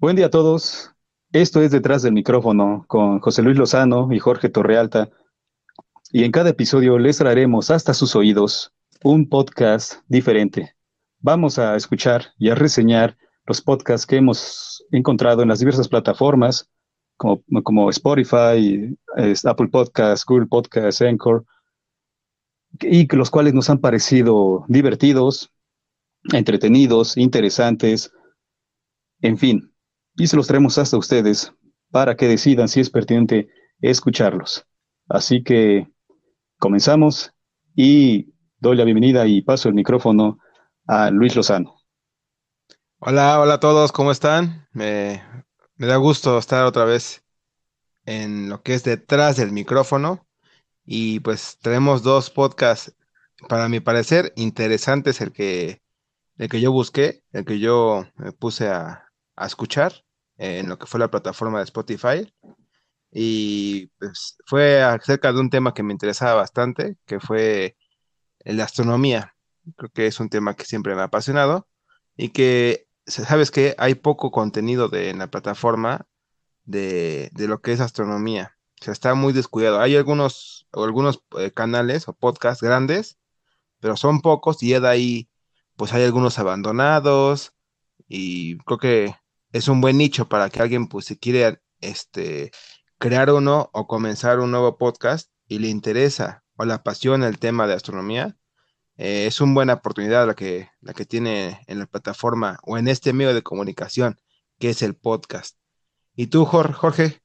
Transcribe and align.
Buen 0.00 0.14
día 0.14 0.26
a 0.26 0.30
todos. 0.30 0.92
Esto 1.32 1.60
es 1.60 1.72
Detrás 1.72 2.02
del 2.02 2.12
micrófono 2.12 2.84
con 2.86 3.18
José 3.18 3.42
Luis 3.42 3.58
Lozano 3.58 4.12
y 4.12 4.20
Jorge 4.20 4.48
Torrealta. 4.48 5.10
Y 6.12 6.22
en 6.22 6.30
cada 6.30 6.50
episodio 6.50 7.00
les 7.00 7.18
traeremos 7.18 7.72
hasta 7.72 7.92
sus 7.92 8.14
oídos 8.14 8.72
un 9.02 9.28
podcast 9.28 9.94
diferente. 10.06 10.76
Vamos 11.18 11.58
a 11.58 11.74
escuchar 11.74 12.26
y 12.38 12.48
a 12.48 12.54
reseñar 12.54 13.18
los 13.44 13.60
podcasts 13.60 14.06
que 14.06 14.18
hemos 14.18 14.84
encontrado 14.92 15.42
en 15.42 15.48
las 15.48 15.58
diversas 15.58 15.88
plataformas 15.88 16.70
como, 17.16 17.90
Spotify, 17.90 18.96
Apple 19.44 19.66
Podcasts, 19.66 20.24
Google 20.24 20.46
Podcasts, 20.46 21.02
Anchor, 21.02 21.44
y 22.82 23.12
los 23.16 23.30
cuales 23.30 23.52
nos 23.52 23.68
han 23.68 23.80
parecido 23.80 24.64
divertidos, 24.68 25.50
entretenidos, 26.32 27.16
interesantes, 27.16 28.12
en 29.22 29.36
fin, 29.36 29.72
y 30.18 30.26
se 30.26 30.36
los 30.36 30.48
traemos 30.48 30.76
hasta 30.78 30.98
ustedes 30.98 31.52
para 31.90 32.16
que 32.16 32.26
decidan 32.26 32.68
si 32.68 32.80
es 32.80 32.90
pertinente 32.90 33.48
escucharlos. 33.80 34.66
Así 35.08 35.44
que 35.44 35.88
comenzamos 36.58 37.32
y 37.74 38.34
doy 38.58 38.76
la 38.76 38.84
bienvenida 38.84 39.26
y 39.26 39.42
paso 39.42 39.68
el 39.68 39.76
micrófono 39.76 40.38
a 40.86 41.10
Luis 41.10 41.36
Lozano. 41.36 41.76
Hola, 42.98 43.40
hola 43.40 43.54
a 43.54 43.60
todos, 43.60 43.92
¿cómo 43.92 44.10
están? 44.10 44.66
Me, 44.72 45.22
me 45.76 45.86
da 45.86 45.96
gusto 45.96 46.36
estar 46.36 46.64
otra 46.64 46.84
vez 46.84 47.24
en 48.04 48.48
lo 48.48 48.60
que 48.62 48.74
es 48.74 48.82
detrás 48.82 49.36
del 49.36 49.52
micrófono 49.52 50.26
y 50.84 51.20
pues 51.20 51.58
tenemos 51.62 52.02
dos 52.02 52.28
podcasts, 52.30 52.92
para 53.48 53.68
mi 53.68 53.78
parecer, 53.78 54.32
interesantes, 54.34 55.20
el 55.20 55.30
que, 55.30 55.80
el 56.38 56.48
que 56.48 56.60
yo 56.60 56.72
busqué, 56.72 57.22
el 57.30 57.44
que 57.44 57.60
yo 57.60 58.04
me 58.16 58.32
puse 58.32 58.66
a, 58.66 59.12
a 59.36 59.46
escuchar 59.46 59.92
en 60.38 60.68
lo 60.68 60.78
que 60.78 60.86
fue 60.86 61.00
la 61.00 61.10
plataforma 61.10 61.58
de 61.58 61.64
Spotify. 61.64 62.32
Y 63.10 63.88
pues 63.98 64.36
fue 64.46 64.82
acerca 64.82 65.32
de 65.32 65.40
un 65.40 65.50
tema 65.50 65.74
que 65.74 65.82
me 65.82 65.92
interesaba 65.92 66.34
bastante, 66.34 66.96
que 67.06 67.20
fue 67.20 67.76
la 68.44 68.64
astronomía. 68.64 69.34
Creo 69.76 69.90
que 69.90 70.06
es 70.06 70.20
un 70.20 70.30
tema 70.30 70.54
que 70.54 70.64
siempre 70.64 70.94
me 70.94 71.02
ha 71.02 71.04
apasionado 71.04 71.68
y 72.16 72.30
que, 72.30 72.88
sabes 73.06 73.50
que 73.50 73.74
hay 73.78 73.94
poco 73.94 74.30
contenido 74.30 74.88
de, 74.88 75.10
en 75.10 75.18
la 75.18 75.30
plataforma 75.30 76.06
de, 76.64 77.30
de 77.32 77.48
lo 77.48 77.60
que 77.60 77.72
es 77.72 77.80
astronomía. 77.80 78.58
O 78.80 78.84
sea, 78.84 78.92
está 78.92 79.14
muy 79.14 79.32
descuidado. 79.32 79.80
Hay 79.80 79.96
algunos, 79.96 80.68
algunos 80.72 81.22
eh, 81.38 81.50
canales 81.52 82.08
o 82.08 82.12
podcasts 82.14 82.62
grandes, 82.62 83.18
pero 83.80 83.96
son 83.96 84.20
pocos 84.20 84.62
y 84.62 84.72
de 84.72 84.88
ahí, 84.88 85.30
pues 85.76 85.92
hay 85.92 86.04
algunos 86.04 86.38
abandonados 86.38 87.52
y 88.08 88.58
creo 88.58 88.78
que 88.78 89.14
es 89.52 89.68
un 89.68 89.80
buen 89.80 89.98
nicho 89.98 90.28
para 90.28 90.50
que 90.50 90.60
alguien, 90.60 90.88
pues, 90.88 91.06
si 91.06 91.16
quiere 91.16 91.60
este, 91.80 92.50
crear 92.98 93.32
uno 93.32 93.70
o 93.72 93.86
comenzar 93.86 94.40
un 94.40 94.50
nuevo 94.50 94.76
podcast 94.76 95.30
y 95.46 95.58
le 95.58 95.68
interesa 95.68 96.44
o 96.56 96.64
le 96.64 96.74
apasiona 96.74 97.28
el 97.28 97.38
tema 97.38 97.66
de 97.66 97.74
astronomía, 97.74 98.36
eh, 98.96 99.26
es 99.26 99.40
una 99.40 99.54
buena 99.54 99.74
oportunidad 99.74 100.26
la 100.26 100.34
que, 100.34 100.70
la 100.80 100.92
que 100.92 101.06
tiene 101.06 101.60
en 101.66 101.78
la 101.78 101.86
plataforma 101.86 102.58
o 102.64 102.76
en 102.78 102.88
este 102.88 103.12
medio 103.12 103.32
de 103.32 103.42
comunicación 103.42 104.20
que 104.58 104.70
es 104.70 104.82
el 104.82 104.94
podcast. 104.94 105.56
¿Y 106.14 106.26
tú, 106.26 106.44
Jorge, 106.44 107.22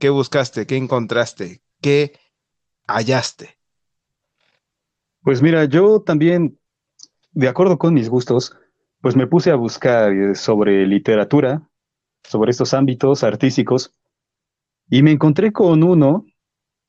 qué 0.00 0.10
buscaste? 0.10 0.66
¿Qué 0.66 0.76
encontraste? 0.76 1.62
¿Qué 1.80 2.18
hallaste? 2.88 3.56
Pues 5.22 5.40
mira, 5.40 5.64
yo 5.66 6.02
también, 6.02 6.58
de 7.30 7.48
acuerdo 7.48 7.78
con 7.78 7.94
mis 7.94 8.08
gustos, 8.08 8.56
pues 9.02 9.16
me 9.16 9.26
puse 9.26 9.50
a 9.50 9.56
buscar 9.56 10.12
eh, 10.12 10.34
sobre 10.34 10.86
literatura, 10.86 11.68
sobre 12.22 12.52
estos 12.52 12.72
ámbitos 12.72 13.24
artísticos, 13.24 13.92
y 14.88 15.02
me 15.02 15.10
encontré 15.10 15.52
con 15.52 15.82
uno 15.82 16.24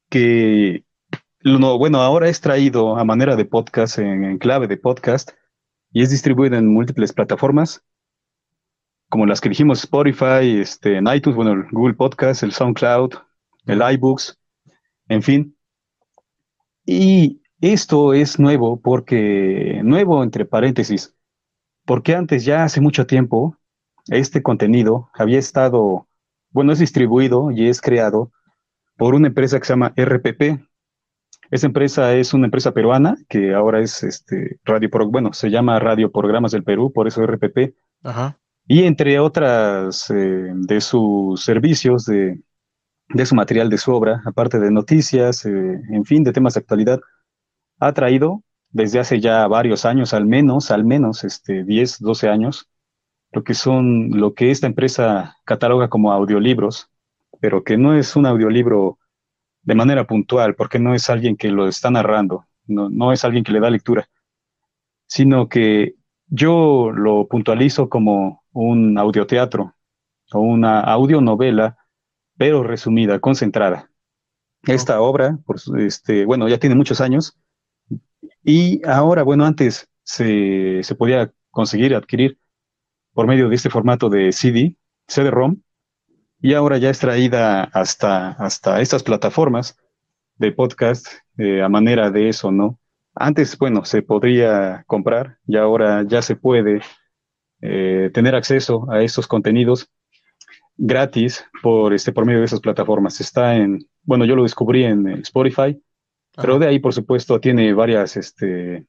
que, 0.09 0.85
bueno, 1.43 2.01
ahora 2.01 2.29
es 2.29 2.39
traído 2.39 2.97
a 2.97 3.03
manera 3.03 3.35
de 3.35 3.45
podcast, 3.45 3.97
en, 3.97 4.37
clave 4.37 4.67
de 4.67 4.77
podcast, 4.77 5.31
y 5.91 6.03
es 6.03 6.11
distribuido 6.11 6.55
en 6.55 6.67
múltiples 6.67 7.13
plataformas, 7.13 7.83
como 9.09 9.25
las 9.25 9.41
que 9.41 9.49
dijimos, 9.49 9.83
Spotify, 9.83 10.59
este, 10.59 10.97
en 10.97 11.07
iTunes, 11.07 11.35
bueno, 11.35 11.53
el 11.53 11.65
Google 11.71 11.95
Podcast, 11.95 12.43
el 12.43 12.51
SoundCloud, 12.51 13.13
el 13.65 13.81
iBooks, 13.93 14.39
en 15.07 15.23
fin. 15.23 15.57
Y 16.85 17.41
esto 17.59 18.13
es 18.13 18.39
nuevo 18.39 18.79
porque, 18.79 19.81
nuevo 19.83 20.21
entre 20.23 20.45
paréntesis, 20.45 21.12
porque 21.85 22.15
antes, 22.15 22.45
ya 22.45 22.63
hace 22.63 22.81
mucho 22.81 23.05
tiempo, 23.05 23.57
este 24.07 24.41
contenido 24.41 25.09
había 25.13 25.39
estado, 25.39 26.07
bueno, 26.51 26.73
es 26.73 26.79
distribuido 26.79 27.51
y 27.51 27.67
es 27.67 27.81
creado 27.81 28.31
por 28.97 29.15
una 29.15 29.27
empresa 29.27 29.59
que 29.59 29.65
se 29.65 29.73
llama 29.73 29.93
RPP. 29.95 30.61
Esa 31.51 31.67
empresa 31.67 32.13
es 32.13 32.33
una 32.33 32.45
empresa 32.45 32.71
peruana 32.71 33.15
que 33.27 33.53
ahora 33.53 33.81
es 33.81 34.03
este 34.03 34.59
Radio 34.63 34.89
bueno, 35.09 35.33
se 35.33 35.49
llama 35.49 35.79
Radio 35.79 36.11
Programas 36.11 36.51
del 36.51 36.63
Perú, 36.63 36.91
por 36.91 37.07
eso 37.07 37.25
RPP. 37.25 37.75
Ajá. 38.03 38.37
Y 38.65 38.83
entre 38.83 39.19
otras 39.19 40.09
eh, 40.09 40.51
de 40.53 40.81
sus 40.81 41.43
servicios, 41.43 42.05
de, 42.05 42.41
de, 43.09 43.25
su 43.25 43.35
material, 43.35 43.69
de 43.69 43.77
su 43.77 43.91
obra, 43.93 44.21
aparte 44.25 44.57
de 44.59 44.71
noticias, 44.71 45.45
eh, 45.45 45.81
en 45.89 46.05
fin, 46.05 46.23
de 46.23 46.31
temas 46.31 46.53
de 46.53 46.61
actualidad, 46.61 47.01
ha 47.79 47.91
traído 47.91 48.41
desde 48.73 48.99
hace 48.99 49.21
ya 49.21 49.47
varios 49.47 49.85
años, 49.85 50.13
al 50.13 50.25
menos, 50.25 50.71
al 50.71 50.83
menos 50.83 51.23
este, 51.23 51.63
10, 51.63 51.99
12 51.99 52.27
años, 52.27 52.69
lo 53.31 53.43
que 53.43 53.53
son, 53.53 54.09
lo 54.11 54.33
que 54.33 54.51
esta 54.51 54.67
empresa 54.67 55.37
cataloga 55.45 55.89
como 55.89 56.11
audiolibros, 56.11 56.89
pero 57.39 57.63
que 57.63 57.77
no 57.77 57.95
es 57.95 58.15
un 58.15 58.25
audiolibro 58.25 58.97
de 59.61 59.75
manera 59.75 60.05
puntual, 60.05 60.55
porque 60.55 60.79
no 60.79 60.93
es 60.95 61.09
alguien 61.09 61.37
que 61.37 61.49
lo 61.49 61.67
está 61.67 61.91
narrando, 61.91 62.45
no, 62.65 62.89
no 62.89 63.13
es 63.13 63.23
alguien 63.23 63.43
que 63.43 63.51
le 63.51 63.59
da 63.59 63.69
lectura, 63.69 64.09
sino 65.07 65.47
que 65.47 65.95
yo 66.27 66.91
lo 66.91 67.27
puntualizo 67.27 67.89
como 67.89 68.43
un 68.51 68.97
audioteatro 68.97 69.75
o 70.31 70.39
una 70.39 70.79
audionovela, 70.79 71.77
pero 72.37 72.63
resumida, 72.63 73.19
concentrada. 73.19 73.91
Esta 74.63 75.01
obra, 75.01 75.37
por, 75.45 75.57
este, 75.79 76.25
bueno, 76.25 76.47
ya 76.47 76.57
tiene 76.57 76.75
muchos 76.75 77.01
años, 77.01 77.37
y 78.43 78.85
ahora, 78.85 79.23
bueno, 79.23 79.45
antes 79.45 79.87
se, 80.03 80.81
podía 80.97 81.31
conseguir, 81.49 81.95
adquirir 81.95 82.37
por 83.13 83.27
medio 83.27 83.49
de 83.49 83.55
este 83.55 83.69
formato 83.69 84.09
de 84.09 84.31
CD, 84.31 84.75
CD-ROM, 85.07 85.61
y 86.41 86.53
ahora 86.53 86.77
ya 86.77 86.89
es 86.89 86.99
traída 86.99 87.63
hasta, 87.63 88.31
hasta 88.31 88.81
estas 88.81 89.03
plataformas 89.03 89.77
de 90.35 90.51
podcast 90.51 91.07
eh, 91.37 91.61
a 91.61 91.69
manera 91.69 92.11
de 92.11 92.29
eso, 92.29 92.51
¿no? 92.51 92.79
Antes, 93.15 93.57
bueno, 93.57 93.85
se 93.85 94.01
podría 94.01 94.83
comprar 94.87 95.37
y 95.47 95.55
ahora 95.55 96.03
ya 96.03 96.21
se 96.21 96.35
puede 96.35 96.81
eh, 97.61 98.09
tener 98.13 98.35
acceso 98.35 98.91
a 98.91 99.03
estos 99.03 99.27
contenidos 99.27 99.89
gratis 100.75 101.45
por, 101.61 101.93
este, 101.93 102.11
por 102.11 102.25
medio 102.25 102.39
de 102.39 102.45
esas 102.45 102.59
plataformas. 102.59 103.21
Está 103.21 103.55
en, 103.55 103.87
bueno, 104.01 104.25
yo 104.25 104.35
lo 104.35 104.43
descubrí 104.43 104.83
en 104.83 105.07
Spotify, 105.19 105.81
pero 106.35 106.59
de 106.59 106.67
ahí, 106.67 106.79
por 106.79 106.93
supuesto, 106.93 107.39
tiene 107.39 107.73
varias, 107.73 108.17
este, 108.17 108.87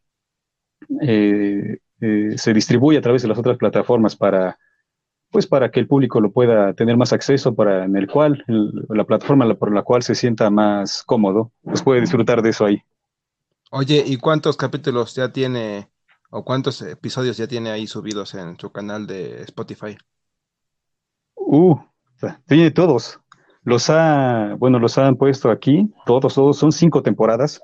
eh, 1.03 1.78
eh, 2.00 2.34
se 2.37 2.55
distribuye 2.55 2.99
a 2.99 3.03
través 3.03 3.22
de 3.22 3.28
las 3.28 3.38
otras 3.38 3.59
plataformas 3.59 4.16
para, 4.16 4.59
pues 5.31 5.47
para 5.47 5.71
que 5.71 5.81
el 5.81 5.87
público 5.87 6.21
lo 6.21 6.33
pueda 6.33 6.72
tener 6.75 6.97
más 6.97 7.12
acceso, 7.12 7.54
para 7.54 7.84
en 7.84 7.97
el 7.97 8.06
cual, 8.06 8.44
la 8.47 9.04
plataforma 9.04 9.53
por 9.54 9.75
la 9.75 9.83
cual 9.83 10.03
se 10.03 10.15
sienta 10.15 10.50
más 10.50 11.03
cómodo, 11.03 11.53
pues 11.62 11.83
puede 11.83 12.00
disfrutar 12.00 12.43
de 12.43 12.50
eso 12.50 12.66
ahí. 12.66 12.83
Oye, 13.71 14.04
¿y 14.06 14.16
cuántos 14.19 14.56
capítulos 14.56 15.15
ya 15.15 15.33
tiene 15.33 15.91
o 16.31 16.44
cuántos 16.44 16.81
episodios 16.83 17.37
ya 17.37 17.47
tiene 17.47 17.71
ahí 17.71 17.87
subidos 17.87 18.34
en 18.34 18.59
su 18.59 18.71
canal 18.71 19.06
de 19.06 19.43
Spotify? 19.43 19.97
Uh, 21.34 21.77
tiene 22.47 22.71
todos. 22.71 23.21
Los 23.65 23.89
ha, 23.91 24.55
bueno, 24.59 24.78
los 24.78 24.99
han 24.99 25.16
puesto 25.16 25.51
aquí, 25.51 25.91
todos, 26.07 26.34
todos, 26.34 26.59
son 26.59 26.71
cinco 26.71 27.03
temporadas 27.03 27.61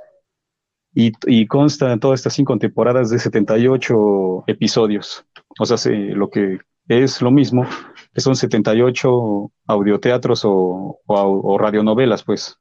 y, 0.94 1.12
y 1.26 1.46
constan 1.46 2.00
todas 2.00 2.20
estas 2.20 2.32
cinco 2.32 2.56
temporadas 2.58 3.10
de 3.10 3.18
78 3.18 4.44
episodios. 4.46 5.24
O 5.58 5.66
sea, 5.66 5.76
lo 5.92 6.30
que 6.30 6.58
es 6.88 7.22
lo 7.22 7.30
mismo, 7.30 7.66
que 8.12 8.20
son 8.20 8.34
78 8.34 9.52
audioteatros 9.66 10.44
o, 10.44 11.00
o, 11.06 11.58
radionovelas, 11.58 12.24
pues. 12.24 12.58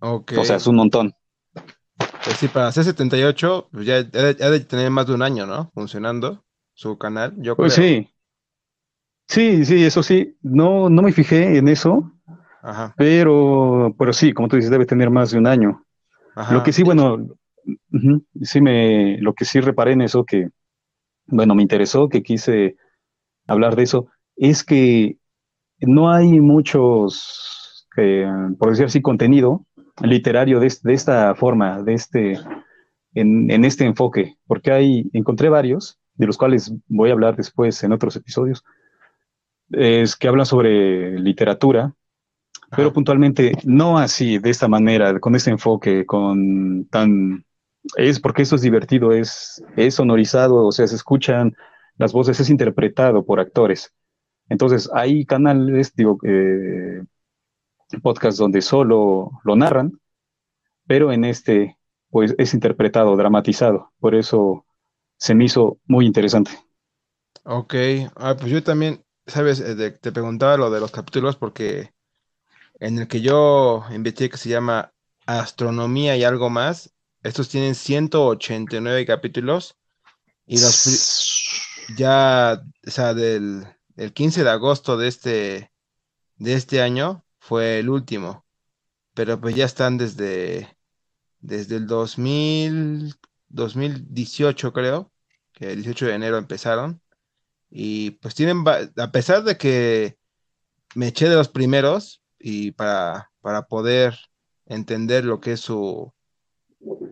Okay. 0.00 0.38
O 0.38 0.44
sea, 0.44 0.56
es 0.56 0.66
un 0.66 0.76
montón. 0.76 1.14
Pues 2.24 2.36
sí, 2.36 2.48
para 2.48 2.68
hacer 2.68 2.84
78, 2.84 3.68
pues 3.72 3.86
ya 3.86 3.96
ha 3.96 4.50
de, 4.50 4.60
tener 4.60 4.90
más 4.90 5.06
de 5.06 5.14
un 5.14 5.22
año, 5.22 5.46
¿no? 5.46 5.70
Funcionando 5.74 6.44
su 6.72 6.96
canal, 6.96 7.34
yo 7.38 7.56
Pues 7.56 7.74
sí. 7.74 8.08
Sí, 9.26 9.66
sí, 9.66 9.84
eso 9.84 10.02
sí. 10.02 10.38
No, 10.40 10.88
no 10.88 11.02
me 11.02 11.12
fijé 11.12 11.58
en 11.58 11.68
eso, 11.68 12.10
pero, 12.96 13.94
pero 13.98 14.12
sí, 14.12 14.32
como 14.32 14.48
tú 14.48 14.56
dices, 14.56 14.70
debe 14.70 14.86
tener 14.86 15.10
más 15.10 15.30
de 15.30 15.38
un 15.38 15.46
año. 15.46 15.84
Lo 16.50 16.62
que 16.62 16.72
sí, 16.72 16.84
bueno, 16.84 17.26
sí 18.42 18.60
me, 18.60 19.18
lo 19.18 19.34
que 19.34 19.44
sí 19.44 19.60
reparé 19.60 19.92
en 19.92 20.02
eso 20.02 20.24
que, 20.24 20.50
bueno, 21.26 21.54
me 21.54 21.62
interesó, 21.62 22.08
que 22.08 22.22
quise 22.22 22.76
hablar 23.46 23.74
de 23.74 23.82
eso, 23.82 24.08
es 24.36 24.62
que 24.62 25.18
no 25.80 26.10
hay 26.10 26.40
muchos, 26.40 27.86
eh, 27.96 28.30
por 28.58 28.70
decir 28.70 28.86
así, 28.86 29.02
contenido 29.02 29.64
literario 30.02 30.60
de, 30.60 30.72
de 30.82 30.94
esta 30.94 31.34
forma, 31.34 31.82
de 31.82 31.94
este, 31.94 32.38
en, 33.14 33.50
en, 33.50 33.64
este 33.64 33.84
enfoque, 33.84 34.36
porque 34.46 34.70
hay, 34.70 35.10
encontré 35.12 35.48
varios, 35.48 35.98
de 36.14 36.26
los 36.26 36.38
cuales 36.38 36.72
voy 36.86 37.10
a 37.10 37.14
hablar 37.14 37.36
después 37.36 37.82
en 37.82 37.92
otros 37.92 38.14
episodios, 38.16 38.64
es 39.70 40.16
que 40.16 40.28
hablan 40.28 40.46
sobre 40.46 41.18
literatura, 41.18 41.94
pero 42.70 42.92
puntualmente 42.92 43.52
no 43.64 43.98
así, 43.98 44.38
de 44.38 44.50
esta 44.50 44.68
manera, 44.68 45.18
con 45.20 45.34
este 45.34 45.50
enfoque, 45.50 46.04
con 46.06 46.86
tan... 46.86 47.44
Es 47.96 48.20
porque 48.20 48.42
eso 48.42 48.56
es 48.56 48.62
divertido, 48.62 49.12
es, 49.12 49.62
es 49.76 49.94
sonorizado, 49.94 50.66
o 50.66 50.72
sea, 50.72 50.86
se 50.86 50.96
escuchan 50.96 51.56
las 51.96 52.12
voces, 52.12 52.38
es 52.40 52.50
interpretado 52.50 53.24
por 53.24 53.40
actores. 53.40 53.92
Entonces, 54.48 54.90
hay 54.92 55.24
canales, 55.24 55.94
digo, 55.94 56.18
eh, 56.22 57.02
podcasts 58.02 58.38
donde 58.38 58.60
solo 58.60 59.30
lo 59.44 59.56
narran, 59.56 59.98
pero 60.86 61.12
en 61.12 61.24
este, 61.24 61.78
pues 62.10 62.34
es 62.38 62.54
interpretado, 62.54 63.16
dramatizado. 63.16 63.92
Por 63.98 64.14
eso 64.14 64.66
se 65.16 65.34
me 65.34 65.44
hizo 65.44 65.78
muy 65.86 66.06
interesante. 66.06 66.50
Ok, 67.44 67.74
ah, 68.16 68.36
pues 68.38 68.50
yo 68.50 68.62
también, 68.62 69.02
sabes, 69.26 69.60
eh, 69.60 69.90
te 69.90 70.12
preguntaba 70.12 70.56
lo 70.58 70.70
de 70.70 70.80
los 70.80 70.90
capítulos 70.90 71.36
porque 71.36 71.92
en 72.78 72.98
el 72.98 73.08
que 73.08 73.20
yo 73.20 73.84
investigué 73.90 74.30
que 74.30 74.36
se 74.36 74.48
llama 74.48 74.92
Astronomía 75.26 76.16
y 76.16 76.24
algo 76.24 76.50
más, 76.50 76.94
estos 77.22 77.48
tienen 77.48 77.74
189 77.74 79.04
capítulos 79.06 79.76
y 80.46 80.60
los 80.60 81.48
ya, 81.96 82.62
o 82.86 82.90
sea, 82.90 83.14
del 83.14 83.66
el 83.96 84.12
15 84.12 84.44
de 84.44 84.50
agosto 84.50 84.96
de 84.96 85.08
este, 85.08 85.72
de 86.36 86.54
este 86.54 86.80
año 86.80 87.24
fue 87.40 87.80
el 87.80 87.88
último, 87.88 88.46
pero 89.12 89.40
pues 89.40 89.56
ya 89.56 89.64
están 89.64 89.98
desde, 89.98 90.76
desde 91.40 91.76
el 91.76 91.86
2000, 91.88 93.14
2018 93.48 94.72
creo, 94.72 95.12
que 95.52 95.72
el 95.72 95.82
18 95.82 96.06
de 96.06 96.14
enero 96.14 96.38
empezaron, 96.38 97.02
y 97.70 98.12
pues 98.12 98.36
tienen, 98.36 98.64
a 98.68 99.10
pesar 99.10 99.42
de 99.42 99.58
que 99.58 100.16
me 100.94 101.08
eché 101.08 101.28
de 101.28 101.34
los 101.34 101.48
primeros 101.48 102.17
y 102.38 102.72
para, 102.72 103.30
para 103.40 103.62
poder 103.66 104.18
entender 104.66 105.24
lo 105.24 105.40
que 105.40 105.52
es 105.52 105.60
su, 105.60 106.12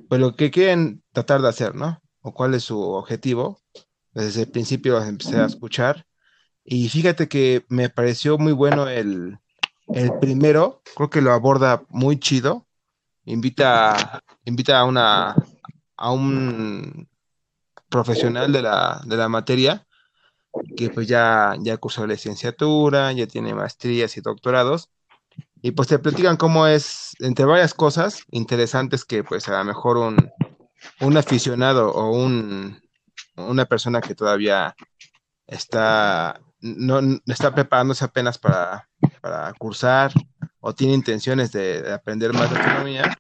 pues 0.09 0.21
lo 0.21 0.37
que 0.37 0.51
quieren 0.51 1.03
tratar 1.13 1.43
de 1.43 1.49
hacer, 1.49 1.75
¿no? 1.75 2.01
O 2.21 2.33
cuál 2.35 2.55
es 2.55 2.65
su 2.65 2.81
objetivo. 2.81 3.61
Desde 4.13 4.43
el 4.43 4.51
principio 4.51 4.95
los 4.95 5.07
empecé 5.07 5.37
a 5.37 5.47
escuchar 5.47 6.07
y 6.65 6.89
fíjate 6.89 7.29
que 7.29 7.65
me 7.69 7.91
pareció 7.91 8.39
muy 8.39 8.53
bueno 8.53 8.89
el, 8.89 9.39
primero, 10.21 10.83
creo 10.97 11.11
que 11.11 11.21
lo 11.21 11.33
aborda 11.33 11.85
muy 11.91 12.19
chido. 12.19 12.67
Invita, 13.25 14.21
invita 14.45 14.81
a 14.81 14.85
una 14.85 15.37
a 15.97 16.13
un 16.13 17.09
profesional 17.89 18.53
de 18.53 18.63
la, 18.63 19.01
de 19.07 19.17
la 19.17 19.29
materia 19.29 19.87
que 20.77 20.91
pues 20.91 21.07
ya, 21.07 21.55
ya 21.61 21.77
cursó 21.79 22.07
la 22.07 22.15
licenciatura, 22.15 23.13
ya 23.13 23.27
tiene 23.27 23.55
maestrías 23.55 24.17
y 24.17 24.21
doctorados, 24.21 24.91
y 25.63 25.73
pues 25.73 25.89
te 25.89 25.99
platican 25.99 26.37
cómo 26.37 26.67
es, 26.67 27.15
entre 27.21 27.45
varias 27.45 27.75
cosas 27.75 28.23
interesantes 28.31 29.05
que 29.05 29.25
pues 29.25 29.49
a 29.49 29.59
lo 29.59 29.65
mejor 29.65 29.97
un, 29.97 30.31
un 31.01 31.17
aficionado 31.17 31.93
o 31.93 32.11
un, 32.11 32.81
una 33.37 33.65
persona 33.65 34.01
que 34.01 34.15
todavía 34.15 34.75
está 35.47 36.41
no, 36.61 37.01
está 37.27 37.55
preparándose 37.55 38.05
apenas 38.05 38.39
para, 38.39 38.89
cursar 39.59 40.13
o 40.61 40.75
tiene 40.75 40.95
intenciones 40.95 41.53
de, 41.53 41.93
aprender 41.93 42.33
más 42.33 42.51
de 42.51 42.59
astronomía, 42.59 43.19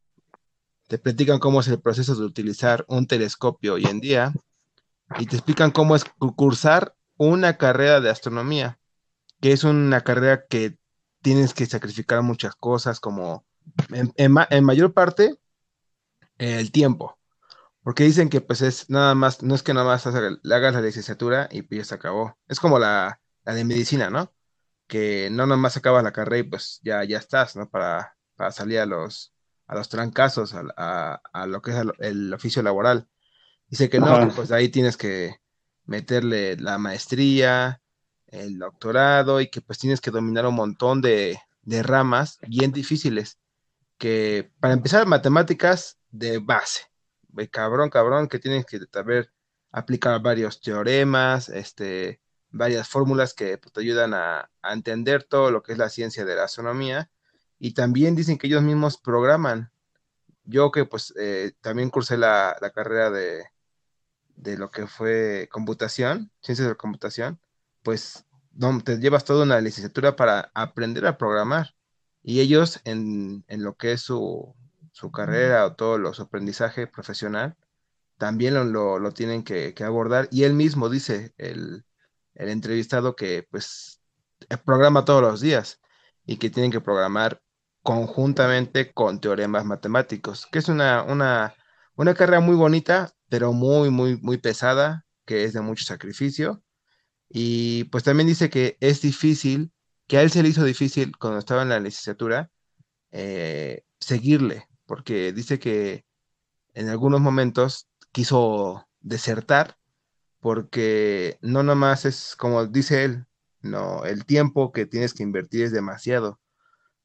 te 0.88 0.98
platican 0.98 1.38
cómo 1.38 1.60
es 1.60 1.68
el 1.68 1.80
proceso 1.80 2.14
de 2.14 2.24
utilizar 2.24 2.84
un 2.88 3.06
telescopio 3.06 3.74
hoy 3.74 3.84
en 3.86 4.00
día 4.00 4.32
y 5.18 5.26
te 5.26 5.36
explican 5.36 5.70
cómo 5.70 5.96
es 5.96 6.04
cursar 6.36 6.94
una 7.16 7.56
carrera 7.56 8.00
de 8.00 8.10
astronomía, 8.10 8.78
que 9.40 9.52
es 9.52 9.64
una 9.64 10.02
carrera 10.02 10.44
que 10.48 10.76
tienes 11.22 11.54
que 11.54 11.66
sacrificar 11.66 12.22
muchas 12.22 12.54
cosas, 12.56 13.00
como 13.00 13.44
en 13.90 14.64
mayor 14.64 14.92
parte 14.92 15.36
el 16.38 16.70
tiempo. 16.72 17.18
Porque 17.86 18.02
dicen 18.02 18.28
que 18.28 18.40
pues 18.40 18.62
es 18.62 18.90
nada 18.90 19.14
más, 19.14 19.44
no 19.44 19.54
es 19.54 19.62
que 19.62 19.72
nada 19.72 19.86
más 19.86 20.04
le 20.42 20.54
hagas 20.56 20.74
la 20.74 20.80
licenciatura 20.80 21.48
y 21.52 21.62
pues 21.62 21.78
ya 21.78 21.84
se 21.84 21.94
acabó. 21.94 22.36
Es 22.48 22.58
como 22.58 22.80
la, 22.80 23.20
la 23.44 23.54
de 23.54 23.64
medicina, 23.64 24.10
¿no? 24.10 24.32
Que 24.88 25.28
no 25.30 25.46
nada 25.46 25.56
más 25.56 25.76
acabas 25.76 26.02
la 26.02 26.12
carrera 26.12 26.38
y 26.38 26.42
pues 26.50 26.80
ya, 26.82 27.04
ya 27.04 27.18
estás, 27.18 27.54
¿no? 27.54 27.70
Para, 27.70 28.16
para 28.34 28.50
salir 28.50 28.80
a 28.80 28.86
los, 28.86 29.34
a 29.68 29.76
los 29.76 29.88
trancazos, 29.88 30.52
a, 30.54 31.20
a, 31.32 31.46
lo 31.46 31.62
que 31.62 31.70
es 31.70 31.76
el, 32.00 32.34
oficio 32.34 32.60
laboral. 32.62 33.06
Dice 33.68 33.88
que 33.88 34.00
no, 34.00 34.30
pues 34.34 34.50
ahí 34.50 34.68
tienes 34.68 34.96
que 34.96 35.36
meterle 35.84 36.56
la 36.56 36.78
maestría, 36.78 37.80
el 38.36 38.58
doctorado 38.58 39.40
y 39.40 39.48
que 39.48 39.60
pues 39.60 39.78
tienes 39.78 40.00
que 40.00 40.10
dominar 40.10 40.46
un 40.46 40.54
montón 40.54 41.00
de, 41.00 41.38
ramas 41.64 42.38
bien 42.46 42.72
difíciles. 42.72 43.38
Que 43.98 44.50
para 44.60 44.74
empezar, 44.74 45.06
matemáticas 45.06 45.98
de 46.10 46.38
base 46.38 46.82
cabrón, 47.50 47.90
cabrón, 47.90 48.28
que 48.28 48.38
tienes 48.38 48.64
que 48.64 48.80
saber 48.90 49.30
aplicar 49.70 50.22
varios 50.22 50.60
teoremas, 50.60 51.50
este, 51.50 52.20
varias 52.50 52.88
fórmulas 52.88 53.34
que 53.34 53.58
pues, 53.58 53.72
te 53.72 53.80
ayudan 53.80 54.14
a, 54.14 54.50
entender 54.62 55.24
todo 55.24 55.50
lo 55.50 55.62
que 55.62 55.72
es 55.72 55.78
la 55.78 55.90
ciencia 55.90 56.24
de 56.24 56.34
la 56.34 56.44
astronomía. 56.44 57.10
Y 57.58 57.74
también 57.74 58.16
dicen 58.16 58.38
que 58.38 58.46
ellos 58.46 58.62
mismos 58.62 58.98
programan. 58.98 59.70
Yo 60.44 60.70
que 60.70 60.84
pues 60.84 61.12
eh, 61.18 61.52
también 61.60 61.90
cursé 61.90 62.16
la, 62.16 62.56
carrera 62.74 63.10
de, 63.10 63.44
de, 64.36 64.56
lo 64.56 64.70
que 64.70 64.86
fue 64.86 65.48
computación, 65.50 66.30
ciencias 66.40 66.66
de 66.66 66.72
la 66.72 66.76
computación, 66.76 67.40
pues 67.82 68.25
no, 68.56 68.80
te 68.82 68.98
llevas 68.98 69.24
toda 69.24 69.44
una 69.44 69.60
licenciatura 69.60 70.16
para 70.16 70.50
aprender 70.54 71.06
a 71.06 71.18
programar. 71.18 71.74
Y 72.22 72.40
ellos 72.40 72.80
en, 72.84 73.44
en 73.48 73.62
lo 73.62 73.76
que 73.76 73.92
es 73.92 74.02
su, 74.02 74.54
su 74.96 75.12
carrera 75.12 75.66
o 75.66 75.74
todo 75.74 75.98
los 75.98 76.20
aprendizaje 76.20 76.86
profesional, 76.86 77.56
también 78.18 78.72
lo, 78.72 79.12
tienen 79.12 79.44
que, 79.44 79.74
abordar. 79.84 80.28
Y 80.30 80.44
él 80.44 80.54
mismo 80.54 80.88
dice, 80.88 81.34
el, 81.38 81.84
entrevistado, 82.34 83.16
que 83.16 83.46
pues 83.50 84.00
eh, 84.48 84.56
programa 84.56 85.04
todos 85.04 85.22
los 85.22 85.40
días 85.40 85.80
y 86.24 86.38
que 86.38 86.50
tienen 86.50 86.72
que 86.72 86.80
programar 86.80 87.42
conjuntamente 87.82 88.92
con 88.92 89.20
teoremas 89.20 89.64
matemáticos, 89.64 90.46
que 90.46 90.58
es 90.60 90.68
una, 90.68 91.02
una, 91.02 91.54
una 91.94 92.14
carrera 92.14 92.40
muy 92.40 92.56
bonita, 92.56 93.12
pero 93.28 93.52
muy, 93.52 93.90
muy, 93.90 94.16
muy 94.22 94.38
pesada, 94.38 95.06
que 95.26 95.44
es 95.44 95.52
de 95.52 95.60
mucho 95.60 95.84
sacrificio. 95.84 96.62
Y 97.28 97.84
pues 97.84 98.04
también 98.04 98.28
dice 98.28 98.50
que 98.50 98.76
es 98.80 99.02
difícil, 99.02 99.72
que 100.06 100.18
a 100.18 100.22
él 100.22 100.30
se 100.30 100.42
le 100.42 100.48
hizo 100.50 100.64
difícil 100.64 101.16
cuando 101.18 101.38
estaba 101.38 101.62
en 101.62 101.70
la 101.70 101.80
licenciatura, 101.80 102.50
eh, 103.10 103.84
seguirle, 104.00 104.68
porque 104.86 105.32
dice 105.32 105.58
que 105.58 106.04
en 106.74 106.88
algunos 106.88 107.20
momentos 107.20 107.88
quiso 108.12 108.86
desertar 109.00 109.76
porque 110.40 111.38
no 111.42 111.62
nomás 111.62 112.04
es 112.04 112.36
como 112.36 112.66
dice 112.66 113.04
él, 113.04 113.26
no, 113.62 114.04
el 114.04 114.24
tiempo 114.24 114.72
que 114.72 114.86
tienes 114.86 115.14
que 115.14 115.22
invertir 115.22 115.64
es 115.64 115.72
demasiado. 115.72 116.38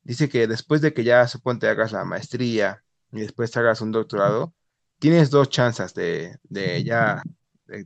Dice 0.04 0.30
que 0.30 0.48
después 0.48 0.82
de 0.82 0.94
que 0.94 1.04
ya 1.04 1.28
suponte 1.28 1.68
hagas 1.68 1.92
la 1.92 2.06
maestría 2.06 2.84
y 3.12 3.22
después 3.22 3.56
hagas 3.58 3.82
un 3.82 3.92
doctorado, 3.92 4.54
tienes 5.00 5.30
dos 5.32 5.50
chances 5.50 5.94
de, 5.94 6.38
ya 6.84 7.24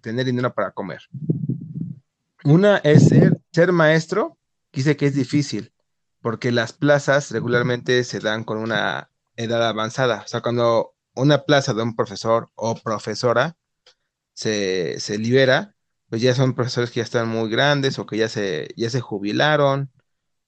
tener 0.02 0.26
dinero 0.26 0.54
para 0.54 0.72
comer. 0.72 1.02
Una 2.46 2.78
es 2.78 3.08
ser, 3.08 3.72
maestro, 3.72 4.38
dice 4.72 4.96
que 4.96 5.08
es 5.08 5.16
difícil, 5.16 5.74
porque 6.22 6.52
las 6.52 6.74
plazas 6.74 7.32
regularmente 7.32 8.04
se 8.04 8.20
dan 8.20 8.44
con 8.44 8.60
una 8.60 9.10
edad 9.36 9.68
avanzada. 9.68 10.22
O 10.24 10.28
sea, 10.28 10.42
cuando 10.42 10.94
una 11.16 11.46
plaza 11.46 11.74
de 11.74 11.82
un 11.82 11.96
profesor 11.96 12.52
o 12.54 12.76
profesora 12.76 13.58
se, 14.34 15.00
libera, 15.18 15.76
pues 16.08 16.22
ya 16.22 16.36
son 16.36 16.54
profesores 16.54 16.92
que 16.92 17.00
ya 17.00 17.04
están 17.04 17.28
muy 17.30 17.50
grandes 17.50 17.98
o 17.98 18.06
que 18.06 18.18
ya 18.18 18.30
se, 18.30 18.70
ya 18.78 18.92
se 18.92 19.02
jubilaron 19.02 19.92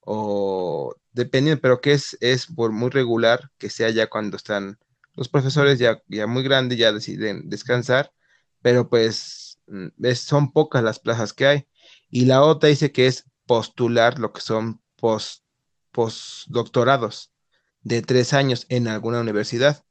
o 0.00 0.94
dependiendo, 1.10 1.60
pero 1.60 1.80
que 1.80 1.94
es, 1.94 2.16
es 2.20 2.46
por 2.46 2.70
muy 2.70 2.90
regular 2.90 3.50
que 3.58 3.70
sea 3.70 3.90
ya 3.90 4.08
cuando 4.08 4.36
están 4.36 4.78
los 5.14 5.28
profesores 5.28 5.80
ya, 5.80 6.00
ya 6.06 6.28
muy 6.28 6.44
grandes, 6.44 6.78
ya 6.78 6.92
deciden 6.92 7.48
descansar, 7.50 8.12
pero 8.62 8.88
pues 8.88 9.58
mm, 9.66 9.88
son 10.14 10.52
pocas 10.52 10.84
las 10.84 11.00
plazas 11.00 11.32
que 11.32 11.46
hay. 11.46 11.68
Y 12.10 12.24
la 12.26 12.42
otra 12.42 12.68
dice 12.68 12.92
que 12.92 13.06
es 13.06 13.26
postular 13.46 14.18
lo 14.18 14.32
que 14.32 14.40
son 14.40 14.80
post, 14.96 15.44
postdoctorados 15.92 17.32
de 17.82 18.02
tres 18.02 18.32
años 18.32 18.66
en 18.68 18.88
alguna 18.88 19.20
universidad, 19.20 19.84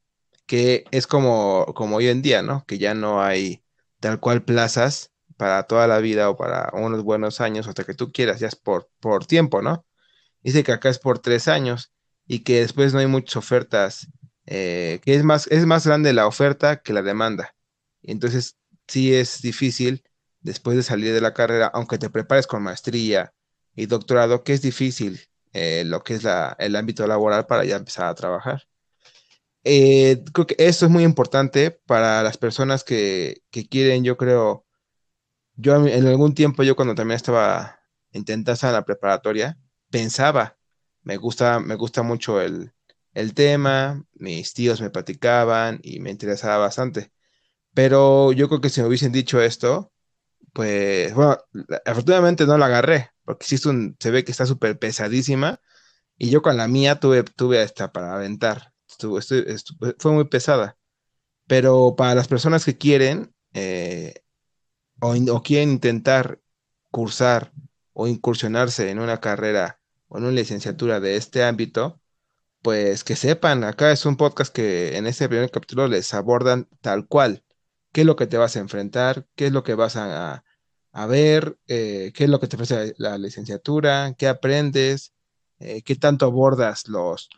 que 0.46 0.84
es 0.90 1.06
como, 1.06 1.66
como 1.74 1.96
hoy 1.96 2.08
en 2.08 2.22
día, 2.22 2.42
¿no? 2.42 2.64
Que 2.66 2.78
ya 2.78 2.94
no 2.94 3.22
hay 3.22 3.64
tal 4.00 4.20
cual 4.20 4.44
plazas 4.44 5.12
para 5.36 5.64
toda 5.64 5.86
la 5.86 5.98
vida 5.98 6.30
o 6.30 6.36
para 6.36 6.70
unos 6.72 7.02
buenos 7.04 7.40
años, 7.40 7.68
hasta 7.68 7.84
que 7.84 7.94
tú 7.94 8.12
quieras, 8.12 8.40
ya 8.40 8.48
es 8.48 8.56
por, 8.56 8.90
por 9.00 9.26
tiempo, 9.26 9.62
¿no? 9.62 9.86
Dice 10.42 10.64
que 10.64 10.72
acá 10.72 10.88
es 10.90 10.98
por 10.98 11.18
tres 11.20 11.48
años 11.48 11.92
y 12.26 12.40
que 12.40 12.60
después 12.60 12.92
no 12.94 13.00
hay 13.00 13.06
muchas 13.06 13.36
ofertas, 13.36 14.08
eh, 14.46 15.00
que 15.04 15.14
es 15.14 15.24
más, 15.24 15.46
es 15.48 15.66
más 15.66 15.86
grande 15.86 16.12
la 16.12 16.26
oferta 16.26 16.82
que 16.82 16.92
la 16.92 17.02
demanda. 17.02 17.54
Entonces, 18.02 18.56
sí 18.86 19.14
es 19.14 19.42
difícil 19.42 20.04
después 20.40 20.76
de 20.76 20.82
salir 20.82 21.12
de 21.12 21.20
la 21.20 21.34
carrera, 21.34 21.70
aunque 21.74 21.98
te 21.98 22.10
prepares 22.10 22.46
con 22.46 22.62
maestría 22.62 23.34
y 23.74 23.86
doctorado, 23.86 24.44
que 24.44 24.52
es 24.54 24.62
difícil 24.62 25.20
eh, 25.52 25.84
lo 25.86 26.02
que 26.02 26.14
es 26.14 26.24
el 26.58 26.76
ámbito 26.76 27.06
laboral 27.06 27.46
para 27.46 27.64
ya 27.64 27.76
empezar 27.76 28.06
a 28.06 28.14
trabajar. 28.14 28.68
Eh, 29.64 30.24
creo 30.32 30.46
que 30.46 30.56
eso 30.58 30.86
es 30.86 30.90
muy 30.90 31.04
importante 31.04 31.70
para 31.70 32.22
las 32.22 32.38
personas 32.38 32.84
que, 32.84 33.42
quieren, 33.70 34.04
yo 34.04 34.16
creo, 34.16 34.66
yo 35.56 35.86
en 35.86 36.06
algún 36.06 36.34
tiempo, 36.34 36.62
yo 36.62 36.76
cuando 36.76 36.94
también 36.94 37.16
estaba 37.16 37.80
intentando 38.12 38.72
la 38.72 38.84
preparatoria, 38.84 39.58
pensaba, 39.90 40.56
me 41.02 41.16
gusta, 41.16 41.60
me 41.60 41.74
gusta 41.74 42.02
mucho 42.02 42.40
el, 42.40 42.72
el 43.14 43.34
tema, 43.34 44.04
mis 44.14 44.54
tíos 44.54 44.80
me 44.80 44.90
platicaban 44.90 45.80
y 45.82 46.00
me 46.00 46.10
interesaba 46.10 46.58
bastante. 46.58 47.12
Pero 47.74 48.32
yo 48.32 48.48
creo 48.48 48.60
que 48.60 48.70
si 48.70 48.80
me 48.80 48.88
hubiesen 48.88 49.12
dicho 49.12 49.40
esto, 49.42 49.92
pues, 50.52 51.14
bueno, 51.14 51.38
afortunadamente 51.84 52.46
no 52.46 52.58
la 52.58 52.66
agarré, 52.66 53.10
porque 53.24 53.46
un, 53.66 53.96
se 54.00 54.10
ve 54.10 54.24
que 54.24 54.32
está 54.32 54.46
súper 54.46 54.78
pesadísima, 54.78 55.60
y 56.18 56.30
yo 56.30 56.42
con 56.42 56.56
la 56.56 56.68
mía 56.68 57.00
tuve, 57.00 57.22
tuve 57.24 57.62
hasta 57.62 57.92
para 57.92 58.14
aventar, 58.14 58.72
fue 59.98 60.12
muy 60.12 60.24
pesada. 60.24 60.76
Pero 61.46 61.94
para 61.96 62.14
las 62.14 62.28
personas 62.28 62.64
que 62.64 62.76
quieren 62.78 63.34
eh, 63.54 64.14
o, 65.00 65.14
o, 65.14 65.42
quieren 65.42 65.70
intentar 65.70 66.40
cursar 66.90 67.52
o 67.92 68.06
incursionarse 68.08 68.90
en 68.90 68.98
una 68.98 69.20
carrera 69.20 69.80
o 70.08 70.18
en 70.18 70.24
una 70.24 70.32
licenciatura 70.32 71.00
de 71.00 71.16
este 71.16 71.44
ámbito, 71.44 72.00
pues 72.62 73.04
que 73.04 73.16
sepan, 73.16 73.64
acá 73.64 73.92
es 73.92 74.04
un 74.06 74.16
podcast 74.16 74.54
que 74.54 74.96
en 74.96 75.06
este 75.06 75.28
primer 75.28 75.50
capítulo 75.50 75.86
les 75.88 76.12
abordan 76.14 76.68
tal 76.80 77.06
cual 77.06 77.44
qué 77.98 78.02
es 78.02 78.06
lo 78.06 78.14
que 78.14 78.28
te 78.28 78.36
vas 78.36 78.54
a 78.54 78.60
enfrentar, 78.60 79.26
qué 79.34 79.46
es 79.46 79.52
lo 79.52 79.64
que 79.64 79.74
vas 79.74 79.96
a, 79.96 80.44
ver, 81.08 81.58
eh, 81.66 82.12
qué 82.14 82.22
es 82.22 82.30
lo 82.30 82.38
que 82.38 82.46
te 82.46 82.54
ofrece 82.54 82.94
la, 82.96 83.18
licenciatura, 83.18 84.14
qué 84.16 84.28
aprendes, 84.28 85.12
eh, 85.58 85.82
qué 85.82 85.96
tanto 85.96 86.24
abordas 86.24 86.86
los, 86.86 87.28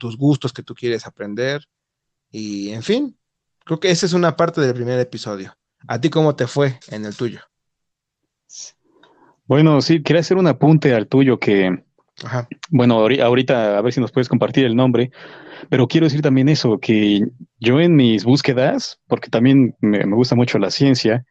tus 0.00 0.16
gustos 0.16 0.52
que 0.52 0.64
tú 0.64 0.74
quieres 0.74 1.06
aprender. 1.06 1.64
Y 2.28 2.70
en 2.70 2.82
fin, 2.82 3.16
creo 3.64 3.78
que 3.78 3.92
esa 3.92 4.04
es 4.04 4.12
una 4.12 4.36
parte 4.36 4.60
del 4.60 4.74
primer 4.74 4.98
episodio. 4.98 5.56
¿A 5.86 6.00
ti 6.00 6.10
cómo 6.10 6.34
te 6.34 6.48
fue 6.48 6.80
en 6.88 7.04
el 7.04 7.16
tuyo? 7.16 7.42
Bueno, 9.44 9.80
sí, 9.80 10.02
quería 10.02 10.22
hacer 10.22 10.38
un 10.38 10.48
apunte 10.48 10.92
al 10.92 11.06
tuyo 11.06 11.38
que, 11.38 11.84
bueno, 12.70 12.96
ahorita 12.96 13.78
a 13.78 13.80
ver 13.80 13.92
si 13.92 14.00
nos 14.00 14.12
puedes 14.12 14.28
compartir 14.28 14.64
el 14.64 14.76
nombre, 14.76 15.10
pero 15.68 15.88
quiero 15.88 16.06
decir 16.06 16.22
también 16.22 16.48
eso, 16.48 16.78
que 16.78 17.26
yo 17.58 17.80
en 17.80 17.96
mis 17.96 18.24
búsquedas, 18.24 19.00
porque 19.06 19.30
también 19.30 19.76
me, 19.80 20.04
gusta 20.04 20.34
mucho 20.34 20.58
la 20.58 20.70
ciencia, 20.70 21.24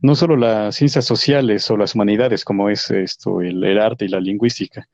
no 0.00 0.14
solo 0.14 0.36
las 0.36 0.76
ciencias 0.76 1.04
sociales 1.04 1.70
o 1.70 1.76
las 1.76 1.94
humanidades, 1.94 2.44
como 2.44 2.68
es 2.68 2.90
esto, 2.90 3.40
el, 3.40 3.78
arte 3.78 4.04
y 4.04 4.08
la 4.08 4.20
lingüística, 4.20 4.86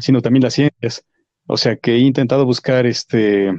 sino 0.00 0.20
también 0.20 0.42
las 0.42 0.54
ciencias. 0.54 1.04
O 1.46 1.56
sea 1.56 1.76
que 1.76 1.94
he 1.94 1.98
intentado 1.98 2.44
buscar 2.44 2.86
este 2.86 3.52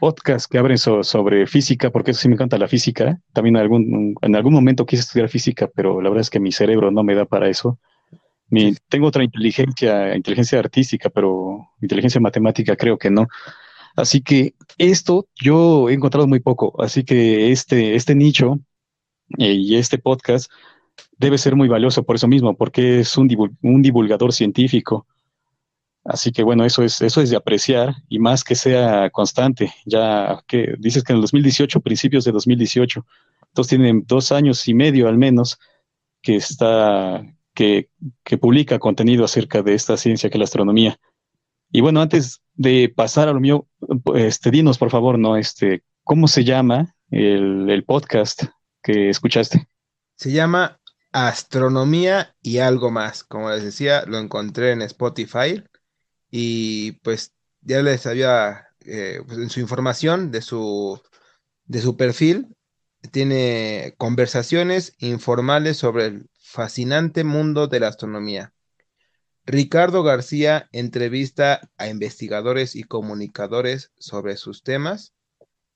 podcasts 0.00 0.48
que 0.48 0.58
abren 0.58 0.76
sobre 0.78 1.46
física, 1.46 1.90
porque 1.90 2.10
eso 2.10 2.20
sí 2.20 2.28
me 2.28 2.34
encanta 2.34 2.58
la 2.58 2.68
física. 2.68 3.20
También 3.32 3.56
algún, 3.56 4.14
en 4.20 4.36
algún 4.36 4.52
momento 4.52 4.86
quise 4.86 5.02
estudiar 5.02 5.28
física, 5.28 5.70
pero 5.74 6.00
la 6.00 6.10
verdad 6.10 6.22
es 6.22 6.30
que 6.30 6.40
mi 6.40 6.52
cerebro 6.52 6.90
no 6.90 7.02
me 7.04 7.14
da 7.14 7.24
para 7.24 7.48
eso 7.48 7.78
tengo 8.88 9.06
otra 9.06 9.24
inteligencia, 9.24 10.14
inteligencia 10.16 10.58
artística, 10.58 11.10
pero 11.10 11.68
inteligencia 11.80 12.20
matemática 12.20 12.76
creo 12.76 12.98
que 12.98 13.10
no. 13.10 13.26
Así 13.96 14.22
que 14.22 14.54
esto 14.78 15.28
yo 15.36 15.88
he 15.88 15.94
encontrado 15.94 16.26
muy 16.26 16.40
poco. 16.40 16.74
Así 16.82 17.04
que 17.04 17.52
este, 17.52 17.94
este 17.94 18.14
nicho 18.14 18.58
eh, 19.38 19.52
y 19.52 19.76
este 19.76 19.98
podcast 19.98 20.50
debe 21.18 21.38
ser 21.38 21.56
muy 21.56 21.68
valioso 21.68 22.02
por 22.02 22.16
eso 22.16 22.28
mismo, 22.28 22.56
porque 22.56 23.00
es 23.00 23.16
un, 23.16 23.28
un 23.62 23.82
divulgador 23.82 24.32
científico. 24.32 25.06
Así 26.04 26.32
que 26.32 26.42
bueno, 26.42 26.64
eso 26.64 26.82
es, 26.82 27.00
eso 27.00 27.22
es 27.22 27.30
de 27.30 27.36
apreciar 27.36 27.94
y 28.08 28.18
más 28.18 28.44
que 28.44 28.54
sea 28.54 29.10
constante. 29.10 29.72
Ya 29.86 30.42
que 30.46 30.74
dices 30.78 31.02
que 31.02 31.12
en 31.12 31.16
el 31.16 31.22
2018, 31.22 31.80
principios 31.80 32.24
de 32.24 32.32
2018, 32.32 33.06
entonces 33.48 33.70
tienen 33.70 34.04
dos 34.06 34.32
años 34.32 34.66
y 34.68 34.74
medio 34.74 35.08
al 35.08 35.16
menos 35.16 35.58
que 36.20 36.36
está, 36.36 37.24
que, 37.54 37.88
publica 38.40 38.78
contenido 38.78 39.24
acerca 39.24 39.62
de 39.62 39.74
esta 39.74 39.96
ciencia 39.96 40.28
que 40.28 40.36
es 40.36 40.40
la 40.40 40.44
astronomía. 40.44 40.98
Y 41.70 41.80
bueno, 41.80 42.00
antes 42.00 42.42
de 42.54 42.92
pasar 42.94 43.28
a 43.28 43.32
lo 43.32 43.40
mío, 43.40 43.66
este, 44.14 44.50
dinos 44.50 44.78
por 44.78 44.90
favor, 44.90 45.18
¿no? 45.18 45.36
Este, 45.36 45.82
¿cómo 46.02 46.28
se 46.28 46.44
llama 46.44 46.94
el, 47.10 47.70
el 47.70 47.84
podcast 47.84 48.44
que 48.82 49.08
escuchaste? 49.08 49.66
Se 50.16 50.30
llama 50.30 50.80
Astronomía 51.12 52.34
y 52.42 52.58
algo 52.58 52.90
más. 52.90 53.24
Como 53.24 53.50
les 53.50 53.62
decía, 53.62 54.04
lo 54.06 54.18
encontré 54.18 54.72
en 54.72 54.82
Spotify 54.82 55.62
y 56.30 56.92
pues 57.02 57.32
ya 57.60 57.82
les 57.82 58.06
había, 58.06 58.68
eh, 58.84 59.20
pues, 59.26 59.38
en 59.38 59.50
su 59.50 59.60
información 59.60 60.30
de 60.30 60.42
su, 60.42 61.00
de 61.66 61.80
su 61.80 61.96
perfil, 61.96 62.56
tiene 63.10 63.94
conversaciones 63.98 64.94
informales 64.98 65.76
sobre 65.76 66.06
el 66.06 66.30
fascinante 66.54 67.24
mundo 67.24 67.66
de 67.66 67.80
la 67.80 67.88
astronomía. 67.88 68.54
Ricardo 69.44 70.04
García 70.04 70.68
entrevista 70.70 71.68
a 71.78 71.88
investigadores 71.88 72.76
y 72.76 72.84
comunicadores 72.84 73.90
sobre 73.98 74.36
sus 74.36 74.62
temas, 74.62 75.14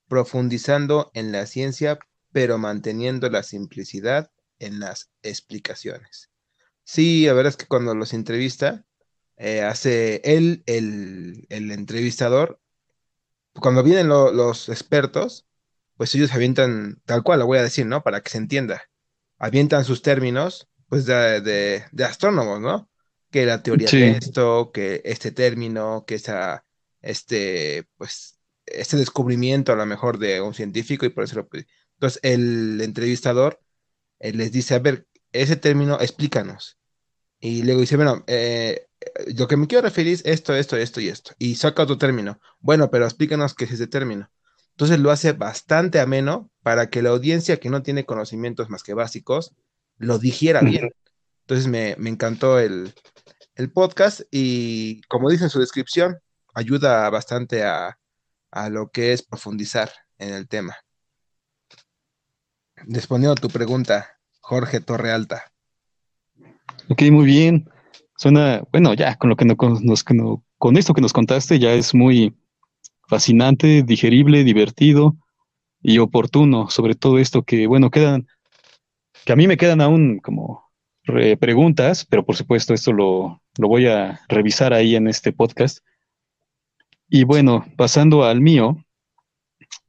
profundizando 0.07 1.11
en 1.13 1.33
la 1.33 1.47
ciencia, 1.47 1.99
pero 2.31 2.57
manteniendo 2.57 3.29
la 3.29 3.43
simplicidad 3.43 4.31
en 4.57 4.79
las 4.79 5.11
explicaciones. 5.21 6.29
Sí, 6.85 7.25
la 7.25 7.33
verdad 7.33 7.49
es 7.49 7.57
que 7.57 7.67
cuando 7.67 7.93
los 7.93 8.13
entrevista, 8.13 8.85
eh, 9.35 9.61
hace 9.61 10.21
él, 10.23 10.63
el, 10.65 11.45
entrevistador, 11.49 12.61
cuando 13.53 13.83
vienen 13.83 14.07
los 14.07 14.69
expertos, 14.69 15.45
pues 15.97 16.15
ellos 16.15 16.33
avientan 16.33 17.01
tal 17.03 17.21
cual, 17.21 17.39
lo 17.39 17.47
voy 17.47 17.57
a 17.57 17.63
decir, 17.63 17.85
¿no? 17.85 18.01
Para 18.01 18.21
que 18.21 18.29
se 18.29 18.37
entienda. 18.37 18.88
Avientan 19.39 19.85
sus 19.85 20.01
términos 20.01 20.69
pues 20.87 21.05
de, 21.05 21.83
astrónomos, 22.03 22.59
¿no? 22.59 22.89
Que 23.29 23.45
la 23.45 23.61
teoría 23.61 23.89
de 23.89 24.11
esto, 24.11 24.71
que 24.73 25.01
este 25.05 25.31
término, 25.31 26.03
que 26.05 26.15
esa, 26.15 26.65
este, 27.01 27.87
pues, 27.95 28.39
este 28.65 28.97
descubrimiento 28.97 29.71
a 29.71 29.75
lo 29.75 29.85
mejor 29.85 30.17
de 30.17 30.41
un 30.41 30.53
científico 30.53 31.05
y 31.05 31.09
por 31.09 31.23
eso 31.23 31.35
lo 31.35 31.47
Entonces 31.93 32.19
el 32.23 32.81
entrevistador 32.81 33.59
eh, 34.19 34.33
les 34.33 34.51
dice, 34.51 34.75
a 34.75 34.79
ver, 34.79 35.07
ese 35.31 35.55
término, 35.55 35.99
explícanos. 36.01 36.79
Y 37.39 37.63
luego 37.63 37.81
dice, 37.81 37.95
bueno, 37.95 38.23
eh, 38.27 38.87
lo 39.37 39.47
que 39.47 39.57
me 39.57 39.67
quiero 39.67 39.83
referir 39.83 40.13
es 40.13 40.25
esto, 40.25 40.55
esto, 40.55 40.75
esto 40.75 40.99
y 40.99 41.07
esto. 41.07 41.33
Y 41.37 41.55
saca 41.55 41.83
otro 41.83 41.97
término. 41.97 42.39
Bueno, 42.59 42.89
pero 42.89 43.05
explícanos 43.05 43.53
qué 43.53 43.65
es 43.65 43.71
ese 43.71 43.87
término. 43.87 44.29
Entonces 44.71 44.99
lo 44.99 45.11
hace 45.11 45.33
bastante 45.33 45.99
ameno 45.99 46.49
para 46.69 46.91
que 46.91 47.01
la 47.01 47.09
audiencia 47.09 47.59
que 47.59 47.71
no 47.71 47.81
tiene 47.81 48.05
conocimientos 48.05 48.69
más 48.69 48.83
que 48.83 48.93
básicos 48.93 49.55
lo 49.97 50.19
dijera 50.19 50.61
bien. 50.61 50.91
Entonces 51.41 51.65
me, 51.65 51.93
encantó 52.07 52.59
el, 52.59 52.93
podcast 53.73 54.21
y 54.29 55.01
como 55.07 55.31
dice 55.31 55.45
en 55.45 55.49
su 55.49 55.59
descripción, 55.59 56.19
ayuda 56.53 57.09
bastante 57.09 57.63
a, 57.63 57.97
lo 58.69 58.91
que 58.91 59.13
es 59.13 59.23
profundizar 59.23 59.89
en 60.19 60.31
el 60.31 60.47
tema. 60.47 60.77
Respondiendo 62.75 63.31
a 63.31 63.41
tu 63.41 63.49
pregunta, 63.49 64.19
Jorge 64.39 64.79
Torrealta. 64.79 65.51
Ok, 66.87 67.01
muy 67.09 67.25
bien. 67.25 67.67
Suena, 68.15 68.61
bueno, 68.71 68.93
ya 68.93 69.15
con 69.15 69.31
lo 69.31 69.35
que 69.35 69.45
nos, 69.45 70.03
con 70.03 70.77
esto 70.77 70.93
que 70.93 71.01
nos 71.01 71.13
contaste 71.13 71.57
ya 71.57 71.73
es 71.73 71.95
muy 71.95 72.37
fascinante, 73.07 73.81
digerible, 73.81 74.43
divertido 74.43 75.17
y 75.81 75.99
oportuno, 75.99 76.69
sobre 76.69 76.95
todo 76.95 77.19
esto 77.19 77.43
que, 77.43 77.67
bueno, 77.67 77.89
quedan 77.89 78.27
que 79.25 79.33
a 79.33 79.35
mí 79.35 79.47
me 79.47 79.57
quedan 79.57 79.81
aún 79.81 80.19
como 80.19 80.69
preguntas, 81.39 82.05
pero 82.05 82.25
por 82.25 82.35
supuesto 82.35 82.73
esto 82.73 82.93
lo, 82.93 83.41
voy 83.57 83.87
a 83.87 84.21
revisar 84.27 84.73
ahí 84.73 84.95
en 84.95 85.07
este 85.07 85.31
podcast. 85.31 85.79
Y 87.09 87.23
bueno, 87.23 87.65
pasando 87.77 88.23
al 88.23 88.41
mío, 88.41 88.77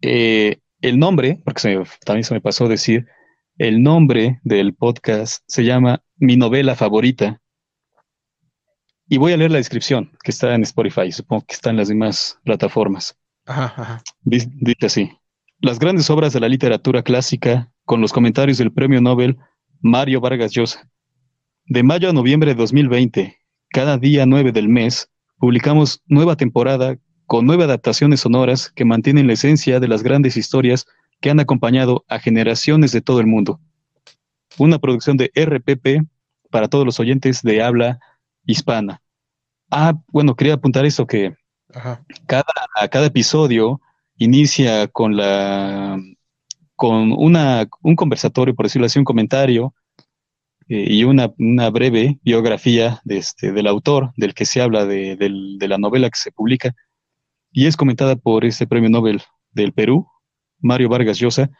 eh, 0.00 0.60
el 0.80 0.98
nombre, 0.98 1.40
porque 1.44 1.84
también 2.04 2.24
se 2.24 2.34
me 2.34 2.40
pasó 2.40 2.68
decir, 2.68 3.06
el 3.58 3.82
nombre 3.82 4.40
del 4.42 4.74
podcast 4.74 5.42
se 5.46 5.64
llama 5.64 6.02
Mi 6.16 6.36
novela 6.36 6.74
favorita. 6.74 7.40
Y 9.06 9.18
voy 9.18 9.32
a 9.32 9.36
leer 9.36 9.50
la 9.50 9.58
descripción 9.58 10.12
que 10.22 10.30
está 10.30 10.54
en 10.54 10.62
Spotify, 10.62 11.12
supongo 11.12 11.44
que 11.44 11.54
está 11.54 11.70
en 11.70 11.76
las 11.76 11.88
demás 11.88 12.38
plataformas. 12.44 13.18
Ajá, 13.44 14.02
Dice 14.22 14.86
así. 14.86 15.19
Las 15.62 15.78
grandes 15.78 16.08
obras 16.08 16.32
de 16.32 16.40
la 16.40 16.48
literatura 16.48 17.02
clásica 17.02 17.70
con 17.84 18.00
los 18.00 18.14
comentarios 18.14 18.56
del 18.56 18.72
premio 18.72 19.02
Nobel 19.02 19.36
Mario 19.82 20.18
Vargas 20.18 20.52
Llosa. 20.52 20.88
De 21.66 21.82
mayo 21.82 22.08
a 22.08 22.14
noviembre 22.14 22.52
de 22.52 22.54
2020, 22.54 23.36
cada 23.68 23.98
día 23.98 24.24
9 24.24 24.52
del 24.52 24.70
mes, 24.70 25.10
publicamos 25.36 26.00
nueva 26.06 26.36
temporada 26.36 26.96
con 27.26 27.44
nueve 27.44 27.64
adaptaciones 27.64 28.20
sonoras 28.20 28.70
que 28.70 28.86
mantienen 28.86 29.26
la 29.26 29.34
esencia 29.34 29.80
de 29.80 29.88
las 29.88 30.02
grandes 30.02 30.38
historias 30.38 30.86
que 31.20 31.28
han 31.28 31.40
acompañado 31.40 32.06
a 32.08 32.18
generaciones 32.18 32.90
de 32.92 33.02
todo 33.02 33.20
el 33.20 33.26
mundo. 33.26 33.60
Una 34.56 34.78
producción 34.78 35.18
de 35.18 35.30
RPP 35.34 36.08
para 36.50 36.68
todos 36.68 36.86
los 36.86 36.98
oyentes 37.00 37.42
de 37.42 37.62
habla 37.62 38.00
hispana. 38.46 39.02
Ah, 39.70 39.92
bueno, 40.08 40.34
quería 40.36 40.54
apuntar 40.54 40.86
esto 40.86 41.06
que 41.06 41.34
Cada, 42.26 42.44
cada 42.90 43.06
episodio 43.06 43.78
inicia 44.20 44.86
con 44.88 45.16
la 45.16 45.98
con 46.76 47.12
una, 47.12 47.68
un 47.82 47.94
conversatorio, 47.94 48.54
por 48.54 48.64
decirlo 48.64 48.86
así, 48.86 48.98
un 48.98 49.04
comentario 49.04 49.74
eh, 50.68 50.86
y 50.88 51.04
una, 51.04 51.30
una, 51.38 51.68
breve 51.68 52.18
biografía 52.22 53.02
de 53.04 53.18
este, 53.18 53.52
del 53.52 53.66
autor, 53.66 54.12
del 54.16 54.32
que 54.32 54.46
se 54.46 54.62
habla 54.62 54.86
de, 54.86 55.14
de, 55.16 55.68
la 55.68 55.76
novela 55.76 56.08
que 56.08 56.18
se 56.18 56.32
publica, 56.32 56.74
y 57.52 57.66
es 57.66 57.76
comentada 57.76 58.16
por 58.16 58.46
este 58.46 58.66
premio 58.66 58.88
Nobel 58.88 59.20
del 59.52 59.74
Perú, 59.74 60.06
Mario 60.58 60.88
Vargas 60.88 61.18
Llosa, 61.18 61.50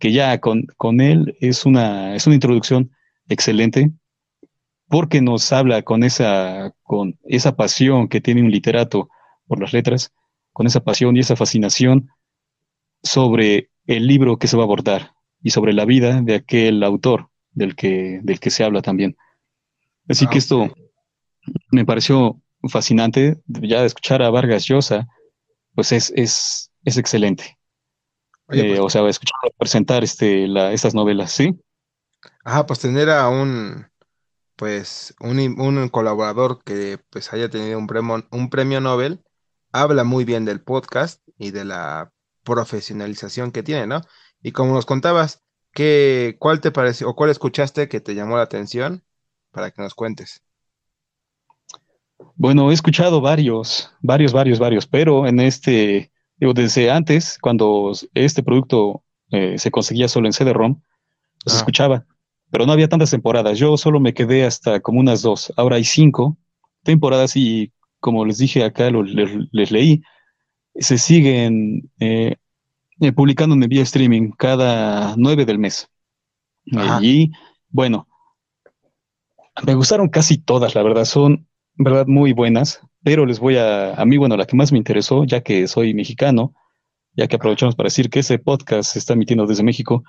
que 0.00 0.10
ya 0.10 0.40
con, 0.40 0.66
con 0.76 1.00
él 1.00 1.36
es 1.40 1.66
una, 1.66 2.16
es 2.16 2.26
una 2.26 2.34
introducción 2.34 2.90
excelente, 3.28 3.92
porque 4.88 5.20
nos 5.20 5.52
habla 5.52 5.82
con 5.82 6.02
esa, 6.02 6.72
con 6.82 7.16
esa 7.24 7.54
pasión 7.54 8.08
que 8.08 8.20
tiene 8.20 8.42
un 8.42 8.50
literato 8.50 9.08
por 9.46 9.60
las 9.60 9.72
letras, 9.72 10.12
con 10.54 10.66
esa 10.66 10.80
pasión 10.80 11.16
y 11.16 11.20
esa 11.20 11.36
fascinación 11.36 12.08
sobre 13.02 13.70
el 13.86 14.06
libro 14.06 14.38
que 14.38 14.46
se 14.46 14.56
va 14.56 14.62
a 14.62 14.66
abordar 14.66 15.12
y 15.42 15.50
sobre 15.50 15.74
la 15.74 15.84
vida 15.84 16.22
de 16.22 16.36
aquel 16.36 16.82
autor 16.82 17.28
del 17.50 17.74
que, 17.76 18.20
del 18.22 18.40
que 18.40 18.50
se 18.50 18.64
habla 18.64 18.80
también. 18.80 19.16
Así 20.08 20.26
que 20.26 20.36
ah, 20.36 20.38
esto 20.38 20.74
me 21.70 21.84
pareció 21.84 22.40
fascinante, 22.68 23.36
ya 23.46 23.84
escuchar 23.84 24.22
a 24.22 24.30
Vargas 24.30 24.64
Llosa, 24.64 25.06
pues 25.74 25.92
es, 25.92 26.12
es, 26.14 26.70
es 26.84 26.96
excelente. 26.96 27.58
Eh, 28.50 28.68
pues 28.68 28.80
o 28.80 28.88
sea, 28.88 29.06
escuchar 29.08 29.36
presentar 29.58 30.04
este, 30.04 30.46
la, 30.46 30.72
estas 30.72 30.94
novelas, 30.94 31.32
¿sí? 31.32 31.58
Ajá, 32.44 32.64
pues 32.64 32.78
tener 32.78 33.10
a 33.10 33.28
un, 33.28 33.86
pues, 34.54 35.14
un, 35.18 35.38
un 35.60 35.88
colaborador 35.88 36.62
que 36.62 36.98
pues 37.10 37.32
haya 37.32 37.50
tenido 37.50 37.76
un 37.76 37.88
premio, 37.88 38.24
un 38.30 38.50
premio 38.50 38.80
Nobel, 38.80 39.20
habla 39.74 40.04
muy 40.04 40.24
bien 40.24 40.44
del 40.44 40.62
podcast 40.62 41.20
y 41.36 41.50
de 41.50 41.64
la 41.64 42.12
profesionalización 42.44 43.50
que 43.50 43.64
tiene, 43.64 43.88
¿no? 43.88 44.02
Y 44.40 44.52
como 44.52 44.72
nos 44.72 44.86
contabas, 44.86 45.42
¿qué, 45.72 46.36
¿cuál 46.38 46.60
te 46.60 46.70
pareció 46.70 47.10
o 47.10 47.16
cuál 47.16 47.30
escuchaste 47.30 47.88
que 47.88 48.00
te 48.00 48.14
llamó 48.14 48.36
la 48.36 48.44
atención 48.44 49.02
para 49.50 49.72
que 49.72 49.82
nos 49.82 49.94
cuentes? 49.94 50.44
Bueno, 52.36 52.70
he 52.70 52.74
escuchado 52.74 53.20
varios, 53.20 53.90
varios, 54.00 54.32
varios, 54.32 54.60
varios, 54.60 54.86
pero 54.86 55.26
en 55.26 55.40
este, 55.40 56.12
digo, 56.36 56.54
desde 56.54 56.92
antes, 56.92 57.36
cuando 57.40 57.90
este 58.14 58.44
producto 58.44 59.02
eh, 59.32 59.58
se 59.58 59.72
conseguía 59.72 60.06
solo 60.06 60.28
en 60.28 60.34
CD-ROM, 60.34 60.80
los 61.44 61.54
ah. 61.54 61.58
escuchaba, 61.58 62.06
pero 62.48 62.64
no 62.64 62.72
había 62.72 62.88
tantas 62.88 63.10
temporadas. 63.10 63.58
Yo 63.58 63.76
solo 63.76 63.98
me 63.98 64.14
quedé 64.14 64.46
hasta 64.46 64.78
como 64.78 65.00
unas 65.00 65.22
dos. 65.22 65.52
Ahora 65.56 65.76
hay 65.76 65.84
cinco 65.84 66.36
temporadas 66.84 67.34
y, 67.34 67.72
como 68.04 68.26
les 68.26 68.36
dije 68.36 68.62
acá, 68.62 68.90
les 68.90 69.70
leí, 69.70 70.02
se 70.74 70.98
siguen 70.98 71.90
eh, 72.00 72.36
eh, 73.00 73.12
publicando 73.12 73.54
en 73.54 73.66
vía 73.66 73.82
streaming 73.82 74.32
cada 74.32 75.14
9 75.16 75.46
del 75.46 75.58
mes. 75.58 75.88
Y 77.00 77.32
bueno, 77.70 78.06
me 79.66 79.74
gustaron 79.74 80.10
casi 80.10 80.36
todas, 80.36 80.74
la 80.74 80.82
verdad, 80.82 81.06
son 81.06 81.48
verdad 81.76 82.06
muy 82.06 82.34
buenas, 82.34 82.82
pero 83.02 83.24
les 83.24 83.40
voy 83.40 83.56
a, 83.56 83.94
a 83.94 84.04
mí, 84.04 84.18
bueno, 84.18 84.36
la 84.36 84.44
que 84.44 84.54
más 84.54 84.70
me 84.70 84.76
interesó, 84.76 85.24
ya 85.24 85.40
que 85.40 85.66
soy 85.66 85.94
mexicano, 85.94 86.52
ya 87.14 87.26
que 87.26 87.36
aprovechamos 87.36 87.74
para 87.74 87.86
decir 87.86 88.10
que 88.10 88.18
ese 88.20 88.38
podcast 88.38 88.92
se 88.92 88.98
está 88.98 89.14
emitiendo 89.14 89.46
desde 89.46 89.62
México. 89.62 90.04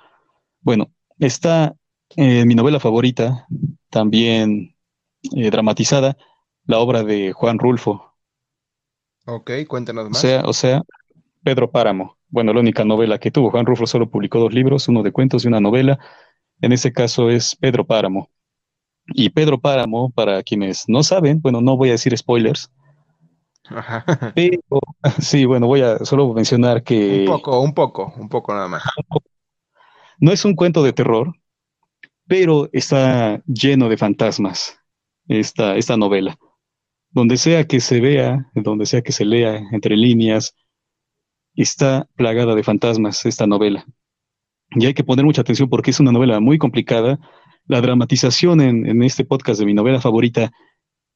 Bueno, 0.60 0.90
está 1.18 1.74
eh, 2.16 2.44
mi 2.44 2.54
novela 2.54 2.78
favorita, 2.78 3.46
también 3.88 4.76
dramatizada, 5.22 6.18
la 6.66 6.78
obra 6.78 7.02
de 7.02 7.32
Juan 7.32 7.58
Rulfo, 7.58 8.16
Ok, 9.26 9.50
cuéntanos 9.68 10.08
más. 10.08 10.18
O 10.18 10.20
sea, 10.20 10.42
o 10.44 10.52
sea, 10.52 10.82
Pedro 11.42 11.70
Páramo. 11.70 12.16
Bueno, 12.28 12.52
la 12.52 12.60
única 12.60 12.84
novela 12.84 13.18
que 13.18 13.30
tuvo. 13.30 13.50
Juan 13.50 13.66
Rufo 13.66 13.86
solo 13.86 14.08
publicó 14.08 14.38
dos 14.38 14.54
libros, 14.54 14.88
uno 14.88 15.02
de 15.02 15.12
cuentos 15.12 15.44
y 15.44 15.48
una 15.48 15.60
novela. 15.60 15.98
En 16.60 16.72
ese 16.72 16.92
caso 16.92 17.28
es 17.28 17.56
Pedro 17.56 17.84
Páramo. 17.84 18.30
Y 19.08 19.30
Pedro 19.30 19.60
Páramo, 19.60 20.10
para 20.10 20.42
quienes 20.42 20.84
no 20.88 21.02
saben, 21.02 21.40
bueno, 21.40 21.60
no 21.60 21.76
voy 21.76 21.88
a 21.88 21.92
decir 21.92 22.16
spoilers. 22.16 22.70
Ajá. 23.68 24.04
Pero, 24.34 24.80
sí, 25.20 25.44
bueno, 25.44 25.66
voy 25.66 25.82
a 25.82 25.98
solo 26.04 26.32
mencionar 26.32 26.82
que... 26.84 27.20
Un 27.20 27.26
poco, 27.26 27.60
un 27.60 27.74
poco, 27.74 28.14
un 28.16 28.28
poco 28.28 28.54
nada 28.54 28.68
más. 28.68 28.82
No 30.18 30.32
es 30.32 30.44
un 30.44 30.54
cuento 30.54 30.82
de 30.82 30.92
terror, 30.92 31.32
pero 32.26 32.68
está 32.72 33.42
lleno 33.46 33.88
de 33.88 33.96
fantasmas 33.96 34.78
esta, 35.28 35.76
esta 35.76 35.96
novela 35.96 36.38
donde 37.16 37.38
sea 37.38 37.66
que 37.66 37.80
se 37.80 37.98
vea, 37.98 38.50
donde 38.54 38.84
sea 38.84 39.00
que 39.00 39.10
se 39.10 39.24
lea 39.24 39.62
entre 39.72 39.96
líneas, 39.96 40.54
está 41.54 42.06
plagada 42.14 42.54
de 42.54 42.62
fantasmas 42.62 43.24
esta 43.24 43.46
novela. 43.46 43.86
Y 44.72 44.84
hay 44.84 44.92
que 44.92 45.02
poner 45.02 45.24
mucha 45.24 45.40
atención 45.40 45.70
porque 45.70 45.92
es 45.92 45.98
una 45.98 46.12
novela 46.12 46.40
muy 46.40 46.58
complicada. 46.58 47.18
La 47.64 47.80
dramatización 47.80 48.60
en, 48.60 49.02
este 49.02 49.24
podcast 49.24 49.58
de 49.58 49.64
mi 49.64 49.72
novela 49.72 49.98
favorita 49.98 50.52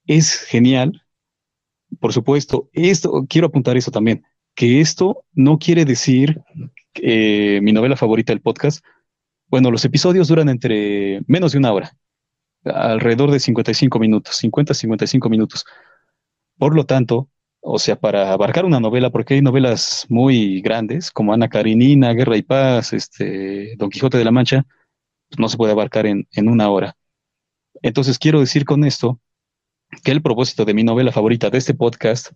es 0.06 0.40
genial. 0.40 1.02
Por 2.00 2.14
supuesto, 2.14 2.70
esto, 2.72 3.26
quiero 3.28 3.48
apuntar 3.48 3.76
eso 3.76 3.90
también, 3.90 4.24
que 4.54 4.80
esto 4.80 5.24
no 5.34 5.58
quiere 5.58 5.84
decir 5.84 6.40
que 6.94 7.60
mi 7.62 7.72
novela 7.74 7.96
favorita 7.96 8.32
del 8.32 8.40
podcast. 8.40 8.82
Bueno, 9.48 9.70
los 9.70 9.84
episodios 9.84 10.28
duran 10.28 10.48
entre 10.48 11.20
menos 11.26 11.52
de 11.52 11.58
una 11.58 11.74
hora, 11.74 11.94
alrededor 12.64 13.30
de 13.32 13.38
55 13.38 13.98
minutos, 13.98 14.42
50-55 14.42 15.28
minutos. 15.28 15.66
Por 16.60 16.76
lo 16.76 16.84
tanto, 16.84 17.30
o 17.60 17.78
sea, 17.78 17.96
para 17.98 18.34
abarcar 18.34 18.66
una 18.66 18.80
novela, 18.80 19.08
porque 19.08 19.32
hay 19.32 19.40
novelas 19.40 20.04
muy 20.10 20.60
grandes, 20.60 21.10
como 21.10 21.32
Ana 21.32 21.48
Karenina, 21.48 22.12
Guerra 22.12 22.36
y 22.36 22.42
Paz, 22.42 22.92
este, 22.92 23.76
Don 23.78 23.88
Quijote 23.88 24.18
de 24.18 24.26
la 24.26 24.30
Mancha, 24.30 24.66
pues 25.30 25.38
no 25.38 25.48
se 25.48 25.56
puede 25.56 25.72
abarcar 25.72 26.04
en, 26.04 26.28
en 26.32 26.50
una 26.50 26.68
hora. 26.68 26.98
Entonces, 27.80 28.18
quiero 28.18 28.40
decir 28.40 28.66
con 28.66 28.84
esto 28.84 29.18
que 30.04 30.12
el 30.12 30.20
propósito 30.20 30.66
de 30.66 30.74
mi 30.74 30.84
novela 30.84 31.12
favorita 31.12 31.48
de 31.48 31.56
este 31.56 31.72
podcast 31.72 32.32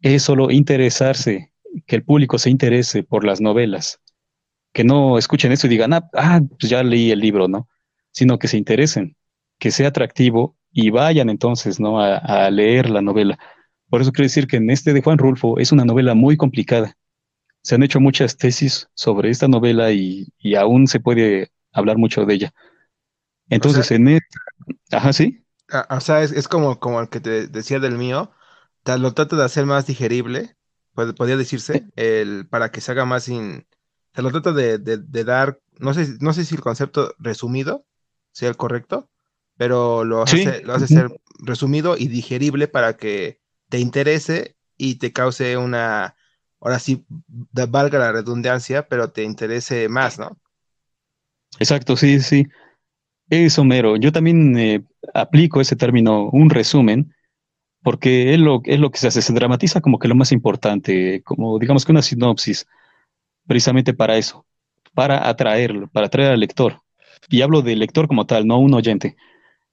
es 0.00 0.22
solo 0.22 0.50
interesarse, 0.50 1.52
que 1.84 1.96
el 1.96 2.04
público 2.04 2.38
se 2.38 2.48
interese 2.48 3.02
por 3.02 3.22
las 3.22 3.42
novelas, 3.42 4.00
que 4.72 4.82
no 4.82 5.18
escuchen 5.18 5.52
esto 5.52 5.66
y 5.66 5.70
digan, 5.70 5.92
ah, 5.92 6.08
ah 6.14 6.40
pues 6.58 6.70
ya 6.70 6.82
leí 6.82 7.10
el 7.10 7.20
libro, 7.20 7.48
¿no? 7.48 7.68
Sino 8.12 8.38
que 8.38 8.48
se 8.48 8.56
interesen, 8.56 9.14
que 9.58 9.70
sea 9.70 9.88
atractivo 9.88 10.56
y 10.72 10.88
vayan 10.88 11.28
entonces, 11.28 11.78
¿no? 11.78 12.00
a 12.00 12.50
leer 12.50 12.88
la 12.88 13.02
novela. 13.02 13.38
Por 13.88 14.02
eso 14.02 14.12
quiero 14.12 14.26
decir 14.26 14.46
que 14.46 14.56
en 14.56 14.70
este 14.70 14.92
de 14.92 15.02
Juan 15.02 15.18
Rulfo 15.18 15.58
es 15.58 15.72
una 15.72 15.84
novela 15.84 16.14
muy 16.14 16.36
complicada. 16.36 16.96
Se 17.62 17.74
han 17.74 17.82
hecho 17.82 18.00
muchas 18.00 18.36
tesis 18.36 18.88
sobre 18.94 19.30
esta 19.30 19.48
novela 19.48 19.90
y, 19.92 20.32
aún 20.56 20.86
se 20.86 21.00
puede 21.00 21.50
hablar 21.72 21.96
mucho 21.96 22.24
de 22.24 22.34
ella. 22.34 22.54
Entonces, 23.48 23.90
en 23.90 24.08
esta... 24.08 24.40
Ajá, 24.92 25.12
sí. 25.12 25.44
Ah, 25.70 25.86
o 25.90 26.00
sea, 26.00 26.22
es, 26.22 26.48
como, 26.48 26.78
como 26.78 27.00
el 27.00 27.08
que 27.08 27.20
te 27.20 27.48
decía 27.48 27.80
del 27.80 27.96
mío. 27.96 28.30
Lo 28.84 29.12
trato 29.12 29.36
de 29.36 29.44
hacer 29.44 29.66
más 29.66 29.86
digerible, 29.86 30.56
podría 30.94 31.36
decirse, 31.36 31.86
el, 31.96 32.46
para 32.48 32.70
que 32.70 32.80
se 32.80 32.92
haga 32.92 33.04
más 33.04 33.24
sin... 33.24 33.66
Se 34.14 34.22
lo 34.22 34.30
trato 34.30 34.52
de, 34.52 34.78
dar, 35.24 35.60
no 35.78 35.94
sé, 35.94 36.16
no 36.20 36.32
sé 36.32 36.44
si 36.44 36.54
el 36.54 36.60
concepto 36.60 37.14
resumido 37.18 37.84
sea 38.32 38.48
el 38.48 38.56
correcto, 38.56 39.08
pero 39.56 40.04
lo 40.04 40.22
hace, 40.22 40.62
lo 40.62 40.74
hace 40.74 40.88
ser 40.88 41.20
resumido 41.38 41.96
y 41.96 42.08
digerible 42.08 42.66
para 42.66 42.96
que 42.96 43.40
te 43.68 43.78
interese 43.78 44.56
y 44.76 44.96
te 44.96 45.12
cause 45.12 45.56
una, 45.56 46.16
ahora 46.60 46.78
sí, 46.78 47.04
valga 47.08 47.98
la 47.98 48.12
redundancia, 48.12 48.88
pero 48.88 49.10
te 49.10 49.24
interese 49.24 49.88
más, 49.88 50.18
¿no? 50.18 50.38
Exacto, 51.58 51.96
sí, 51.96 52.20
sí. 52.20 52.46
Eso, 53.30 53.64
mero. 53.64 53.96
Yo 53.96 54.12
también 54.12 54.58
eh, 54.58 54.82
aplico 55.14 55.60
ese 55.60 55.76
término, 55.76 56.30
un 56.30 56.50
resumen, 56.50 57.14
porque 57.82 58.34
es 58.34 58.40
lo, 58.40 58.60
es 58.64 58.80
lo 58.80 58.90
que 58.90 58.98
se 58.98 59.08
hace, 59.08 59.22
se 59.22 59.32
dramatiza 59.32 59.80
como 59.80 59.98
que 59.98 60.08
lo 60.08 60.14
más 60.14 60.32
importante, 60.32 61.22
como 61.22 61.58
digamos 61.58 61.84
que 61.84 61.92
una 61.92 62.02
sinopsis, 62.02 62.66
precisamente 63.46 63.94
para 63.94 64.16
eso, 64.16 64.46
para 64.94 65.28
atraerlo, 65.28 65.88
para 65.88 66.06
atraer 66.06 66.32
al 66.32 66.40
lector. 66.40 66.80
Y 67.28 67.42
hablo 67.42 67.62
del 67.62 67.80
lector 67.80 68.08
como 68.08 68.26
tal, 68.26 68.46
no 68.46 68.58
un 68.58 68.74
oyente. 68.74 69.16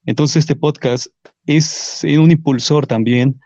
Entonces 0.06 0.38
este 0.38 0.56
podcast 0.56 1.08
es 1.46 2.04
un 2.04 2.32
impulsor 2.32 2.88
también 2.88 3.40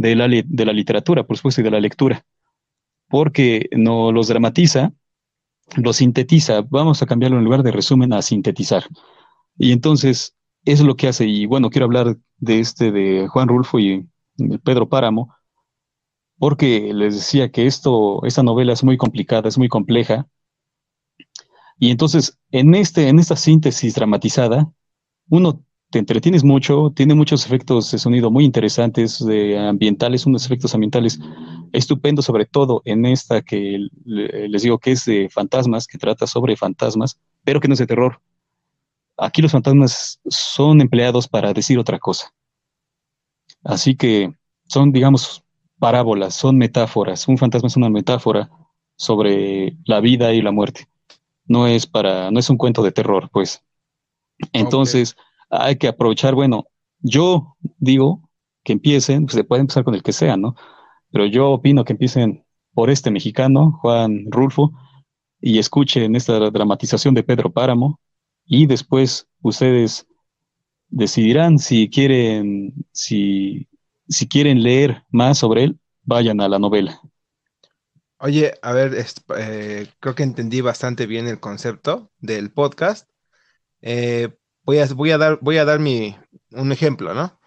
de 0.00 0.16
la, 0.16 0.28
de 0.28 0.64
la 0.64 0.72
literatura, 0.72 1.24
por 1.24 1.36
supuesto, 1.36 1.60
y 1.60 1.64
de 1.64 1.70
la 1.70 1.80
lectura, 1.80 2.24
porque 3.08 3.68
no 3.72 4.12
los 4.12 4.28
dramatiza, 4.28 4.92
los 5.76 5.96
sintetiza, 5.96 6.62
vamos 6.62 7.02
a 7.02 7.06
cambiarlo 7.06 7.38
en 7.38 7.44
lugar 7.44 7.62
de 7.62 7.72
resumen 7.72 8.12
a 8.12 8.22
sintetizar. 8.22 8.84
Y 9.58 9.72
entonces, 9.72 10.34
es 10.64 10.80
lo 10.80 10.96
que 10.96 11.08
hace. 11.08 11.26
Y 11.26 11.46
bueno, 11.46 11.68
quiero 11.70 11.84
hablar 11.84 12.16
de 12.38 12.60
este 12.60 12.92
de 12.92 13.28
Juan 13.28 13.48
Rulfo 13.48 13.78
y 13.78 14.08
Pedro 14.64 14.88
Páramo, 14.88 15.34
porque 16.38 16.94
les 16.94 17.14
decía 17.16 17.50
que 17.50 17.66
esto, 17.66 18.24
esta 18.24 18.42
novela 18.42 18.72
es 18.72 18.82
muy 18.82 18.96
complicada, 18.96 19.48
es 19.48 19.58
muy 19.58 19.68
compleja. 19.68 20.26
Y 21.78 21.90
entonces, 21.90 22.38
en, 22.50 22.74
este, 22.74 23.08
en 23.08 23.18
esta 23.18 23.36
síntesis 23.36 23.94
dramatizada, 23.94 24.72
uno 25.28 25.62
te 25.90 25.98
entretienes 25.98 26.44
mucho, 26.44 26.92
tiene 26.94 27.14
muchos 27.14 27.44
efectos 27.44 27.90
de 27.90 27.98
sonido 27.98 28.30
muy 28.30 28.44
interesantes, 28.44 29.24
de 29.24 29.58
ambientales, 29.58 30.24
unos 30.24 30.46
efectos 30.46 30.72
ambientales 30.74 31.18
estupendos, 31.72 32.24
sobre 32.24 32.46
todo 32.46 32.80
en 32.84 33.04
esta 33.06 33.42
que 33.42 33.88
les 34.04 34.62
digo 34.62 34.78
que 34.78 34.92
es 34.92 35.04
de 35.04 35.28
fantasmas, 35.28 35.86
que 35.86 35.98
trata 35.98 36.26
sobre 36.26 36.56
fantasmas, 36.56 37.18
pero 37.42 37.60
que 37.60 37.68
no 37.68 37.74
es 37.74 37.80
de 37.80 37.86
terror. 37.88 38.20
Aquí 39.16 39.42
los 39.42 39.52
fantasmas 39.52 40.20
son 40.28 40.80
empleados 40.80 41.26
para 41.26 41.52
decir 41.52 41.78
otra 41.78 41.98
cosa. 41.98 42.32
Así 43.64 43.96
que 43.96 44.32
son, 44.68 44.92
digamos, 44.92 45.42
parábolas, 45.78 46.34
son 46.34 46.56
metáforas. 46.56 47.26
Un 47.26 47.36
fantasma 47.36 47.66
es 47.66 47.76
una 47.76 47.90
metáfora 47.90 48.48
sobre 48.96 49.76
la 49.84 50.00
vida 50.00 50.32
y 50.32 50.40
la 50.40 50.52
muerte. 50.52 50.86
No 51.46 51.66
es 51.66 51.86
para, 51.86 52.30
no 52.30 52.38
es 52.38 52.48
un 52.48 52.56
cuento 52.56 52.82
de 52.82 52.92
terror, 52.92 53.28
pues. 53.32 53.62
Entonces, 54.52 55.16
hay 55.50 55.76
que 55.76 55.88
aprovechar, 55.88 56.34
bueno, 56.34 56.66
yo 57.00 57.56
digo 57.78 58.30
que 58.64 58.72
empiecen, 58.72 59.26
pues 59.26 59.34
se 59.34 59.44
puede 59.44 59.62
empezar 59.62 59.84
con 59.84 59.94
el 59.94 60.02
que 60.02 60.12
sea, 60.12 60.36
¿no? 60.36 60.54
Pero 61.10 61.26
yo 61.26 61.50
opino 61.50 61.84
que 61.84 61.92
empiecen 61.92 62.44
por 62.72 62.90
este 62.90 63.10
mexicano, 63.10 63.78
Juan 63.80 64.26
Rulfo, 64.30 64.72
y 65.40 65.58
escuchen 65.58 66.14
esta 66.14 66.38
dramatización 66.50 67.14
de 67.14 67.22
Pedro 67.22 67.52
Páramo, 67.52 68.00
y 68.44 68.66
después 68.66 69.28
ustedes 69.42 70.06
decidirán 70.88 71.58
si 71.58 71.88
quieren, 71.88 72.74
si, 72.92 73.68
si 74.08 74.28
quieren 74.28 74.62
leer 74.62 75.04
más 75.10 75.38
sobre 75.38 75.64
él, 75.64 75.78
vayan 76.02 76.40
a 76.40 76.48
la 76.48 76.58
novela. 76.58 77.00
Oye, 78.18 78.52
a 78.60 78.72
ver, 78.72 78.92
eh, 79.38 79.86
creo 79.98 80.14
que 80.14 80.22
entendí 80.22 80.60
bastante 80.60 81.06
bien 81.06 81.26
el 81.26 81.40
concepto 81.40 82.10
del 82.18 82.52
podcast. 82.52 83.08
Eh, 83.80 84.28
voy 84.64 84.78
a, 84.78 84.86
voy 84.86 85.10
a 85.12 85.18
dar, 85.18 85.38
voy 85.42 85.58
a 85.58 85.64
dar 85.64 85.80
mi, 85.80 86.16
un 86.52 86.72
ejemplo, 86.72 87.14
¿no? 87.14 87.38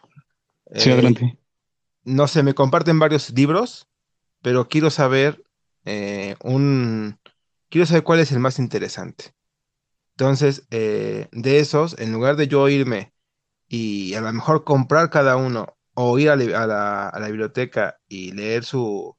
Sí, 0.75 0.91
Eh, 0.91 0.91
adelante. 0.91 1.37
no 2.03 2.27
sé, 2.27 2.43
me 2.43 2.55
comparten 2.55 2.99
varios 2.99 3.31
libros, 3.31 3.87
pero 4.41 4.67
quiero 4.69 4.89
saber 4.91 5.43
eh, 5.85 6.35
un, 6.43 7.19
quiero 7.69 7.85
saber 7.87 8.03
cuál 8.03 8.19
es 8.19 8.31
el 8.31 8.39
más 8.39 8.59
interesante. 8.59 9.33
Entonces, 10.17 10.67
eh, 10.71 11.27
de 11.31 11.59
esos, 11.59 11.97
en 11.99 12.13
lugar 12.13 12.35
de 12.35 12.47
yo 12.47 12.69
irme 12.69 13.13
y 13.67 14.13
a 14.15 14.21
lo 14.21 14.33
mejor 14.33 14.63
comprar 14.63 15.09
cada 15.09 15.37
uno 15.37 15.77
o 15.95 16.19
ir 16.19 16.29
a, 16.29 16.35
li- 16.35 16.53
a 16.53 16.67
la, 16.67 17.09
a 17.09 17.19
la 17.19 17.27
biblioteca 17.27 17.99
y 18.09 18.31
leer 18.33 18.65
su, 18.65 19.17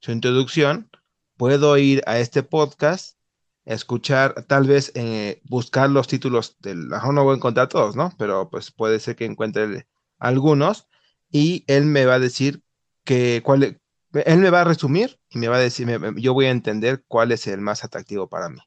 su 0.00 0.12
introducción, 0.12 0.90
puedo 1.36 1.76
ir 1.78 2.02
a 2.06 2.18
este 2.20 2.42
podcast, 2.42 3.18
escuchar, 3.64 4.44
tal 4.46 4.66
vez 4.66 4.92
eh, 4.94 5.40
buscar 5.44 5.90
los 5.90 6.08
títulos 6.08 6.56
del, 6.60 6.78
a 6.92 6.96
lo 6.96 6.96
mejor 6.96 7.14
no 7.14 7.24
voy 7.24 7.34
a 7.34 7.36
encontrar 7.36 7.68
todos, 7.68 7.96
¿no? 7.96 8.12
Pero 8.18 8.50
pues 8.50 8.70
puede 8.72 9.00
ser 9.00 9.16
que 9.16 9.24
encuentre 9.24 9.86
algunos 10.18 10.88
y 11.30 11.64
él 11.66 11.86
me 11.86 12.04
va 12.06 12.14
a 12.14 12.18
decir 12.18 12.62
que 13.04 13.42
cuál, 13.44 13.80
él 14.14 14.38
me 14.38 14.50
va 14.50 14.62
a 14.62 14.64
resumir 14.64 15.18
y 15.30 15.38
me 15.38 15.48
va 15.48 15.56
a 15.56 15.60
decir, 15.60 15.86
me- 15.86 16.20
yo 16.20 16.34
voy 16.34 16.46
a 16.46 16.50
entender 16.50 17.04
cuál 17.08 17.32
es 17.32 17.46
el 17.46 17.60
más 17.60 17.84
atractivo 17.84 18.28
para 18.28 18.48
mí. 18.48 18.58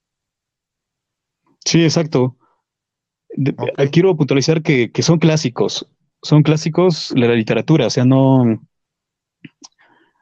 Sí, 1.66 1.84
exacto. 1.84 2.38
De- 3.36 3.56
eh, 3.78 3.90
quiero 3.92 4.16
puntualizar 4.18 4.62
que, 4.64 4.92
que 4.92 5.04
son 5.04 5.20
clásicos, 5.20 5.88
son 6.24 6.44
clásicos 6.44 7.14
de 7.16 7.28
la 7.28 7.36
literatura, 7.36 7.88
o 7.88 7.90
sea, 7.90 8.06
no... 8.06 8.46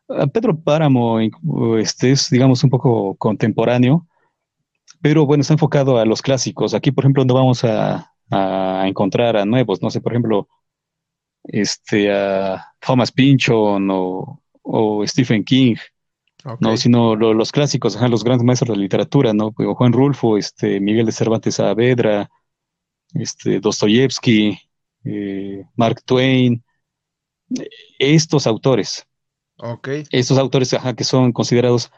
a 0.09 0.27
Pedro 0.27 0.57
Páramo 0.59 1.19
inc- 1.21 1.79
este, 1.79 2.11
es, 2.11 2.29
digamos, 2.29 2.63
un 2.63 2.69
poco 2.69 3.15
contemporáneo, 3.15 4.07
pero 5.01 5.25
bueno, 5.25 5.41
está 5.41 5.53
enfocado 5.53 5.97
a 5.97 6.05
los 6.05 6.21
clásicos. 6.21 6.73
Aquí, 6.73 6.91
por 6.91 7.03
ejemplo, 7.05 7.25
no 7.25 7.33
vamos 7.35 7.63
a, 7.63 8.13
a 8.31 8.85
encontrar 8.87 9.37
a 9.37 9.45
nuevos, 9.45 9.81
no 9.81 9.89
sé, 9.91 10.01
por 10.01 10.13
ejemplo, 10.13 10.47
este, 11.45 12.11
a 12.13 12.65
Thomas 12.79 13.11
Pynchon 13.11 13.89
o, 13.91 14.41
o 14.63 15.07
Stephen 15.07 15.43
King, 15.43 15.75
¿no? 16.59 16.77
Sino 16.77 17.15
lo- 17.15 17.33
los 17.35 17.51
clásicos, 17.51 17.95
ajá, 17.97 18.07
los 18.09 18.23
grandes 18.23 18.45
maestros 18.45 18.69
de 18.69 18.77
la 18.77 18.83
literatura, 18.83 19.33
¿no? 19.33 19.51
Pues, 19.53 19.67
Juan 19.77 19.93
Rulfo, 19.93 20.37
este, 20.37 20.79
Miguel 20.79 21.05
de 21.07 21.11
Cervantes 21.13 21.55
Saavedra, 21.57 22.29
este, 23.15 23.59
Dostoyevsky, 23.61 24.59
eh, 25.05 25.65
Mark 25.75 26.03
Twain, 26.05 26.63
estos 27.99 28.47
autores, 28.47 29.07
ok, 29.57 29.87
estos 30.11 30.37
autores, 30.37 30.73
ajá, 30.73 30.95
que 30.95 31.03
son 31.03 31.31
considerados 31.33 31.91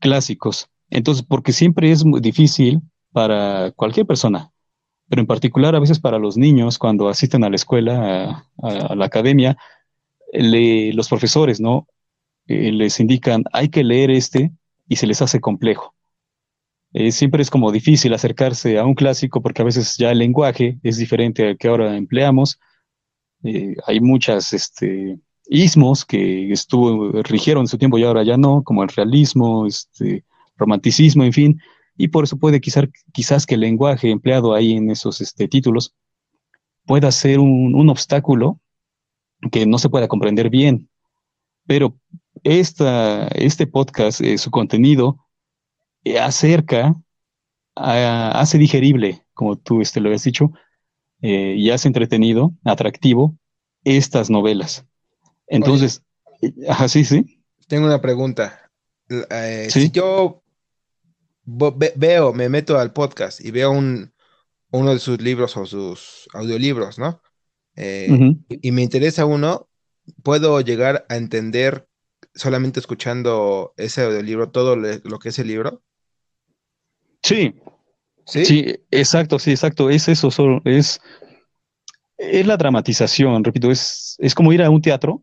clásicos. 0.00 0.70
Entonces, 0.90 1.24
porque 1.26 1.52
siempre 1.52 1.90
es 1.90 2.04
muy 2.04 2.20
difícil 2.20 2.80
para 3.12 3.72
cualquier 3.72 4.06
persona, 4.06 4.50
pero 5.08 5.20
en 5.20 5.26
particular 5.26 5.74
a 5.74 5.80
veces 5.80 5.98
para 5.98 6.18
los 6.18 6.36
niños 6.36 6.78
cuando 6.78 7.08
asisten 7.08 7.44
a 7.44 7.50
la 7.50 7.56
escuela, 7.56 8.46
a, 8.62 8.94
la 8.94 9.04
academia, 9.04 9.56
los 10.32 11.08
profesores, 11.08 11.60
¿no? 11.60 11.86
Eh, 12.46 12.72
les 12.72 13.00
indican, 13.00 13.44
hay 13.52 13.68
que 13.68 13.84
leer 13.84 14.10
este 14.10 14.52
y 14.88 14.96
se 14.96 15.06
les 15.06 15.20
hace 15.22 15.40
complejo. 15.40 15.94
Eh, 16.94 17.12
siempre 17.12 17.42
es 17.42 17.50
como 17.50 17.70
difícil 17.70 18.14
acercarse 18.14 18.78
a 18.78 18.84
un 18.84 18.94
clásico 18.94 19.42
porque 19.42 19.60
a 19.62 19.64
veces 19.64 19.96
ya 19.98 20.10
el 20.10 20.18
lenguaje 20.18 20.78
es 20.82 20.96
diferente 20.96 21.46
al 21.46 21.58
que 21.58 21.68
ahora 21.68 21.96
empleamos. 21.96 22.58
Eh, 23.44 23.74
hay 23.86 24.00
muchas 24.00 24.52
este, 24.54 25.18
ismos 25.48 26.04
que 26.04 26.50
estuvo, 26.50 27.22
rigieron 27.22 27.62
en 27.64 27.68
su 27.68 27.78
tiempo 27.78 27.98
y 27.98 28.04
ahora 28.04 28.22
ya 28.22 28.36
no, 28.38 28.62
como 28.62 28.82
el 28.82 28.88
realismo, 28.88 29.66
este, 29.66 30.24
romanticismo, 30.58 31.24
en 31.24 31.32
fin. 31.32 31.60
Y 31.96 32.08
por 32.08 32.24
eso 32.24 32.36
puede 32.36 32.60
quizás, 32.60 32.84
quizás 33.12 33.46
que 33.46 33.54
el 33.54 33.60
lenguaje 33.62 34.10
empleado 34.10 34.54
ahí 34.54 34.72
en 34.74 34.90
esos 34.90 35.20
este, 35.20 35.48
títulos 35.48 35.94
pueda 36.86 37.10
ser 37.10 37.38
un, 37.38 37.74
un 37.74 37.88
obstáculo 37.88 38.60
que 39.52 39.66
no 39.66 39.78
se 39.78 39.88
pueda 39.88 40.08
comprender 40.08 40.50
bien. 40.50 40.88
Pero 41.66 41.96
esta, 42.44 43.28
este 43.28 43.66
podcast, 43.66 44.20
eh, 44.20 44.38
su 44.38 44.50
contenido, 44.50 45.18
eh, 46.04 46.18
acerca, 46.18 46.94
a- 47.76 48.40
hace 48.40 48.58
digerible, 48.58 49.24
como 49.34 49.56
tú 49.56 49.80
este, 49.80 50.00
lo 50.00 50.08
habías 50.08 50.24
dicho, 50.24 50.50
eh, 51.20 51.54
y 51.58 51.70
hace 51.70 51.88
entretenido, 51.88 52.52
atractivo, 52.64 53.36
estas 53.84 54.30
novelas. 54.30 54.84
Entonces, 55.46 56.02
ajá, 56.68 56.88
sí, 56.88 57.04
sí, 57.04 57.40
tengo 57.66 57.86
una 57.86 58.00
pregunta. 58.00 58.70
Eh, 59.08 59.68
si 59.70 59.82
sí, 59.82 59.90
yo 59.90 60.42
ve- 61.76 61.92
veo, 61.96 62.32
me 62.32 62.48
meto 62.48 62.78
al 62.78 62.92
podcast 62.92 63.40
y 63.40 63.50
veo 63.50 63.70
un, 63.70 64.12
uno 64.72 64.92
de 64.94 65.00
sus 65.00 65.20
libros 65.22 65.56
o 65.56 65.66
sus 65.66 66.28
audiolibros, 66.34 66.98
¿no? 66.98 67.22
Eh, 67.76 68.26
y, 68.48 68.68
y 68.68 68.72
me 68.72 68.82
interesa 68.82 69.26
uno, 69.26 69.68
¿puedo 70.24 70.60
llegar 70.62 71.06
a 71.10 71.16
entender 71.16 71.88
solamente 72.34 72.80
escuchando 72.80 73.74
ese 73.78 74.04
audiolibro 74.04 74.50
todo 74.52 74.76
le- 74.76 75.00
lo 75.04 75.18
que 75.20 75.30
es 75.30 75.38
el 75.40 75.48
libro? 75.48 75.82
sí, 77.22 77.54
¿Sí? 78.26 78.44
sí, 78.44 78.76
exacto, 78.90 79.38
sí, 79.38 79.52
exacto, 79.52 79.90
es 79.90 80.08
eso, 80.08 80.30
solo, 80.30 80.62
es, 80.66 81.00
es 82.16 82.46
la 82.46 82.56
dramatización, 82.56 83.44
repito, 83.44 83.70
es, 83.70 84.16
es 84.18 84.34
como 84.34 84.52
ir 84.52 84.62
a 84.62 84.70
un 84.70 84.82
teatro 84.82 85.22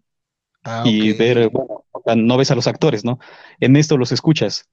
Ah, 0.64 0.92
y 0.94 1.14
ver, 1.14 1.50
bueno, 1.50 1.86
no 2.24 2.38
ves 2.38 2.52
a 2.52 2.56
los 2.56 2.68
actores, 2.68 3.06
¿no? 3.06 3.20
En 3.60 3.76
esto 3.78 3.98
los 3.98 4.12
escuchas. 4.12 4.70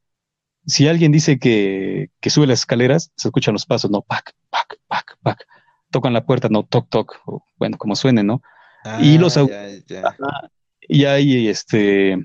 Si 0.66 0.88
alguien 0.88 1.12
dice 1.12 1.38
que, 1.38 2.10
que 2.20 2.30
sube 2.30 2.46
las 2.46 2.60
escaleras, 2.60 3.10
se 3.16 3.28
escuchan 3.28 3.54
los 3.54 3.66
pasos, 3.66 3.90
¿no? 3.90 4.02
Pac, 4.02 4.32
pac, 4.50 4.78
pac, 4.88 5.16
pac. 5.22 5.46
Tocan 5.90 6.12
la 6.12 6.24
puerta, 6.24 6.48
no, 6.50 6.64
toc, 6.64 6.88
toc, 6.88 7.20
o, 7.26 7.44
bueno, 7.58 7.76
como 7.78 7.96
suene, 7.96 8.22
¿no? 8.22 8.42
Y 9.02 9.18
los 9.18 9.36
Ah, 9.36 9.40
au- 9.42 9.48
ya, 9.48 9.68
ya. 9.86 10.18
y 10.88 11.04
hay 11.04 11.48
este 11.48 12.16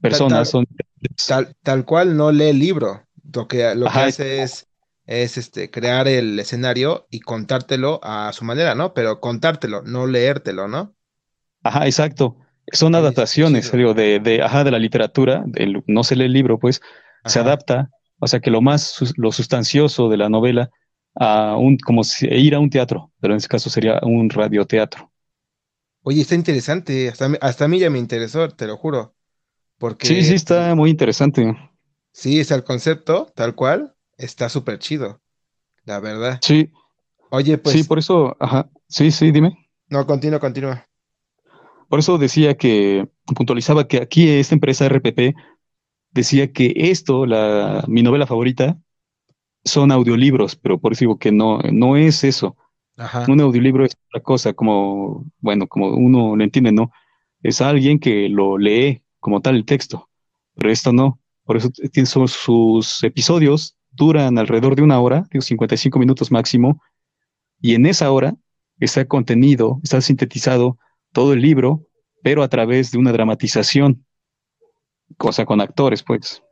personas, 0.00 0.48
tal, 0.48 0.50
son 0.50 0.66
tal, 1.26 1.56
tal 1.62 1.84
cual 1.84 2.16
no 2.16 2.32
lee 2.32 2.50
el 2.50 2.58
libro. 2.58 3.06
Lo 3.32 3.48
que, 3.48 3.74
lo 3.74 3.90
que 3.90 4.00
hace 4.00 4.42
es, 4.42 4.68
es 5.06 5.36
este, 5.38 5.70
crear 5.70 6.08
el 6.08 6.38
escenario 6.38 7.06
y 7.10 7.20
contártelo 7.20 8.00
a 8.02 8.32
su 8.32 8.44
manera, 8.44 8.74
¿no? 8.74 8.94
Pero 8.94 9.20
contártelo, 9.20 9.82
no 9.82 10.06
leértelo, 10.06 10.68
¿no? 10.68 10.94
ajá, 11.62 11.86
exacto. 11.86 12.36
Son 12.72 12.94
adaptaciones, 12.94 13.66
chido. 13.66 13.76
digo, 13.76 13.94
de, 13.94 14.20
de, 14.20 14.42
ajá, 14.42 14.64
de 14.64 14.70
la 14.70 14.78
literatura, 14.78 15.44
no 15.86 16.02
se 16.04 16.16
lee 16.16 16.24
el 16.24 16.32
libro, 16.32 16.58
pues, 16.58 16.80
se 17.26 17.40
adapta, 17.40 17.90
o 18.20 18.26
sea 18.26 18.40
que 18.40 18.50
lo 18.50 18.60
más, 18.62 18.96
lo 19.16 19.32
sustancioso 19.32 20.08
de 20.08 20.16
la 20.18 20.28
novela 20.28 20.70
a 21.14 21.56
un, 21.56 21.76
como 21.78 22.04
si 22.04 22.26
ir 22.28 22.54
a 22.54 22.60
un 22.60 22.70
teatro, 22.70 23.12
pero 23.20 23.34
en 23.34 23.38
este 23.38 23.48
caso 23.48 23.70
sería 23.70 24.00
un 24.02 24.30
radioteatro. 24.30 25.10
Oye, 26.02 26.20
está 26.22 26.34
interesante. 26.36 27.08
Hasta, 27.08 27.24
a 27.26 27.28
mí- 27.28 27.38
hasta 27.40 27.64
a 27.64 27.68
mí 27.68 27.78
ya 27.80 27.90
me 27.90 27.98
interesó, 27.98 28.48
te 28.48 28.66
lo 28.66 28.76
juro. 28.76 29.16
Sí, 30.02 30.22
sí, 30.22 30.34
Porque 30.34 30.36
está 30.36 30.74
muy 30.76 30.90
interesante. 30.90 31.52
sí, 32.12 32.40
es 32.40 32.50
el 32.50 32.64
concepto, 32.64 33.26
tal 33.34 33.54
cual, 33.54 33.96
está 34.16 34.48
súper 34.48 34.78
chido, 34.78 35.22
la 35.84 36.00
verdad. 36.00 36.42
Sí, 36.42 36.70
Oye, 37.30 37.58
Sí, 37.64 37.84
pues, 37.84 37.84
por 37.84 37.98
eso, 37.98 38.36
ajá, 38.40 38.70
sí, 38.88 39.10
sí, 39.10 39.32
dime. 39.32 39.56
no, 39.88 40.06
continúa, 40.06 40.40
continúa. 40.40 40.76
Por 41.88 41.98
eso 41.98 42.18
decía 42.18 42.54
que, 42.56 43.08
puntualizaba 43.34 43.86
que 43.86 43.98
aquí 43.98 44.28
esta 44.28 44.54
empresa 44.54 44.86
RPP 44.86 45.34
decía 46.14 46.52
que 46.52 46.72
esto, 46.76 47.26
la, 47.26 47.84
mi 47.88 48.02
novela 48.02 48.26
favorita, 48.26 48.78
son 49.64 49.92
audiolibros, 49.92 50.56
pero 50.56 50.78
por 50.78 50.92
eso 50.92 51.00
digo 51.00 51.18
que 51.18 51.32
no, 51.32 51.58
no 51.72 51.96
es 51.96 52.24
eso. 52.24 52.56
Ajá. 52.96 53.26
Un 53.28 53.40
audiolibro 53.40 53.84
es 53.84 53.96
otra 54.08 54.22
cosa, 54.22 54.52
como, 54.52 55.24
bueno, 55.40 55.66
como 55.66 55.88
uno 55.94 56.36
lo 56.36 56.44
entiende, 56.44 56.70
¿no? 56.70 56.92
Es 57.42 57.60
alguien 57.60 57.98
que 57.98 58.28
lo 58.28 58.56
lee 58.56 59.02
como 59.18 59.40
tal 59.40 59.56
el 59.56 59.64
texto, 59.64 60.08
pero 60.54 60.70
esto 60.70 60.92
no. 60.92 61.18
Por 61.44 61.56
eso 61.56 61.70
sus, 62.06 62.32
sus 62.32 63.02
episodios 63.02 63.76
duran 63.90 64.38
alrededor 64.38 64.76
de 64.76 64.82
una 64.82 65.00
hora, 65.00 65.26
digo, 65.30 65.42
55 65.42 65.98
minutos 65.98 66.30
máximo, 66.30 66.80
y 67.60 67.74
en 67.74 67.86
esa 67.86 68.10
hora 68.10 68.34
está 68.78 69.04
contenido, 69.06 69.80
está 69.82 70.00
sintetizado 70.00 70.78
todo 71.12 71.32
el 71.32 71.40
libro, 71.40 71.86
pero 72.22 72.42
a 72.42 72.48
través 72.48 72.90
de 72.90 72.98
una 72.98 73.12
dramatización, 73.12 74.04
cosa 75.24 75.44
con 75.46 75.60
actores, 75.60 76.02
pues. 76.02 76.42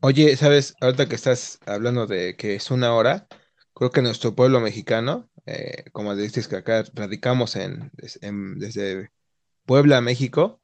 Oye, 0.00 0.36
¿sabes? 0.36 0.74
Ahorita 0.80 1.08
que 1.08 1.14
estás 1.14 1.58
hablando 1.66 2.06
de 2.06 2.36
que 2.36 2.54
es 2.54 2.70
una 2.70 2.94
hora, 2.94 3.26
creo 3.74 3.90
que 3.90 4.02
nuestro 4.02 4.34
pueblo 4.34 4.60
mexicano, 4.60 5.28
eh, 5.46 5.84
como 5.92 6.14
dices 6.14 6.48
que 6.48 6.56
acá 6.56 6.84
radicamos 6.94 7.56
en, 7.56 7.90
des- 7.94 8.18
en- 8.22 8.58
desde 8.58 9.10
Puebla, 9.66 10.00
México, 10.02 10.60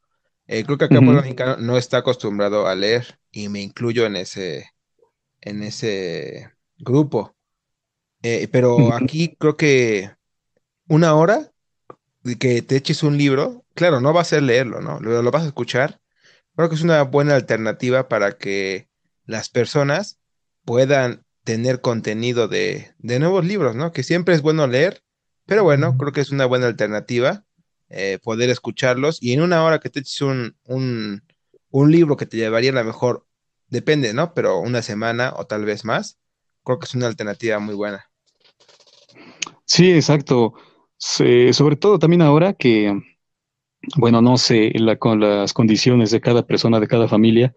eh, 0.48 0.64
creo 0.64 0.78
que 0.78 0.86
acá 0.86 0.98
el 0.98 1.04
pueblo 1.04 1.22
mexicano 1.22 1.56
no 1.58 1.78
está 1.78 1.98
acostumbrado 1.98 2.66
a 2.68 2.74
leer 2.76 3.20
y 3.32 3.48
me 3.50 3.62
incluyo 3.62 4.06
en 4.06 4.16
ese, 4.16 4.70
en 5.42 5.62
ese 5.64 6.52
grupo. 6.78 7.36
Eh, 8.22 8.48
pero 8.52 8.94
aquí 8.94 9.36
creo 9.38 9.56
que 9.56 10.10
una 10.88 11.14
hora 11.16 11.52
de 12.24 12.38
que 12.38 12.62
te 12.62 12.76
eches 12.76 13.04
un 13.04 13.18
libro, 13.18 13.66
claro, 13.74 14.00
no 14.02 14.14
va 14.14 14.22
a 14.22 14.24
ser 14.26 14.44
leerlo, 14.44 14.82
¿no? 14.82 15.00
Lo, 15.00 15.22
lo 15.22 15.32
vas 15.32 15.44
a 15.44 15.48
escuchar. 15.48 16.01
Creo 16.56 16.68
que 16.68 16.74
es 16.74 16.82
una 16.82 17.02
buena 17.02 17.34
alternativa 17.34 18.08
para 18.08 18.36
que 18.36 18.88
las 19.24 19.48
personas 19.48 20.20
puedan 20.64 21.24
tener 21.44 21.80
contenido 21.80 22.48
de, 22.48 22.94
de 22.98 23.18
nuevos 23.18 23.44
libros, 23.44 23.74
¿no? 23.74 23.92
Que 23.92 24.02
siempre 24.02 24.34
es 24.34 24.42
bueno 24.42 24.66
leer, 24.66 25.02
pero 25.46 25.64
bueno, 25.64 25.96
creo 25.98 26.12
que 26.12 26.20
es 26.20 26.30
una 26.30 26.46
buena 26.46 26.66
alternativa 26.66 27.44
eh, 27.88 28.18
poder 28.22 28.48
escucharlos 28.48 29.22
y 29.22 29.32
en 29.32 29.42
una 29.42 29.64
hora 29.64 29.78
que 29.78 29.90
te 29.90 30.00
eches 30.00 30.22
un, 30.22 30.56
un, 30.64 31.22
un 31.70 31.90
libro 31.90 32.16
que 32.16 32.24
te 32.26 32.38
llevaría 32.38 32.70
a 32.70 32.74
lo 32.74 32.84
mejor, 32.84 33.26
depende, 33.68 34.14
¿no? 34.14 34.32
Pero 34.34 34.60
una 34.60 34.80
semana 34.82 35.34
o 35.36 35.46
tal 35.46 35.64
vez 35.64 35.84
más, 35.84 36.18
creo 36.64 36.78
que 36.78 36.86
es 36.86 36.94
una 36.94 37.06
alternativa 37.06 37.58
muy 37.58 37.74
buena. 37.74 38.10
Sí, 39.66 39.92
exacto. 39.92 40.54
Sobre 40.96 41.76
todo 41.76 41.98
también 41.98 42.22
ahora 42.22 42.52
que, 42.52 42.98
bueno, 43.96 44.22
no 44.22 44.36
sé 44.38 44.72
la- 44.76 44.96
con 44.96 45.20
las 45.20 45.52
condiciones 45.52 46.10
de 46.10 46.20
cada 46.20 46.46
persona, 46.46 46.80
de 46.80 46.88
cada 46.88 47.08
familia, 47.08 47.54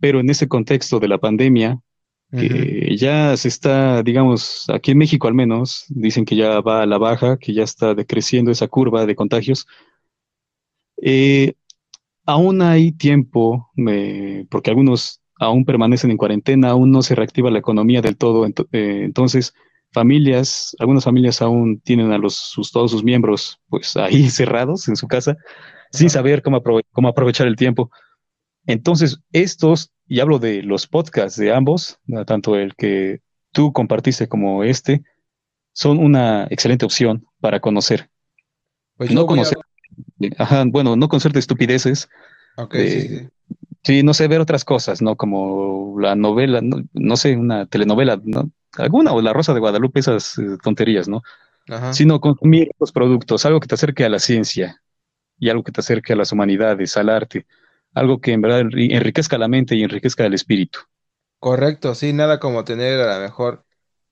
pero 0.00 0.20
en 0.20 0.30
ese 0.30 0.48
contexto 0.48 1.00
de 1.00 1.08
la 1.08 1.18
pandemia, 1.18 1.80
que 2.32 2.96
ya 2.98 3.36
se 3.36 3.48
está, 3.48 4.02
digamos, 4.02 4.66
aquí 4.68 4.90
en 4.92 4.98
México 4.98 5.28
al 5.28 5.34
menos, 5.34 5.86
dicen 5.88 6.24
que 6.24 6.36
ya 6.36 6.60
va 6.60 6.82
a 6.82 6.86
la 6.86 6.98
baja, 6.98 7.38
que 7.38 7.54
ya 7.54 7.62
está 7.62 7.94
decreciendo 7.94 8.50
esa 8.50 8.68
curva 8.68 9.06
de 9.06 9.14
contagios. 9.16 9.66
Eh, 11.02 11.54
aún 12.26 12.62
hay 12.62 12.92
tiempo, 12.92 13.70
eh, 13.88 14.46
porque 14.50 14.70
algunos 14.70 15.20
aún 15.38 15.64
permanecen 15.64 16.10
en 16.10 16.16
cuarentena, 16.16 16.70
aún 16.70 16.90
no 16.90 17.02
se 17.02 17.14
reactiva 17.14 17.50
la 17.50 17.58
economía 17.58 18.02
del 18.02 18.16
todo, 18.16 18.46
eh, 18.46 18.52
entonces 19.04 19.54
familias, 19.92 20.76
algunas 20.78 21.04
familias 21.04 21.42
aún 21.42 21.80
tienen 21.80 22.12
a 22.12 22.18
los, 22.18 22.34
sus, 22.36 22.72
todos 22.72 22.90
sus 22.90 23.04
miembros 23.04 23.60
pues 23.68 23.96
ahí 23.96 24.30
cerrados 24.30 24.88
en 24.88 24.96
su 24.96 25.08
casa, 25.08 25.36
sin 25.92 26.10
saber 26.10 26.42
cómo, 26.42 26.58
aprove- 26.62 26.84
cómo 26.92 27.08
aprovechar 27.08 27.46
el 27.46 27.56
tiempo. 27.56 27.90
Entonces, 28.66 29.20
estos, 29.32 29.92
y 30.08 30.20
hablo 30.20 30.38
de 30.38 30.62
los 30.62 30.86
podcasts 30.86 31.38
de 31.38 31.52
ambos, 31.54 31.98
tanto 32.26 32.56
el 32.56 32.74
que 32.76 33.20
tú 33.52 33.72
compartiste 33.72 34.28
como 34.28 34.64
este, 34.64 35.02
son 35.72 35.98
una 35.98 36.46
excelente 36.50 36.84
opción 36.86 37.26
para 37.40 37.60
conocer. 37.60 38.10
Pues 38.96 39.10
No 39.10 39.22
a... 39.22 39.26
conocer, 39.26 39.58
eh, 40.20 40.30
ajá, 40.38 40.64
bueno, 40.66 40.96
no 40.96 41.08
conocer 41.08 41.32
de 41.32 41.40
estupideces, 41.40 42.08
Ok, 42.56 42.74
sí, 42.88 43.00
sí. 43.00 43.28
Sí, 43.84 44.02
no 44.02 44.14
sé, 44.14 44.28
ver 44.28 44.40
otras 44.40 44.64
cosas, 44.64 45.02
¿no? 45.02 45.16
Como 45.16 45.96
la 46.00 46.14
novela, 46.16 46.60
no, 46.62 46.82
no 46.92 47.16
sé, 47.16 47.36
una 47.36 47.66
telenovela, 47.66 48.20
¿no? 48.24 48.50
Alguna, 48.76 49.12
o 49.12 49.20
La 49.22 49.32
Rosa 49.32 49.54
de 49.54 49.60
Guadalupe, 49.60 50.00
esas 50.00 50.38
eh, 50.38 50.58
tonterías, 50.62 51.08
¿no? 51.08 51.22
Ajá. 51.68 51.92
Sino 51.92 52.20
consumir 52.20 52.70
los 52.80 52.92
productos, 52.92 53.46
algo 53.46 53.60
que 53.60 53.68
te 53.68 53.74
acerque 53.76 54.04
a 54.04 54.10
la 54.10 54.20
ciencia 54.20 54.82
y 55.38 55.50
algo 55.50 55.64
que 55.64 55.72
te 55.72 55.80
acerque 55.80 56.14
a 56.14 56.16
las 56.16 56.32
humanidades, 56.32 56.96
al 56.96 57.10
arte, 57.10 57.46
algo 57.94 58.20
que 58.20 58.32
en 58.32 58.42
verdad 58.42 58.62
enri- 58.62 58.94
enriquezca 58.94 59.38
la 59.38 59.48
mente 59.48 59.76
y 59.76 59.82
enriquezca 59.84 60.26
el 60.26 60.34
espíritu. 60.34 60.80
Correcto, 61.38 61.94
sí, 61.94 62.12
nada 62.12 62.40
como 62.40 62.64
tener 62.64 63.00
a 63.00 63.16
lo 63.18 63.22
mejor, 63.22 63.64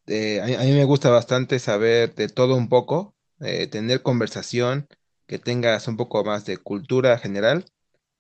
eh, 0.06 0.40
a, 0.42 0.46
mí 0.46 0.54
a 0.54 0.60
mí 0.60 0.72
me 0.72 0.84
gusta 0.84 1.10
bastante 1.10 1.58
saber 1.58 2.14
de 2.14 2.28
todo 2.28 2.56
un 2.56 2.68
poco, 2.68 3.16
eh, 3.40 3.66
tener 3.68 4.02
conversación, 4.02 4.88
que 5.26 5.38
tengas 5.38 5.88
un 5.88 5.96
poco 5.96 6.24
más 6.24 6.44
de 6.46 6.58
cultura 6.58 7.18
general. 7.18 7.66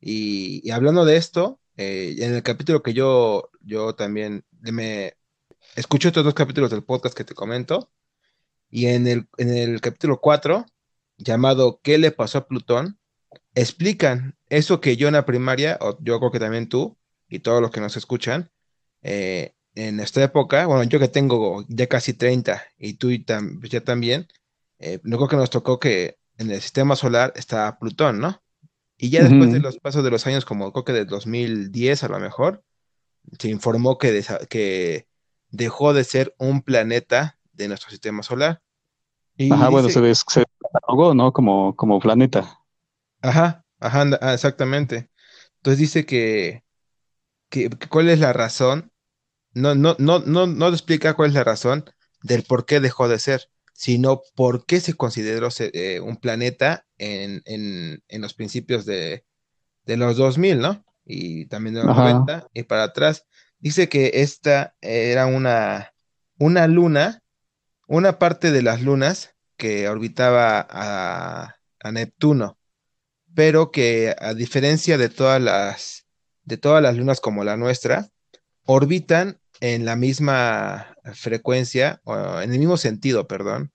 Y, 0.06 0.70
hablando 0.70 1.06
de 1.06 1.16
esto, 1.16 1.60
eh, 1.78 2.16
en 2.18 2.34
el 2.34 2.42
capítulo 2.42 2.82
que 2.82 2.92
yo, 2.92 3.50
yo 3.62 3.94
también 3.94 4.44
me 4.60 5.14
escucho 5.76 6.08
estos 6.08 6.24
dos 6.24 6.34
capítulos 6.34 6.70
del 6.70 6.84
podcast 6.84 7.16
que 7.16 7.24
te 7.24 7.34
comento, 7.34 7.90
y 8.70 8.86
en 8.86 9.06
el, 9.06 9.28
en 9.38 9.56
el 9.56 9.80
capítulo 9.80 10.20
4 10.20 10.66
llamado 11.16 11.80
¿Qué 11.82 11.96
le 11.96 12.10
pasó 12.10 12.38
a 12.38 12.48
Plutón? 12.48 12.98
explican 13.54 14.36
eso 14.50 14.80
que 14.80 14.96
yo 14.98 15.08
en 15.08 15.14
la 15.14 15.24
primaria, 15.24 15.78
o 15.80 15.96
yo 16.02 16.18
creo 16.18 16.30
que 16.30 16.40
también 16.40 16.68
tú 16.68 16.98
y 17.28 17.38
todos 17.38 17.62
los 17.62 17.70
que 17.70 17.80
nos 17.80 17.96
escuchan, 17.96 18.50
eh, 19.02 19.54
en 19.74 20.00
esta 20.00 20.22
época, 20.22 20.66
bueno, 20.66 20.84
yo 20.84 21.00
que 21.00 21.08
tengo 21.08 21.64
ya 21.68 21.86
casi 21.86 22.12
30 22.12 22.62
y 22.76 22.94
tú 22.94 23.10
y 23.10 23.24
ya 23.24 23.80
también, 23.82 24.28
eh, 24.78 25.00
yo 25.02 25.16
creo 25.16 25.28
que 25.28 25.36
nos 25.36 25.50
tocó 25.50 25.80
que 25.80 26.18
en 26.36 26.50
el 26.50 26.60
sistema 26.60 26.94
solar 26.94 27.32
está 27.36 27.78
Plutón, 27.78 28.20
¿no? 28.20 28.43
Y 29.04 29.10
ya 29.10 29.22
después 29.24 29.50
de 29.50 29.60
los 29.60 29.78
pasos 29.78 30.04
de 30.04 30.10
los 30.10 30.26
años, 30.26 30.44
como 30.44 30.72
creo 30.72 30.84
que 30.84 30.92
de 30.92 31.04
2010 31.04 32.04
a 32.04 32.08
lo 32.08 32.18
mejor, 32.20 32.64
se 33.38 33.50
informó 33.50 33.98
que, 33.98 34.24
que 34.50 35.08
dejó 35.50 35.94
de 35.94 36.04
ser 36.04 36.34
un 36.38 36.62
planeta 36.62 37.38
de 37.52 37.68
nuestro 37.68 37.90
sistema 37.90 38.22
solar. 38.22 38.62
Y 39.36 39.66
Ajá, 39.66 39.68
bueno, 39.70 39.88
se, 39.90 40.00
des- 40.00 40.24
se 40.28 40.44
¿no? 41.14 41.32
Como, 41.32 41.74
como 41.76 41.98
planeta. 42.00 42.60
ajá, 43.22 43.64
ajá, 43.80 44.04
ah, 44.20 44.34
exactamente. 44.34 45.10
Entonces 45.56 45.78
dice 45.80 46.06
que, 46.06 46.64
que, 47.50 47.70
que 47.70 47.88
cuál 47.88 48.08
es 48.10 48.20
la 48.20 48.32
razón 48.32 48.92
no, 49.54 49.74
no, 49.76 49.96
no, 50.00 50.20
no, 50.20 50.46
no 50.48 50.68
explica 50.68 51.14
cuál 51.14 51.30
es 51.30 51.34
la 51.36 51.44
razón 51.44 51.86
del 52.22 52.44
por 52.44 52.66
qué 52.66 52.80
dejó 52.80 53.08
de 53.08 53.18
ser, 53.20 53.50
sino 53.84 54.22
por 54.34 54.64
qué 54.64 54.80
se 54.80 54.94
consideró 54.94 55.50
eh, 55.58 56.00
un 56.00 56.16
planeta 56.16 56.86
en, 56.96 57.42
en, 57.44 58.02
en 58.08 58.22
los 58.22 58.32
principios 58.32 58.86
de, 58.86 59.26
de 59.84 59.98
los 59.98 60.16
2000, 60.16 60.58
¿no? 60.58 60.86
Y 61.04 61.44
también 61.48 61.74
de 61.74 61.82
los 61.82 61.90
Ajá. 61.90 62.14
90 62.14 62.48
y 62.54 62.62
para 62.62 62.84
atrás. 62.84 63.26
Dice 63.58 63.90
que 63.90 64.12
esta 64.14 64.74
era 64.80 65.26
una, 65.26 65.92
una 66.38 66.66
luna, 66.66 67.22
una 67.86 68.18
parte 68.18 68.52
de 68.52 68.62
las 68.62 68.80
lunas 68.80 69.34
que 69.58 69.86
orbitaba 69.86 70.66
a, 70.66 71.56
a 71.80 71.92
Neptuno, 71.92 72.56
pero 73.34 73.70
que 73.70 74.16
a 74.18 74.32
diferencia 74.32 74.96
de 74.96 75.10
todas 75.10 75.42
las, 75.42 76.06
de 76.44 76.56
todas 76.56 76.82
las 76.82 76.96
lunas 76.96 77.20
como 77.20 77.44
la 77.44 77.58
nuestra, 77.58 78.08
orbitan 78.64 79.40
en 79.60 79.84
la 79.84 79.94
misma 79.94 80.96
frecuencia, 81.12 82.00
o 82.04 82.40
en 82.40 82.50
el 82.50 82.58
mismo 82.58 82.78
sentido, 82.78 83.28
perdón, 83.28 83.73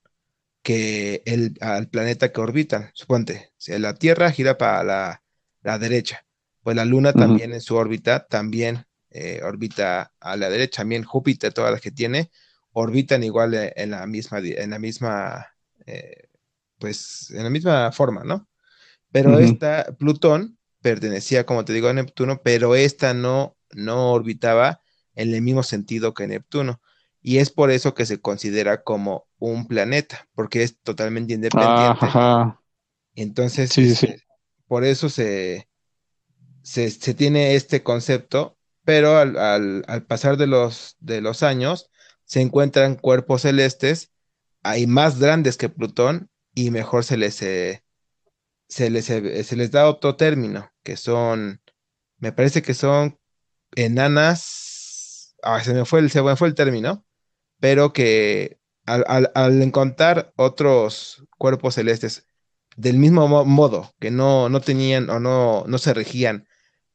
que 0.62 1.22
el, 1.24 1.54
al 1.60 1.88
planeta 1.88 2.32
que 2.32 2.40
orbitan. 2.40 2.90
Suponte, 2.94 3.52
si 3.56 3.76
la 3.78 3.94
Tierra 3.94 4.30
gira 4.30 4.58
para 4.58 4.84
la, 4.84 5.22
la 5.62 5.78
derecha, 5.78 6.26
pues 6.62 6.76
la 6.76 6.84
Luna 6.84 7.12
también 7.12 7.52
en 7.52 7.60
su 7.60 7.76
órbita 7.76 8.26
también 8.26 8.86
eh, 9.10 9.40
orbita 9.42 10.12
a 10.20 10.36
la 10.36 10.50
derecha. 10.50 10.82
También 10.82 11.04
Júpiter, 11.04 11.52
todas 11.52 11.72
las 11.72 11.80
que 11.80 11.90
tiene, 11.90 12.30
orbitan 12.72 13.24
igual 13.24 13.54
eh, 13.54 13.72
en 13.76 13.90
la 13.90 14.06
misma, 14.06 14.38
en 14.38 14.70
la 14.70 14.78
misma, 14.78 15.46
eh, 15.86 16.28
pues 16.78 17.30
en 17.30 17.44
la 17.44 17.50
misma 17.50 17.92
forma, 17.92 18.24
¿no? 18.24 18.48
Pero 19.12 19.38
esta, 19.40 19.86
Plutón, 19.98 20.58
pertenecía, 20.80 21.44
como 21.44 21.64
te 21.64 21.72
digo, 21.72 21.88
a 21.88 21.92
Neptuno, 21.92 22.40
pero 22.42 22.76
esta 22.76 23.12
no, 23.12 23.56
no 23.72 24.12
orbitaba 24.12 24.82
en 25.14 25.34
el 25.34 25.42
mismo 25.42 25.62
sentido 25.64 26.14
que 26.14 26.28
Neptuno. 26.28 26.80
Y 27.22 27.38
es 27.38 27.50
por 27.50 27.70
eso 27.70 27.94
que 27.94 28.06
se 28.06 28.20
considera 28.20 28.82
como 28.82 29.28
un 29.38 29.66
planeta, 29.68 30.28
porque 30.34 30.62
es 30.62 30.78
totalmente 30.80 31.34
independiente. 31.34 32.18
ajá. 32.18 32.60
Entonces, 33.14 33.76
Sí, 33.76 33.86
sí, 33.86 33.94
sí. 33.96 34.08
este, 34.08 34.22
por 34.66 34.84
eso 34.84 35.08
se, 35.08 35.68
se, 36.62 36.90
se 36.90 37.14
tiene 37.14 37.54
este 37.54 37.82
concepto, 37.82 38.58
pero 38.84 39.18
al, 39.18 39.36
al- 39.38 39.84
al 39.88 40.06
pasar 40.06 40.36
de 40.36 40.46
los, 40.46 40.96
de 41.00 41.20
los 41.20 41.42
años, 41.42 41.90
se 42.24 42.40
encuentran 42.40 42.96
cuerpos 42.96 43.42
celestes 43.42 44.12
hay 44.64 44.86
más 44.86 45.20
grandes 45.20 45.56
que 45.58 45.68
Plutón 45.70 46.30
y 46.54 46.70
mejor 46.70 47.04
se 47.04 47.16
les, 47.18 47.42
eh, 47.42 47.84
se 48.68 48.90
les, 48.90 49.10
eh, 49.10 49.44
se 49.44 49.56
les 49.56 49.70
da 49.70 49.88
otro 49.88 50.16
término, 50.16 50.70
que 50.84 50.96
son, 50.96 51.60
me 52.18 52.32
parece 52.32 52.62
que 52.62 52.74
son 52.74 53.18
enanas, 53.76 55.36
ah, 55.42 55.62
se 55.64 55.74
me 55.74 55.84
fue 55.86 56.00
el, 56.00 56.10
se 56.10 56.22
me 56.22 56.36
fue 56.36 56.48
el 56.48 56.54
término, 56.54 57.06
pero 57.60 57.92
que 57.92 58.58
al, 58.86 59.30
al, 59.34 59.62
encontrar 59.62 60.32
otros 60.36 61.24
cuerpos 61.38 61.74
celestes 61.74 62.26
del 62.76 62.96
mismo 62.98 63.28
modo, 63.44 63.94
que 64.00 64.10
no, 64.10 64.48
no 64.48 64.60
tenían 64.60 65.10
o 65.10 65.20
no, 65.20 65.64
no 65.66 65.78
se 65.78 65.94
regían 65.94 66.48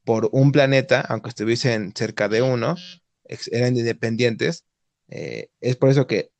por 0.03 0.29
un 0.31 0.51
planeta, 0.51 1.01
aunque 1.01 1.29
estuviesen 1.29 1.93
cerca 1.95 2.27
de 2.29 2.41
uno, 2.41 2.75
eran 3.51 3.77
independientes, 3.77 4.65
eh, 5.07 5.49
es 5.61 5.75
por 5.75 5.89
eso 5.89 6.07
que 6.07 6.31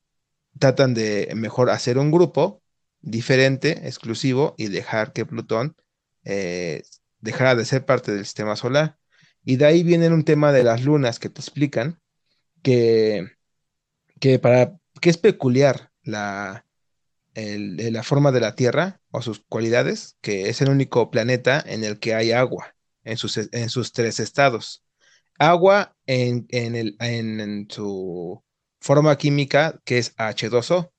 tratan 0.60 0.94
de 0.94 1.32
mejor 1.36 1.70
hacer 1.70 1.98
un 1.98 2.12
grupo 2.12 2.62
diferente, 3.02 3.88
exclusivo, 3.88 4.56
y 4.58 4.68
dejar 4.68 5.14
que 5.14 5.26
Plutón 5.26 5.76
eh, 6.24 6.84
dejara 7.20 7.56
de 7.56 7.66
ser 7.66 7.86
parte 7.86 8.14
del 8.14 8.26
sistema 8.26 8.56
solar. 8.56 8.98
Y 9.44 9.58
de 9.58 9.66
ahí 9.66 9.84
viene 9.84 10.10
un 10.10 10.24
tema 10.24 10.52
de 10.52 10.64
las 10.64 10.84
lunas 10.84 11.20
que 11.20 11.30
te 11.30 11.42
explican 11.42 12.02
que, 12.64 13.36
que 14.20 14.40
para 14.40 14.78
que 15.02 15.10
es 15.10 15.18
peculiar 15.18 15.92
la, 16.04 16.66
la 17.36 18.04
forma 18.04 18.32
de 18.32 18.40
la 18.40 18.56
Tierra 18.56 19.02
o 19.12 19.22
sus 19.22 19.40
cualidades, 19.40 20.18
que 20.22 20.50
es 20.50 20.62
el 20.62 20.70
único 20.70 21.12
planeta 21.12 21.64
en 21.66 21.84
el 21.84 22.00
que 22.00 22.16
hay 22.16 22.32
agua 22.32 22.76
en 23.04 23.18
sus, 23.18 23.38
en 23.38 23.70
sus 23.70 23.92
tres 23.94 24.20
estados. 24.20 24.84
Agua 25.38 25.96
en, 26.06 26.48
el, 26.50 26.96
en 27.00 27.68
su 27.70 28.44
forma 28.80 29.18
química 29.18 29.82
que 29.84 29.98
es 29.98 30.16
H2O, 30.16 30.92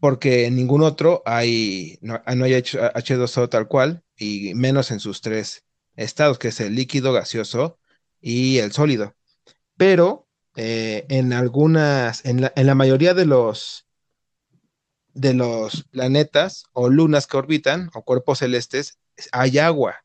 porque 0.00 0.46
en 0.46 0.56
ningún 0.56 0.82
otro 0.82 1.22
hay, 1.24 1.98
no, 2.02 2.22
hay 2.24 2.34
H2O 2.34 3.48
tal 3.48 3.68
cual, 3.68 4.04
y 4.16 4.54
menos 4.54 4.90
en 4.90 5.00
sus 5.00 5.20
tres 5.20 5.64
estados, 5.96 6.38
que 6.38 6.48
es 6.48 6.60
el 6.60 6.74
líquido, 6.74 7.12
gaseoso 7.12 7.78
y 8.20 8.58
el 8.58 8.72
sólido. 8.72 9.14
Pero 9.76 10.23
eh, 10.56 11.06
en 11.08 11.32
algunas, 11.32 12.24
en 12.24 12.42
la, 12.42 12.52
en 12.56 12.66
la, 12.66 12.74
mayoría 12.74 13.14
de 13.14 13.26
los 13.26 13.86
de 15.14 15.34
los 15.34 15.84
planetas 15.84 16.64
o 16.72 16.88
lunas 16.88 17.26
que 17.26 17.36
orbitan 17.36 17.90
o 17.94 18.02
cuerpos 18.02 18.40
celestes 18.40 18.98
hay 19.32 19.58
agua, 19.58 20.04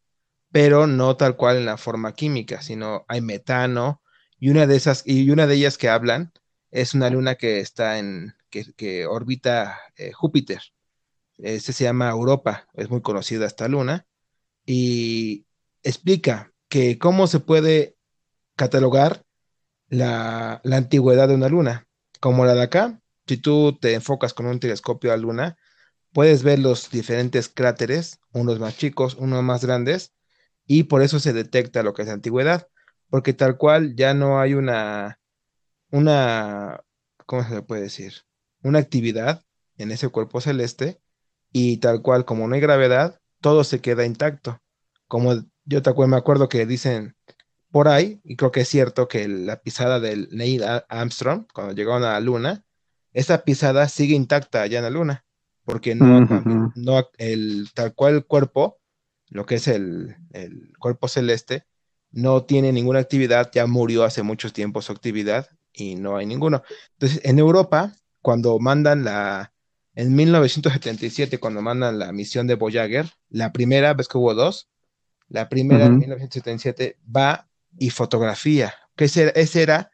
pero 0.52 0.88
no 0.88 1.18
tal 1.18 1.36
cual 1.36 1.58
en 1.58 1.66
la 1.66 1.78
forma 1.78 2.14
química, 2.14 2.62
sino 2.62 3.06
hay 3.08 3.22
metano 3.22 4.02
y 4.40 4.50
una 4.50 4.68
de 4.68 4.76
esas 4.76 5.04
y 5.06 5.30
una 5.32 5.48
de 5.48 5.56
ellas 5.56 5.78
que 5.78 5.90
hablan 5.90 6.32
es 6.72 6.94
una 6.94 7.10
luna 7.10 7.36
que 7.36 7.60
está 7.60 8.00
en 8.00 8.36
que, 8.50 9.06
orbita 9.06 9.80
eh, 9.96 10.12
Júpiter. 10.12 10.62
Este 11.38 11.74
se 11.74 11.86
llama 11.86 12.10
Europa, 12.10 12.68
es 12.74 12.90
muy 12.90 13.02
conocida 13.02 13.46
esta 13.46 13.68
luna 13.68 14.08
y 14.66 15.46
explica 15.84 16.54
que 16.68 16.98
cómo 17.00 17.28
se 17.28 17.40
puede 17.40 17.96
catalogar 18.56 19.26
la, 19.90 20.62
antigüedad 20.64 21.28
de 21.28 21.36
una 21.36 21.50
luna, 21.50 21.88
como 22.20 22.46
la 22.46 22.56
de 22.56 22.64
acá, 22.64 23.02
si 23.28 23.38
tú 23.38 23.78
te 23.80 23.94
enfocas 23.94 24.34
con 24.34 24.46
un 24.46 24.60
telescopio 24.60 25.12
a 25.12 25.18
la 25.18 25.22
luna, 25.22 25.58
puedes 26.14 26.44
ver 26.44 26.60
los 26.60 26.90
diferentes 26.92 27.50
cráteres, 27.50 28.20
unos 28.34 28.60
más 28.60 28.78
chicos, 28.78 29.16
unos 29.16 29.44
más 29.44 29.66
grandes, 29.66 30.14
y 30.66 30.84
por 30.84 31.02
eso 31.02 31.20
se 31.20 31.34
detecta 31.34 31.84
lo 31.84 31.94
que 31.94 32.04
es 32.04 32.10
antigüedad, 32.10 32.68
porque 33.10 33.34
tal 33.34 33.58
cual 33.58 33.96
ya 33.96 34.14
no 34.14 34.40
hay 34.40 34.54
una, 34.54 35.20
una, 35.92 36.82
¿cómo 37.26 37.44
se 37.48 37.62
puede 37.64 37.84
decir? 37.84 38.14
Una 38.64 38.80
actividad 38.80 39.44
en 39.78 39.92
ese 39.92 40.10
cuerpo 40.10 40.42
celeste, 40.42 41.02
y 41.52 41.78
tal 41.78 42.02
cual 42.02 42.26
como 42.26 42.48
no 42.48 42.56
hay 42.56 42.62
gravedad, 42.62 43.20
todo 43.42 43.64
se 43.64 43.82
queda 43.82 44.06
intacto. 44.06 44.62
Como 45.08 45.34
yo 45.66 45.82
me 46.08 46.18
acuerdo 46.18 46.50
que 46.50 46.66
dicen 46.66 47.16
por 47.72 47.88
ahí, 47.88 48.20
y 48.24 48.36
creo 48.36 48.52
que 48.52 48.62
es 48.62 48.68
cierto 48.68 49.08
que 49.08 49.28
la 49.28 49.62
pisada 49.62 50.00
del 50.00 50.30
Neil 50.32 50.64
Armstrong, 50.90 51.46
cuando 51.54 51.74
llegaron 51.74 52.04
a 52.04 52.14
la 52.14 52.20
luna, 52.20 52.66
esa 53.14 53.44
pisada 53.44 53.88
sigue 53.90 54.16
intacta 54.16 54.62
allá 54.62 54.80
en 54.80 54.84
la 54.84 54.90
luna, 54.90 55.26
porque 55.66 55.96
no, 55.96 56.28
no 56.76 57.10
el 57.18 57.70
tal 57.74 57.94
cual 57.94 58.16
el 58.16 58.26
cuerpo, 58.26 58.80
lo 59.30 59.46
que 59.46 59.56
es 59.56 59.68
el, 59.68 60.18
cuerpo 60.80 61.08
celeste, 61.08 61.66
no 62.12 62.44
tiene 62.44 62.72
ninguna 62.72 63.00
actividad, 63.00 63.52
ya 63.54 63.68
murió 63.68 64.04
hace 64.04 64.24
mucho 64.24 64.52
tiempo 64.52 64.82
su 64.82 64.92
actividad 64.92 65.48
y 65.72 65.96
no 65.96 66.18
hay 66.18 66.26
ninguno. 66.26 66.64
Entonces, 66.94 67.22
en 67.24 67.38
Europa, 67.38 67.94
cuando 68.22 68.58
mandan 68.58 69.04
la, 69.04 69.54
en 69.94 70.16
1977, 70.16 71.38
cuando 71.40 71.62
mandan 71.62 72.00
la 72.00 72.12
misión 72.12 72.48
de 72.48 72.56
Voyager, 72.56 73.12
la 73.30 73.52
primera, 73.52 73.94
vez 73.94 74.08
que 74.08 74.18
hubo 74.18 74.34
dos, 74.34 74.70
la 75.28 75.50
primera 75.50 75.86
en 75.86 76.00
1977 76.00 76.98
va 77.16 77.49
y 77.80 77.90
fotografía, 77.90 78.74
que 78.96 79.06
ese, 79.06 79.32
ese 79.36 79.64
era 79.64 79.92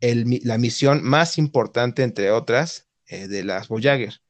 la 0.00 0.58
misión 0.58 1.02
más 1.02 1.38
importante, 1.38 2.02
entre 2.02 2.30
otras, 2.30 2.88
eh, 3.06 3.28
de 3.28 3.44
las 3.44 3.68
Voyager. 3.68 4.20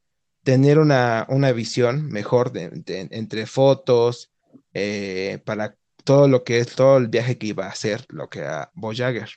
Tener 0.43 0.79
una, 0.79 1.27
visión 1.55 2.09
mejor 2.09 2.53
entre 2.55 3.47
fotos, 3.47 4.33
eh, 4.75 5.41
para 5.45 5.77
todo 6.05 6.29
lo 6.29 6.45
que 6.45 6.59
es 6.59 6.75
todo 6.75 6.99
el 6.99 7.09
viaje 7.09 7.39
que 7.39 7.49
iba 7.49 7.67
a 7.67 7.71
hacer, 7.71 8.05
lo 8.09 8.29
que 8.29 8.43
a 8.43 8.71
Voyager. 8.75 9.31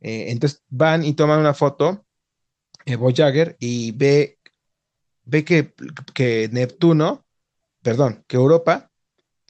Eh, 0.00 0.26
entonces 0.30 0.62
van 0.68 1.04
y 1.04 1.14
toman 1.14 1.40
una 1.40 1.54
foto, 1.54 2.06
Voyager, 2.86 3.56
y 3.58 3.92
ve, 3.92 4.38
ve 5.24 5.44
que, 5.44 5.74
que 6.14 6.48
Neptuno, 6.52 7.26
perdón, 7.82 8.24
que 8.26 8.36
Europa 8.36 8.90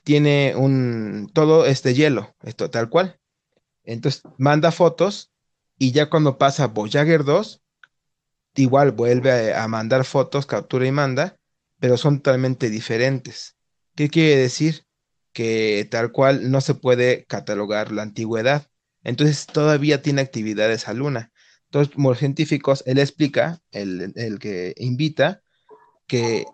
tiene 0.09 0.55
un 0.57 1.31
todo 1.35 1.67
este 1.67 1.93
hielo, 1.93 2.35
esto 2.43 2.71
tal 2.71 2.89
cual. 2.89 3.21
Entonces 3.85 4.23
manda 4.39 4.73
fotos 4.73 5.31
y 5.79 5.93
ya 5.93 6.09
cuando 6.09 6.39
pasa 6.39 6.69
Voyager 6.69 7.25
2, 7.25 7.61
igual 8.55 8.93
vuelve 8.93 9.53
a, 9.53 9.69
mandar 9.69 10.07
fotos, 10.07 10.47
captura 10.47 10.87
y 10.87 10.93
manda, 10.93 11.37
pero 11.79 11.99
son 11.99 12.23
totalmente 12.23 12.71
diferentes. 12.71 13.59
¿Qué 13.97 14.09
quiere 14.09 14.41
decir? 14.41 14.87
Que 15.35 15.87
tal 15.91 16.11
cual 16.11 16.51
no 16.51 16.63
se 16.63 16.73
puede 16.73 17.27
catalogar 17.27 17.93
la 17.93 18.01
antigüedad. 18.01 18.67
Entonces 19.05 19.45
todavía 19.45 20.01
tiene 20.01 20.23
actividades 20.23 20.89
a 20.89 20.95
Luna. 20.95 21.33
Entonces, 21.67 21.95
los 21.99 22.19
científicos, 22.19 22.83
él 22.87 22.99
explica, 22.99 23.61
el, 23.73 24.15
el 24.17 24.39
que 24.39 24.73
invita, 24.79 25.43
que 26.07 26.47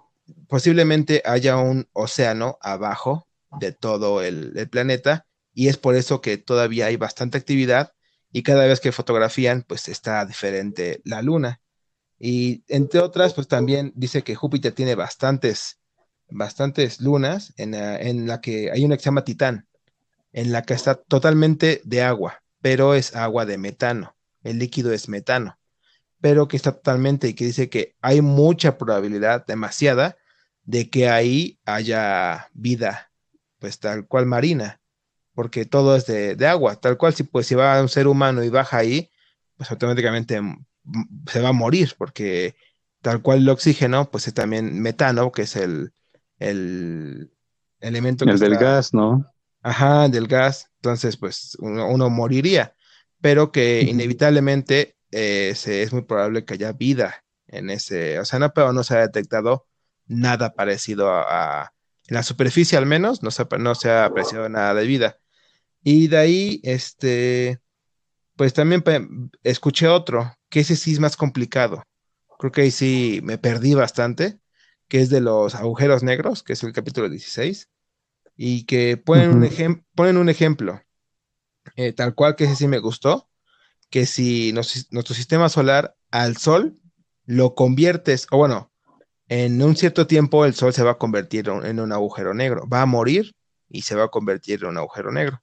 posiblemente 0.48 1.22
haya 1.24 1.56
un 1.56 1.88
océano 1.92 2.58
abajo 2.60 3.28
de 3.60 3.72
todo 3.72 4.22
el, 4.22 4.68
planeta 4.70 5.26
y 5.52 5.68
es 5.68 5.76
por 5.76 5.94
eso 5.94 6.20
que 6.20 6.38
todavía 6.38 6.86
hay 6.86 6.96
bastante 6.96 7.38
actividad 7.38 7.92
y 8.32 8.42
cada 8.42 8.66
vez 8.66 8.80
que 8.80 8.92
fotografían, 8.92 9.62
pues 9.62 9.88
está 9.88 10.24
diferente 10.24 11.00
la 11.04 11.22
luna. 11.22 11.60
Y 12.18 12.64
entre 12.68 13.00
otras, 13.00 13.32
pues 13.34 13.46
también 13.46 13.92
dice 13.94 14.22
que 14.22 14.34
Júpiter 14.34 14.72
tiene 14.72 14.96
bastantes, 14.96 15.78
bastantes 16.28 17.00
lunas 17.00 17.54
en 17.56 18.26
la, 18.26 18.40
que 18.40 18.72
hay 18.72 18.84
una 18.84 18.96
que 18.96 19.02
se 19.02 19.06
llama 19.06 19.24
Titán, 19.24 19.68
en 20.32 20.50
la 20.50 20.62
que 20.62 20.74
está 20.74 20.96
totalmente 20.96 21.80
de 21.84 22.02
agua, 22.02 22.42
pero 22.60 22.94
es 22.94 23.14
agua 23.14 23.46
de 23.46 23.58
metano. 23.58 24.16
El 24.42 24.58
líquido 24.58 24.92
es 24.92 25.08
metano, 25.08 25.58
pero 26.20 26.48
que 26.48 26.56
está 26.56 26.72
totalmente 26.72 27.28
y 27.28 27.34
que 27.34 27.46
dice 27.46 27.68
que 27.70 27.94
hay 28.00 28.20
mucha 28.20 28.78
probabilidad, 28.78 29.46
demasiada, 29.46 30.16
de 30.64 30.90
que 30.90 31.08
ahí 31.08 31.60
haya 31.64 32.48
vida, 32.52 33.12
pues 33.64 33.78
tal 33.78 34.06
cual 34.06 34.26
marina 34.26 34.78
porque 35.34 35.64
todo 35.64 35.96
es 35.96 36.04
de, 36.04 36.46
agua, 36.46 36.76
tal 36.76 36.98
cual 36.98 37.14
si 37.14 37.22
pues 37.24 37.46
si 37.46 37.54
va 37.54 37.80
un 37.80 37.88
ser 37.88 38.06
humano 38.06 38.44
y 38.44 38.50
baja 38.50 38.76
ahí, 38.76 39.10
pues 39.56 39.70
automáticamente 39.70 40.38
se 41.26 41.40
va 41.40 41.48
a 41.48 41.52
morir, 41.52 41.94
porque 41.96 42.54
tal 43.00 43.22
cual 43.22 43.38
el 43.38 43.48
oxígeno, 43.48 44.10
pues 44.10 44.28
es 44.28 44.34
también 44.34 44.80
metano, 44.80 45.32
que 45.32 45.42
es 45.42 45.56
el, 45.56 45.92
el 46.38 47.32
elemento 47.80 48.24
el 48.26 48.38
del 48.38 48.56
gas, 48.56 48.92
¿no? 48.92 49.26
Ajá, 49.62 50.08
del 50.10 50.28
gas, 50.28 50.70
entonces 50.76 51.16
pues 51.16 51.56
uno, 51.58 52.10
moriría, 52.10 52.74
pero 53.22 53.50
que 53.50 53.80
inevitablemente 53.80 54.96
eh, 55.10 55.54
es 55.54 55.90
muy 55.90 56.02
probable 56.02 56.44
que 56.44 56.54
haya 56.54 56.72
vida 56.72 57.24
en 57.46 57.70
ese 57.70 58.18
océano, 58.20 58.52
pero 58.52 58.74
no 58.74 58.84
se 58.84 58.94
ha 58.94 59.00
detectado 59.00 59.66
nada 60.06 60.52
parecido 60.52 61.10
a, 61.10 61.72
en 62.08 62.14
la 62.14 62.22
superficie 62.22 62.76
al 62.78 62.86
menos, 62.86 63.22
no 63.22 63.30
se, 63.30 63.46
no 63.58 63.74
se 63.74 63.90
ha 63.90 64.04
apreciado 64.04 64.48
nada 64.48 64.74
de 64.74 64.86
vida. 64.86 65.18
Y 65.82 66.08
de 66.08 66.16
ahí, 66.16 66.60
este, 66.62 67.60
pues 68.36 68.52
también 68.54 68.82
escuché 69.42 69.88
otro, 69.88 70.34
que 70.48 70.60
ese 70.60 70.76
sí 70.76 70.92
es 70.92 71.00
más 71.00 71.16
complicado. 71.16 71.82
Creo 72.38 72.52
que 72.52 72.62
ahí 72.62 72.70
sí 72.70 73.20
me 73.22 73.38
perdí 73.38 73.74
bastante, 73.74 74.38
que 74.88 75.00
es 75.00 75.10
de 75.10 75.20
los 75.20 75.54
agujeros 75.54 76.02
negros, 76.02 76.42
que 76.42 76.54
es 76.54 76.62
el 76.62 76.72
capítulo 76.72 77.08
16, 77.08 77.70
y 78.36 78.64
que 78.64 78.96
ponen, 78.96 79.30
un, 79.30 79.84
ponen 79.94 80.16
un 80.16 80.28
ejemplo, 80.28 80.82
eh, 81.76 81.92
tal 81.92 82.14
cual 82.14 82.36
que 82.36 82.44
ese 82.44 82.56
sí 82.56 82.68
me 82.68 82.78
gustó, 82.78 83.30
que 83.90 84.06
si 84.06 84.52
nuestro 84.52 85.14
sistema 85.14 85.48
solar 85.48 85.96
al 86.10 86.36
Sol 86.36 86.80
lo 87.26 87.54
conviertes, 87.54 88.26
o 88.30 88.38
bueno, 88.38 88.72
en 89.28 89.62
un 89.62 89.76
cierto 89.76 90.06
tiempo 90.06 90.44
el 90.44 90.54
Sol 90.54 90.72
se 90.72 90.82
va 90.82 90.92
a 90.92 90.98
convertir 90.98 91.48
en 91.48 91.80
un 91.80 91.92
agujero 91.92 92.34
negro, 92.34 92.68
va 92.68 92.82
a 92.82 92.86
morir 92.86 93.34
y 93.68 93.82
se 93.82 93.94
va 93.94 94.04
a 94.04 94.08
convertir 94.08 94.60
en 94.62 94.70
un 94.70 94.78
agujero 94.78 95.10
negro. 95.10 95.42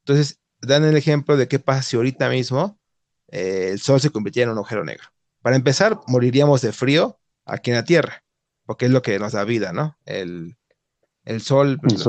Entonces, 0.00 0.40
dan 0.60 0.84
el 0.84 0.96
ejemplo 0.96 1.36
de 1.36 1.48
qué 1.48 1.58
pasa 1.58 1.82
si 1.82 1.96
ahorita 1.96 2.28
mismo 2.28 2.78
eh, 3.28 3.68
el 3.70 3.80
Sol 3.80 4.00
se 4.00 4.10
convirtiera 4.10 4.46
en 4.46 4.52
un 4.52 4.58
agujero 4.58 4.84
negro. 4.84 5.08
Para 5.42 5.56
empezar, 5.56 6.00
moriríamos 6.06 6.62
de 6.62 6.72
frío 6.72 7.18
aquí 7.44 7.70
en 7.70 7.76
la 7.76 7.84
Tierra, 7.84 8.24
porque 8.64 8.86
es 8.86 8.90
lo 8.90 9.02
que 9.02 9.18
nos 9.18 9.32
da 9.32 9.44
vida, 9.44 9.72
¿no? 9.72 9.96
El, 10.04 10.56
Sol, 11.40 11.78
pues, 11.80 12.00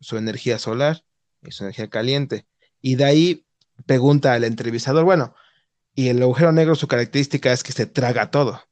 Su, 0.00 0.16
energía 0.16 0.58
solar 0.58 1.04
y 1.42 1.50
su 1.50 1.64
energía 1.64 1.90
caliente. 1.90 2.46
Y 2.80 2.94
de 2.94 3.04
ahí 3.04 3.46
pregunta 3.86 4.32
al 4.32 4.44
entrevistador, 4.44 5.04
bueno, 5.04 5.34
y 5.94 6.08
el 6.08 6.22
agujero 6.22 6.52
negro, 6.52 6.74
su 6.74 6.88
característica 6.88 7.52
es 7.52 7.62
que 7.62 7.72
se 7.72 7.86
traga 7.86 8.30
todo. 8.30 8.62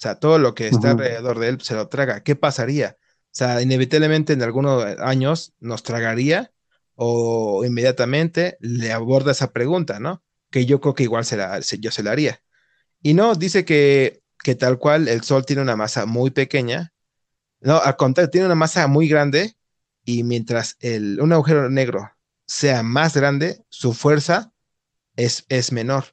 O 0.00 0.02
sea, 0.02 0.14
todo 0.14 0.38
lo 0.38 0.54
que 0.54 0.68
está 0.68 0.92
alrededor 0.92 1.38
de 1.38 1.48
él 1.48 1.60
se 1.60 1.74
lo 1.74 1.88
traga. 1.88 2.22
¿Qué 2.22 2.34
pasaría? 2.34 2.96
O 2.98 3.32
sea, 3.32 3.60
inevitablemente 3.60 4.32
en 4.32 4.42
algunos 4.42 4.82
años 4.98 5.52
nos 5.60 5.82
tragaría 5.82 6.52
o 6.94 7.66
inmediatamente 7.66 8.56
le 8.60 8.92
aborda 8.92 9.32
esa 9.32 9.52
pregunta, 9.52 10.00
¿no? 10.00 10.22
Que 10.48 10.64
yo 10.64 10.80
creo 10.80 10.94
que 10.94 11.02
igual 11.02 11.26
se 11.26 11.36
la, 11.36 11.60
yo 11.60 11.90
se 11.90 12.02
la 12.02 12.12
haría. 12.12 12.40
Y 13.02 13.12
no, 13.12 13.34
dice 13.34 13.66
que, 13.66 14.22
que 14.42 14.54
tal 14.54 14.78
cual 14.78 15.06
el 15.06 15.22
Sol 15.22 15.44
tiene 15.44 15.60
una 15.60 15.76
masa 15.76 16.06
muy 16.06 16.30
pequeña. 16.30 16.94
No, 17.60 17.76
al 17.76 17.96
contrario, 17.96 18.30
tiene 18.30 18.46
una 18.46 18.54
masa 18.54 18.86
muy 18.86 19.06
grande 19.06 19.54
y 20.02 20.24
mientras 20.24 20.78
el, 20.80 21.20
un 21.20 21.34
agujero 21.34 21.68
negro 21.68 22.10
sea 22.46 22.82
más 22.82 23.14
grande, 23.14 23.62
su 23.68 23.92
fuerza 23.92 24.50
es, 25.14 25.44
es 25.50 25.72
menor. 25.72 26.04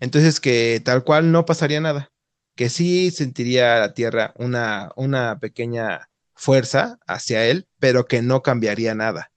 Entonces 0.00 0.40
que 0.40 0.80
tal 0.82 1.04
cual 1.04 1.30
no 1.30 1.44
pasaría 1.44 1.82
nada, 1.82 2.10
que 2.54 2.68
sí 2.70 3.10
sentiría 3.10 3.78
la 3.78 3.94
Tierra 3.94 4.32
una, 4.36 4.92
una 4.96 5.38
pequeña 5.38 6.08
fuerza 6.34 6.98
hacia 7.06 7.46
él, 7.46 7.68
pero 7.78 8.06
que 8.06 8.22
no 8.22 8.42
cambiaría 8.42 8.94
nada, 8.94 9.32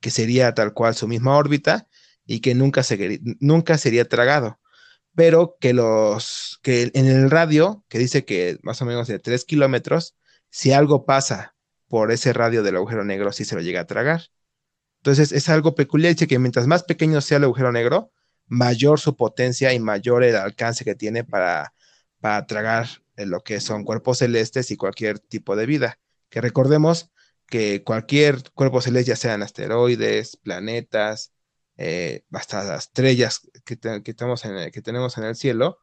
que 0.00 0.10
sería 0.10 0.54
tal 0.54 0.72
cual 0.74 0.94
su 0.94 1.08
misma 1.08 1.36
órbita 1.36 1.88
y 2.26 2.40
que 2.40 2.54
nunca, 2.54 2.82
nunca 3.40 3.78
sería 3.78 4.08
tragado, 4.08 4.60
pero 5.14 5.56
que 5.60 5.72
los 5.72 6.58
que 6.62 6.90
en 6.94 7.06
el 7.06 7.30
radio, 7.30 7.84
que 7.88 7.98
dice 7.98 8.24
que 8.24 8.58
más 8.62 8.80
o 8.82 8.86
menos 8.86 9.08
de 9.08 9.18
3 9.18 9.44
kilómetros, 9.44 10.16
si 10.50 10.72
algo 10.72 11.04
pasa 11.06 11.54
por 11.88 12.12
ese 12.12 12.32
radio 12.32 12.62
del 12.62 12.76
agujero 12.76 13.04
negro, 13.04 13.32
sí 13.32 13.44
se 13.44 13.54
lo 13.54 13.60
llega 13.60 13.82
a 13.82 13.86
tragar. 13.86 14.22
Entonces 14.98 15.32
es 15.32 15.48
algo 15.48 15.74
peculiar, 15.74 16.14
dice 16.14 16.26
que 16.26 16.38
mientras 16.38 16.66
más 16.66 16.84
pequeño 16.84 17.20
sea 17.20 17.38
el 17.38 17.44
agujero 17.44 17.72
negro, 17.72 18.12
mayor 18.46 19.00
su 19.00 19.16
potencia 19.16 19.72
y 19.74 19.80
mayor 19.80 20.24
el 20.24 20.36
alcance 20.36 20.84
que 20.84 20.94
tiene 20.94 21.24
para, 21.24 21.74
para 22.22 22.46
tragar 22.46 22.86
lo 23.16 23.42
que 23.42 23.60
son 23.60 23.84
cuerpos 23.84 24.18
celestes 24.18 24.70
y 24.70 24.76
cualquier 24.76 25.18
tipo 25.18 25.56
de 25.56 25.66
vida. 25.66 25.98
Que 26.30 26.40
recordemos 26.40 27.10
que 27.48 27.82
cualquier 27.82 28.44
cuerpo 28.54 28.80
celeste, 28.80 29.10
ya 29.10 29.16
sean 29.16 29.42
asteroides, 29.42 30.36
planetas, 30.36 31.32
eh, 31.76 32.24
hasta 32.30 32.76
estrellas 32.76 33.40
que, 33.64 33.76
tenemos 33.76 34.44
en 34.44 35.24
el, 35.24 35.36
cielo, 35.36 35.78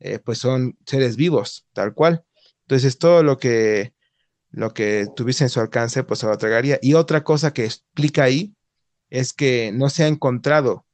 eh, 0.00 0.18
pues 0.18 0.38
son 0.38 0.76
seres 0.84 1.16
vivos, 1.16 1.66
tal 1.72 1.94
cual. 1.94 2.24
Entonces, 2.62 2.98
todo 2.98 3.22
lo 3.22 3.38
que, 3.38 3.94
lo 4.50 4.72
tuviese 4.72 5.44
en 5.44 5.50
su 5.50 5.60
alcance, 5.60 6.02
pues 6.02 6.18
se 6.20 6.26
lo 6.26 6.36
tragaría. 6.38 6.80
Y 6.82 6.94
otra 6.94 7.22
cosa 7.22 7.52
que 7.52 7.64
explica 7.64 8.24
ahí 8.24 8.56
es 9.10 9.32
que 9.32 9.70
no 9.72 9.90
se 9.90 10.02
ha 10.02 10.08
encontrado 10.08 10.86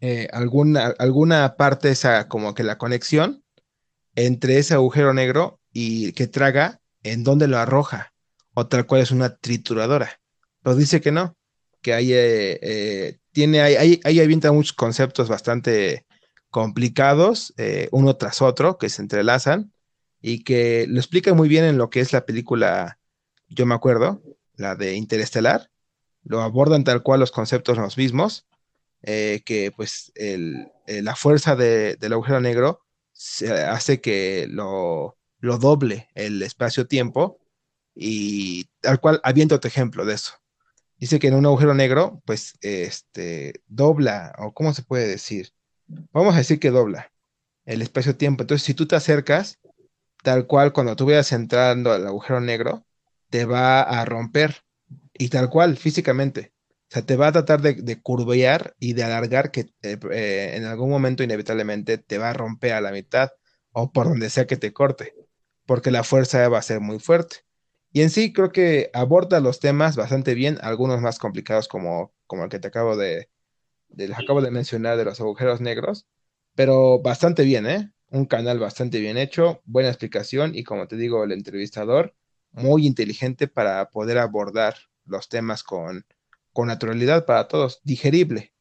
eh, 0.00 0.28
alguna, 0.32 0.94
alguna 0.98 1.56
parte, 1.56 1.90
esa 1.90 2.28
como 2.28 2.54
que 2.54 2.62
la 2.62 2.78
conexión 2.78 3.42
entre 4.14 4.58
ese 4.58 4.74
agujero 4.74 5.14
negro 5.14 5.60
y 5.72 6.12
que 6.12 6.26
traga 6.26 6.80
en 7.02 7.24
donde 7.24 7.48
lo 7.48 7.58
arroja 7.58 8.12
o 8.54 8.66
tal 8.66 8.86
cual 8.86 9.02
es 9.02 9.10
una 9.10 9.36
trituradora. 9.36 10.20
Pero 10.62 10.76
dice 10.76 11.00
que 11.00 11.12
no, 11.12 11.36
que 11.80 11.94
hay, 11.94 12.12
eh, 12.12 12.58
eh, 12.62 13.18
tiene, 13.32 13.60
ahí, 13.60 14.00
ahí, 14.04 14.20
avienta 14.20 14.52
muchos 14.52 14.72
conceptos 14.72 15.28
bastante 15.28 16.06
complicados, 16.50 17.54
eh, 17.56 17.88
uno 17.92 18.16
tras 18.16 18.42
otro, 18.42 18.78
que 18.78 18.88
se 18.88 19.02
entrelazan 19.02 19.72
y 20.20 20.44
que 20.44 20.86
lo 20.88 21.00
explica 21.00 21.34
muy 21.34 21.48
bien 21.48 21.64
en 21.64 21.78
lo 21.78 21.90
que 21.90 22.00
es 22.00 22.12
la 22.12 22.26
película, 22.26 22.98
yo 23.48 23.66
me 23.66 23.74
acuerdo, 23.74 24.22
la 24.56 24.76
de 24.76 24.94
Interestelar, 24.94 25.70
lo 26.22 26.42
abordan 26.42 26.84
tal 26.84 27.02
cual 27.02 27.20
los 27.20 27.32
conceptos 27.32 27.78
los 27.78 27.96
mismos, 27.96 28.46
que 29.02 29.72
pues 29.74 30.12
la 30.86 31.16
fuerza 31.16 31.56
del 31.56 32.12
agujero 32.12 32.40
negro 32.40 32.84
hace 33.68 34.00
que 34.00 34.46
lo, 34.48 35.18
lo 35.38 35.58
doble 35.58 36.08
el 36.14 36.42
espacio-tiempo 36.42 37.40
y 37.94 38.64
tal 38.80 39.00
cual 39.00 39.20
aviento 39.24 39.56
otro 39.56 39.68
ejemplo 39.68 40.04
de 40.04 40.14
eso. 40.14 40.34
Dice 40.96 41.18
que 41.18 41.28
en 41.28 41.34
un 41.34 41.46
agujero 41.46 41.74
negro, 41.74 42.22
pues, 42.24 42.54
este, 42.60 43.62
dobla, 43.66 44.34
o 44.38 44.54
cómo 44.54 44.72
se 44.72 44.84
puede 44.84 45.08
decir, 45.08 45.50
vamos 46.12 46.34
a 46.34 46.38
decir 46.38 46.60
que 46.60 46.70
dobla 46.70 47.12
el 47.64 47.82
espacio-tiempo. 47.82 48.44
Entonces, 48.44 48.64
si 48.64 48.74
tú 48.74 48.86
te 48.86 48.96
acercas, 48.96 49.58
tal 50.22 50.46
cual 50.46 50.72
cuando 50.72 50.94
tú 50.96 51.06
vayas 51.06 51.32
entrando 51.32 51.92
al 51.92 52.06
agujero 52.06 52.40
negro, 52.40 52.86
te 53.30 53.44
va 53.44 53.82
a 53.82 54.04
romper, 54.04 54.62
y 55.14 55.28
tal 55.28 55.50
cual, 55.50 55.76
físicamente. 55.76 56.51
O 56.92 56.94
sea, 56.94 57.06
te 57.06 57.16
va 57.16 57.28
a 57.28 57.32
tratar 57.32 57.62
de, 57.62 58.02
curvear 58.02 58.76
y 58.78 58.92
de 58.92 59.02
alargar 59.02 59.50
que 59.50 59.72
eh, 59.82 59.98
eh, 60.10 60.52
en 60.56 60.66
algún 60.66 60.90
momento 60.90 61.22
inevitablemente 61.22 61.96
te 61.96 62.18
va 62.18 62.28
a 62.28 62.32
romper 62.34 62.74
a 62.74 62.82
la 62.82 62.92
mitad 62.92 63.30
o 63.70 63.90
por 63.92 64.08
donde 64.08 64.28
sea 64.28 64.46
que 64.46 64.58
te 64.58 64.74
corte, 64.74 65.14
porque 65.64 65.90
la 65.90 66.04
fuerza 66.04 66.46
va 66.50 66.58
a 66.58 66.62
ser 66.62 66.80
muy 66.80 66.98
fuerte. 66.98 67.46
Y 67.92 68.02
en 68.02 68.10
sí 68.10 68.34
creo 68.34 68.52
que 68.52 68.90
aborda 68.92 69.40
los 69.40 69.58
temas 69.58 69.96
bastante 69.96 70.34
bien, 70.34 70.58
algunos 70.60 71.00
más 71.00 71.18
complicados 71.18 71.66
como, 71.66 72.12
como 72.26 72.44
el 72.44 72.50
que 72.50 72.58
te 72.58 72.68
acabo 72.68 72.94
de, 72.94 73.30
les 73.88 74.10
acabo 74.10 74.42
de 74.42 74.50
mencionar 74.50 74.98
de 74.98 75.06
los 75.06 75.18
agujeros 75.18 75.62
negros, 75.62 76.06
pero 76.54 77.00
bastante 77.00 77.44
bien, 77.44 77.66
¿eh? 77.66 77.90
Un 78.10 78.26
canal 78.26 78.58
bastante 78.58 79.00
bien 79.00 79.16
hecho, 79.16 79.62
buena 79.64 79.88
explicación 79.88 80.54
y 80.54 80.62
como 80.62 80.88
te 80.88 80.96
digo, 80.96 81.24
el 81.24 81.32
entrevistador 81.32 82.14
muy 82.50 82.86
inteligente 82.86 83.48
para 83.48 83.88
poder 83.88 84.18
abordar 84.18 84.76
los 85.06 85.30
temas 85.30 85.62
con, 85.62 86.04
con 86.52 86.68
naturalidad 86.68 87.24
para 87.26 87.48
todos, 87.48 87.80
digerible. 87.84 88.52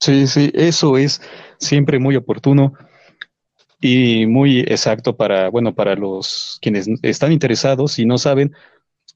Sí, 0.00 0.26
sí, 0.26 0.50
eso 0.54 0.96
es 0.96 1.20
siempre 1.58 1.98
muy 1.98 2.16
oportuno 2.16 2.72
y 3.80 4.26
muy 4.26 4.60
exacto 4.60 5.16
para, 5.16 5.50
bueno, 5.50 5.74
para 5.74 5.94
los 5.94 6.58
quienes 6.62 6.88
están 7.02 7.32
interesados 7.32 7.98
y 7.98 8.06
no 8.06 8.18
saben, 8.18 8.54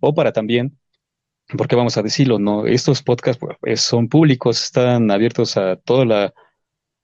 o 0.01 0.15
para 0.15 0.33
también, 0.33 0.79
porque 1.57 1.77
vamos 1.77 1.97
a 1.97 2.03
decirlo, 2.03 2.39
no, 2.39 2.67
estos 2.67 3.03
podcasts 3.03 3.43
pues, 3.61 3.81
son 3.81 4.09
públicos, 4.09 4.63
están 4.63 5.11
abiertos 5.11 5.57
a 5.57 5.77
toda 5.77 6.05
la, 6.05 6.35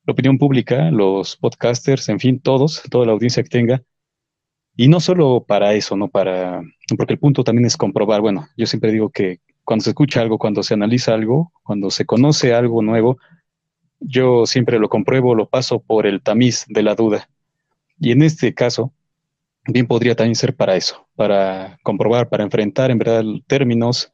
opinión 0.06 0.38
pública, 0.38 0.90
los 0.90 1.36
podcasters, 1.36 2.08
en 2.08 2.18
fin, 2.18 2.40
todos, 2.40 2.82
toda 2.90 3.06
la 3.06 3.12
audiencia 3.12 3.42
que 3.44 3.48
tenga. 3.48 3.82
Y 4.76 4.88
no 4.88 4.98
solo 4.98 5.44
para 5.46 5.74
eso, 5.74 5.96
no 5.96 6.08
para, 6.08 6.62
porque 6.96 7.12
el 7.12 7.18
punto 7.18 7.44
también 7.44 7.66
es 7.66 7.76
comprobar, 7.76 8.20
bueno, 8.20 8.48
yo 8.56 8.66
siempre 8.66 8.92
digo 8.92 9.10
que 9.10 9.40
cuando 9.70 9.84
se 9.84 9.90
escucha 9.90 10.20
algo, 10.20 10.36
cuando 10.36 10.64
se 10.64 10.74
analiza 10.74 11.14
algo, 11.14 11.52
cuando 11.62 11.92
se 11.92 12.04
conoce 12.04 12.52
algo 12.54 12.82
nuevo, 12.82 13.18
yo 14.00 14.44
siempre 14.44 14.80
lo 14.80 14.88
compruebo, 14.88 15.36
lo 15.36 15.48
paso 15.48 15.78
por 15.78 16.08
el 16.08 16.22
tamiz 16.22 16.64
de 16.66 16.82
la 16.82 16.96
duda. 16.96 17.30
Y 18.00 18.10
en 18.10 18.22
este 18.22 18.52
caso, 18.52 18.92
bien 19.68 19.86
podría 19.86 20.16
también 20.16 20.34
ser 20.34 20.56
para 20.56 20.74
eso, 20.74 21.06
para 21.14 21.78
comprobar, 21.84 22.28
para 22.28 22.42
enfrentar 22.42 22.90
en 22.90 22.98
verdad 22.98 23.22
términos 23.46 24.12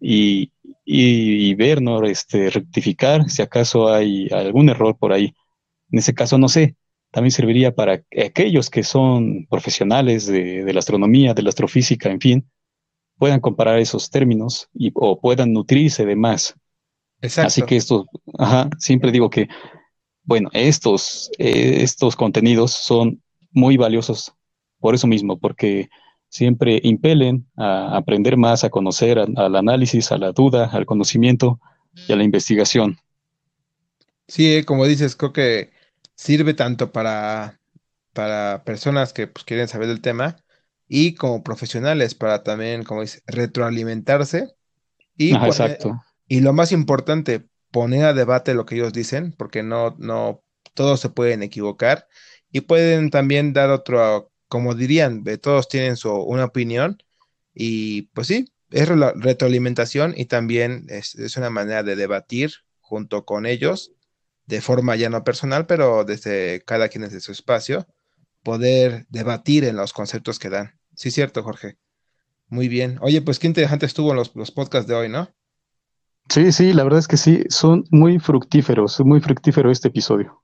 y, 0.00 0.52
y, 0.86 1.54
ver, 1.54 1.82
¿no? 1.82 2.02
Este, 2.06 2.48
rectificar 2.48 3.28
si 3.28 3.42
acaso 3.42 3.92
hay 3.92 4.30
algún 4.30 4.70
error 4.70 4.96
por 4.96 5.12
ahí. 5.12 5.34
En 5.92 5.98
ese 5.98 6.14
caso, 6.14 6.38
no 6.38 6.48
sé, 6.48 6.76
también 7.10 7.32
serviría 7.32 7.74
para 7.74 8.02
aquellos 8.24 8.70
que 8.70 8.82
son 8.84 9.46
profesionales 9.50 10.26
de, 10.26 10.72
la 10.72 10.78
astronomía, 10.78 11.34
de 11.34 11.42
la 11.42 11.50
astrofísica, 11.50 12.10
en 12.10 12.20
fin, 12.22 12.50
puedan 13.18 13.40
comparar 13.40 13.78
esos 13.78 14.10
términos 14.10 14.68
y, 14.72 14.92
o 14.94 15.20
puedan 15.20 15.52
nutrirse 15.52 16.06
de 16.06 16.16
más. 16.16 16.54
Exacto. 17.20 17.48
Así 17.48 17.62
que 17.62 17.76
esto, 17.76 18.06
ajá, 18.38 18.70
siempre 18.78 19.10
digo 19.10 19.28
que 19.28 19.48
bueno, 20.28 20.50
estos, 20.52 21.30
eh, 21.38 21.82
estos 21.82 22.14
contenidos 22.14 22.72
son 22.72 23.22
muy 23.50 23.78
valiosos 23.78 24.34
por 24.78 24.94
eso 24.94 25.06
mismo, 25.06 25.38
porque 25.38 25.88
siempre 26.28 26.80
impelen 26.84 27.46
a 27.56 27.96
aprender 27.96 28.36
más, 28.36 28.62
a 28.62 28.68
conocer, 28.68 29.18
al 29.18 29.56
análisis, 29.56 30.12
a 30.12 30.18
la 30.18 30.32
duda, 30.32 30.66
al 30.66 30.84
conocimiento 30.84 31.58
y 32.06 32.12
a 32.12 32.16
la 32.16 32.24
investigación. 32.24 32.98
Sí, 34.26 34.54
eh, 34.54 34.64
como 34.66 34.84
dices, 34.84 35.16
creo 35.16 35.32
que 35.32 35.70
sirve 36.14 36.52
tanto 36.52 36.92
para, 36.92 37.58
para 38.12 38.64
personas 38.64 39.14
que 39.14 39.28
pues, 39.28 39.46
quieren 39.46 39.66
saber 39.66 39.88
del 39.88 40.02
tema 40.02 40.36
y 40.88 41.14
como 41.14 41.42
profesionales 41.42 42.14
para 42.14 42.42
también, 42.42 42.82
como 42.82 43.02
dices, 43.02 43.22
retroalimentarse 43.26 44.54
y, 45.16 45.34
exacto. 45.34 46.00
y 46.26 46.40
lo 46.40 46.52
más 46.52 46.72
importante, 46.72 47.46
poner 47.70 48.04
a 48.04 48.14
debate 48.14 48.54
lo 48.54 48.64
que 48.64 48.76
ellos 48.76 48.92
dicen, 48.92 49.34
porque 49.36 49.62
no, 49.62 49.94
no, 49.98 50.42
todos 50.74 51.00
se 51.00 51.10
pueden 51.10 51.42
equivocar 51.42 52.08
y 52.50 52.62
pueden 52.62 53.10
también 53.10 53.52
dar 53.52 53.70
otro, 53.70 54.32
como 54.48 54.74
dirían, 54.74 55.24
todos 55.40 55.68
tienen 55.68 55.96
su, 55.96 56.12
una 56.14 56.46
opinión 56.46 57.02
y 57.52 58.02
pues 58.14 58.26
sí, 58.28 58.52
es 58.70 58.88
retroalimentación 58.88 60.14
y 60.16 60.26
también 60.26 60.86
es, 60.88 61.14
es, 61.16 61.36
una 61.36 61.50
manera 61.50 61.82
de 61.82 61.96
debatir 61.96 62.52
junto 62.80 63.24
con 63.24 63.46
ellos 63.46 63.92
de 64.46 64.62
forma 64.62 64.96
ya 64.96 65.10
no 65.10 65.24
personal, 65.24 65.66
pero 65.66 66.04
desde 66.04 66.62
cada 66.64 66.88
quien 66.88 67.04
desde 67.04 67.20
su 67.20 67.32
espacio, 67.32 67.86
poder 68.42 69.06
debatir 69.10 69.64
en 69.64 69.76
los 69.76 69.92
conceptos 69.92 70.38
que 70.38 70.48
dan. 70.48 70.77
Sí, 70.98 71.12
cierto, 71.12 71.44
Jorge. 71.44 71.78
Muy 72.48 72.66
bien. 72.66 72.98
Oye, 73.02 73.22
pues 73.22 73.38
qué 73.38 73.46
interesante 73.46 73.86
estuvo 73.86 74.14
los, 74.14 74.34
los 74.34 74.50
podcasts 74.50 74.88
de 74.88 74.96
hoy, 74.96 75.08
¿no? 75.08 75.30
Sí, 76.28 76.50
sí, 76.50 76.72
la 76.72 76.82
verdad 76.82 76.98
es 76.98 77.06
que 77.06 77.16
sí, 77.16 77.44
son 77.48 77.84
muy 77.92 78.18
fructíferos, 78.18 78.98
muy 79.00 79.20
fructífero 79.20 79.70
este 79.70 79.88
episodio. 79.88 80.42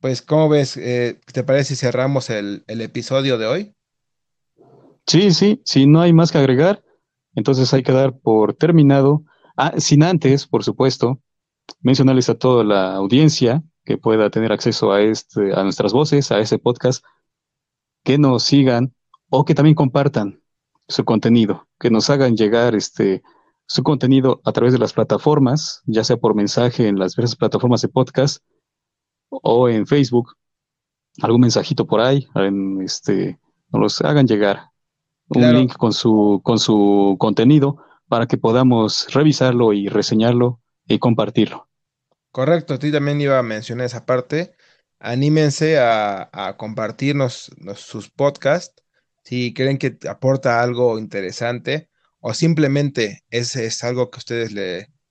Pues, 0.00 0.22
¿cómo 0.22 0.48
ves? 0.48 0.76
Eh, 0.76 1.20
¿Te 1.32 1.44
parece 1.44 1.76
si 1.76 1.76
cerramos 1.76 2.30
el, 2.30 2.64
el 2.66 2.80
episodio 2.80 3.38
de 3.38 3.46
hoy? 3.46 3.74
Sí, 5.06 5.30
sí, 5.30 5.62
si 5.64 5.86
no 5.86 6.00
hay 6.00 6.12
más 6.12 6.32
que 6.32 6.38
agregar, 6.38 6.82
entonces 7.36 7.72
hay 7.72 7.84
que 7.84 7.92
dar 7.92 8.18
por 8.18 8.54
terminado. 8.54 9.22
Ah, 9.56 9.74
sin 9.78 10.02
antes, 10.02 10.48
por 10.48 10.64
supuesto, 10.64 11.22
mencionarles 11.80 12.28
a 12.28 12.34
toda 12.34 12.64
la 12.64 12.96
audiencia 12.96 13.62
que 13.84 13.98
pueda 13.98 14.30
tener 14.30 14.50
acceso 14.50 14.90
a, 14.90 15.00
este, 15.00 15.54
a 15.54 15.62
nuestras 15.62 15.92
voces, 15.92 16.32
a 16.32 16.40
ese 16.40 16.58
podcast, 16.58 17.04
que 18.02 18.18
nos 18.18 18.42
sigan 18.42 18.94
o 19.30 19.44
que 19.44 19.54
también 19.54 19.74
compartan 19.74 20.42
su 20.88 21.04
contenido, 21.04 21.68
que 21.78 21.90
nos 21.90 22.08
hagan 22.10 22.36
llegar 22.36 22.74
este, 22.74 23.22
su 23.66 23.82
contenido 23.82 24.40
a 24.44 24.52
través 24.52 24.72
de 24.72 24.78
las 24.78 24.94
plataformas, 24.94 25.82
ya 25.86 26.02
sea 26.02 26.16
por 26.16 26.34
mensaje 26.34 26.88
en 26.88 26.98
las 26.98 27.14
diversas 27.14 27.36
plataformas 27.36 27.82
de 27.82 27.88
podcast 27.88 28.42
o 29.30 29.68
en 29.68 29.86
Facebook, 29.86 30.34
algún 31.20 31.42
mensajito 31.42 31.86
por 31.86 32.00
ahí, 32.00 32.26
en 32.34 32.80
este, 32.80 33.38
nos 33.70 33.80
los 33.80 34.00
hagan 34.00 34.26
llegar 34.26 34.70
un 35.28 35.52
link 35.52 35.76
con 35.76 35.92
su, 35.92 36.40
con 36.42 36.58
su 36.58 37.16
contenido 37.18 37.84
para 38.08 38.26
que 38.26 38.38
podamos 38.38 39.12
revisarlo 39.12 39.74
y 39.74 39.88
reseñarlo 39.88 40.62
y 40.86 40.98
compartirlo. 40.98 41.68
Correcto, 42.30 42.74
a 42.74 42.78
ti 42.78 42.90
también 42.90 43.20
iba 43.20 43.38
a 43.38 43.42
mencionar 43.42 43.84
esa 43.84 44.06
parte. 44.06 44.52
Anímense 44.98 45.78
a, 45.78 46.30
a 46.32 46.56
compartirnos 46.56 47.50
sus 47.76 48.08
podcasts 48.10 48.82
si 49.28 49.52
creen 49.52 49.76
que 49.76 49.98
aporta 50.08 50.62
algo 50.62 50.98
interesante 50.98 51.90
o 52.18 52.32
simplemente 52.32 53.24
es, 53.28 53.56
es 53.56 53.84
algo 53.84 54.10
que 54.10 54.16
a 54.16 54.20
ustedes 54.24 54.52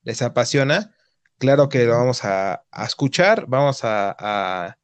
les 0.02 0.22
apasiona, 0.24 0.96
claro 1.38 1.70
que 1.70 1.86
lo 1.86 1.92
vamos 1.98 2.22
a, 2.24 2.64
escuchar, 2.84 3.46
vamos 3.48 3.82
a, 3.84 4.80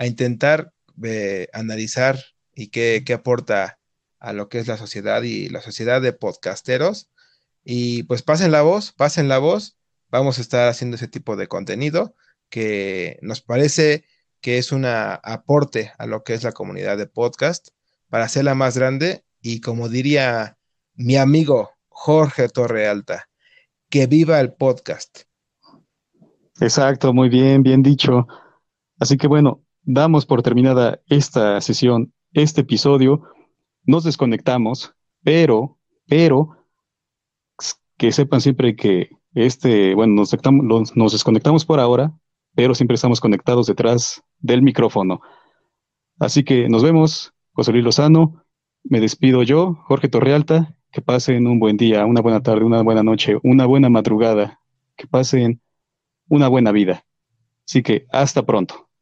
intentar 0.00 0.72
eh, 1.04 1.46
analizar 1.52 2.18
y 2.56 2.70
qué, 2.70 3.04
qué 3.06 3.12
aporta 3.12 3.78
a 4.18 4.32
lo 4.32 4.48
que 4.48 4.58
es 4.58 4.66
la 4.66 4.76
sociedad 4.76 5.22
y 5.22 5.48
la 5.48 5.62
sociedad 5.62 6.02
de 6.02 6.12
podcasteros. 6.12 7.08
Y 7.62 8.02
pues 8.04 8.22
pasen 8.22 8.50
la 8.50 8.62
voz, 8.62 8.92
pasen 8.92 9.28
la 9.28 9.38
voz, 9.38 9.78
vamos 10.10 10.38
a 10.38 10.42
estar 10.42 10.68
haciendo 10.68 10.96
ese 10.96 11.06
tipo 11.06 11.36
de 11.36 11.46
contenido 11.46 12.16
que 12.48 13.20
nos 13.22 13.42
parece 13.42 14.06
que 14.40 14.58
es 14.58 14.72
un 14.72 14.86
aporte 14.86 15.92
a 15.98 16.06
lo 16.06 16.24
que 16.24 16.34
es 16.34 16.42
la 16.42 16.50
comunidad 16.50 16.98
de 16.98 17.06
podcast 17.06 17.68
para 18.12 18.26
hacerla 18.26 18.54
más 18.54 18.76
grande 18.76 19.24
y 19.40 19.62
como 19.62 19.88
diría 19.88 20.58
mi 20.92 21.16
amigo 21.16 21.70
Jorge 21.88 22.50
Torrealta, 22.50 23.26
que 23.88 24.06
viva 24.06 24.38
el 24.38 24.52
podcast. 24.52 25.20
Exacto, 26.60 27.14
muy 27.14 27.30
bien, 27.30 27.62
bien 27.62 27.82
dicho. 27.82 28.26
Así 29.00 29.16
que 29.16 29.28
bueno, 29.28 29.62
damos 29.80 30.26
por 30.26 30.42
terminada 30.42 31.00
esta 31.06 31.58
sesión, 31.62 32.12
este 32.34 32.60
episodio. 32.60 33.22
Nos 33.84 34.04
desconectamos, 34.04 34.94
pero, 35.24 35.78
pero, 36.06 36.50
que 37.96 38.12
sepan 38.12 38.42
siempre 38.42 38.76
que 38.76 39.08
este, 39.34 39.94
bueno, 39.94 40.16
nos, 40.16 40.94
nos 40.94 41.12
desconectamos 41.12 41.64
por 41.64 41.80
ahora, 41.80 42.12
pero 42.54 42.74
siempre 42.74 42.96
estamos 42.96 43.22
conectados 43.22 43.68
detrás 43.68 44.22
del 44.38 44.60
micrófono. 44.60 45.22
Así 46.18 46.44
que 46.44 46.68
nos 46.68 46.82
vemos 46.82 47.32
José 47.52 47.72
Luis 47.72 47.84
Lozano, 47.84 48.44
me 48.82 49.00
despido 49.00 49.42
yo, 49.42 49.74
Jorge 49.84 50.08
Torrealta, 50.08 50.74
que 50.90 51.02
pasen 51.02 51.46
un 51.46 51.58
buen 51.58 51.76
día, 51.76 52.06
una 52.06 52.20
buena 52.20 52.42
tarde, 52.42 52.64
una 52.64 52.82
buena 52.82 53.02
noche, 53.02 53.36
una 53.42 53.66
buena 53.66 53.90
madrugada, 53.90 54.60
que 54.96 55.06
pasen 55.06 55.60
una 56.28 56.48
buena 56.48 56.72
vida. 56.72 57.04
Así 57.66 57.82
que 57.82 58.06
hasta 58.10 58.44
pronto. 58.44 58.81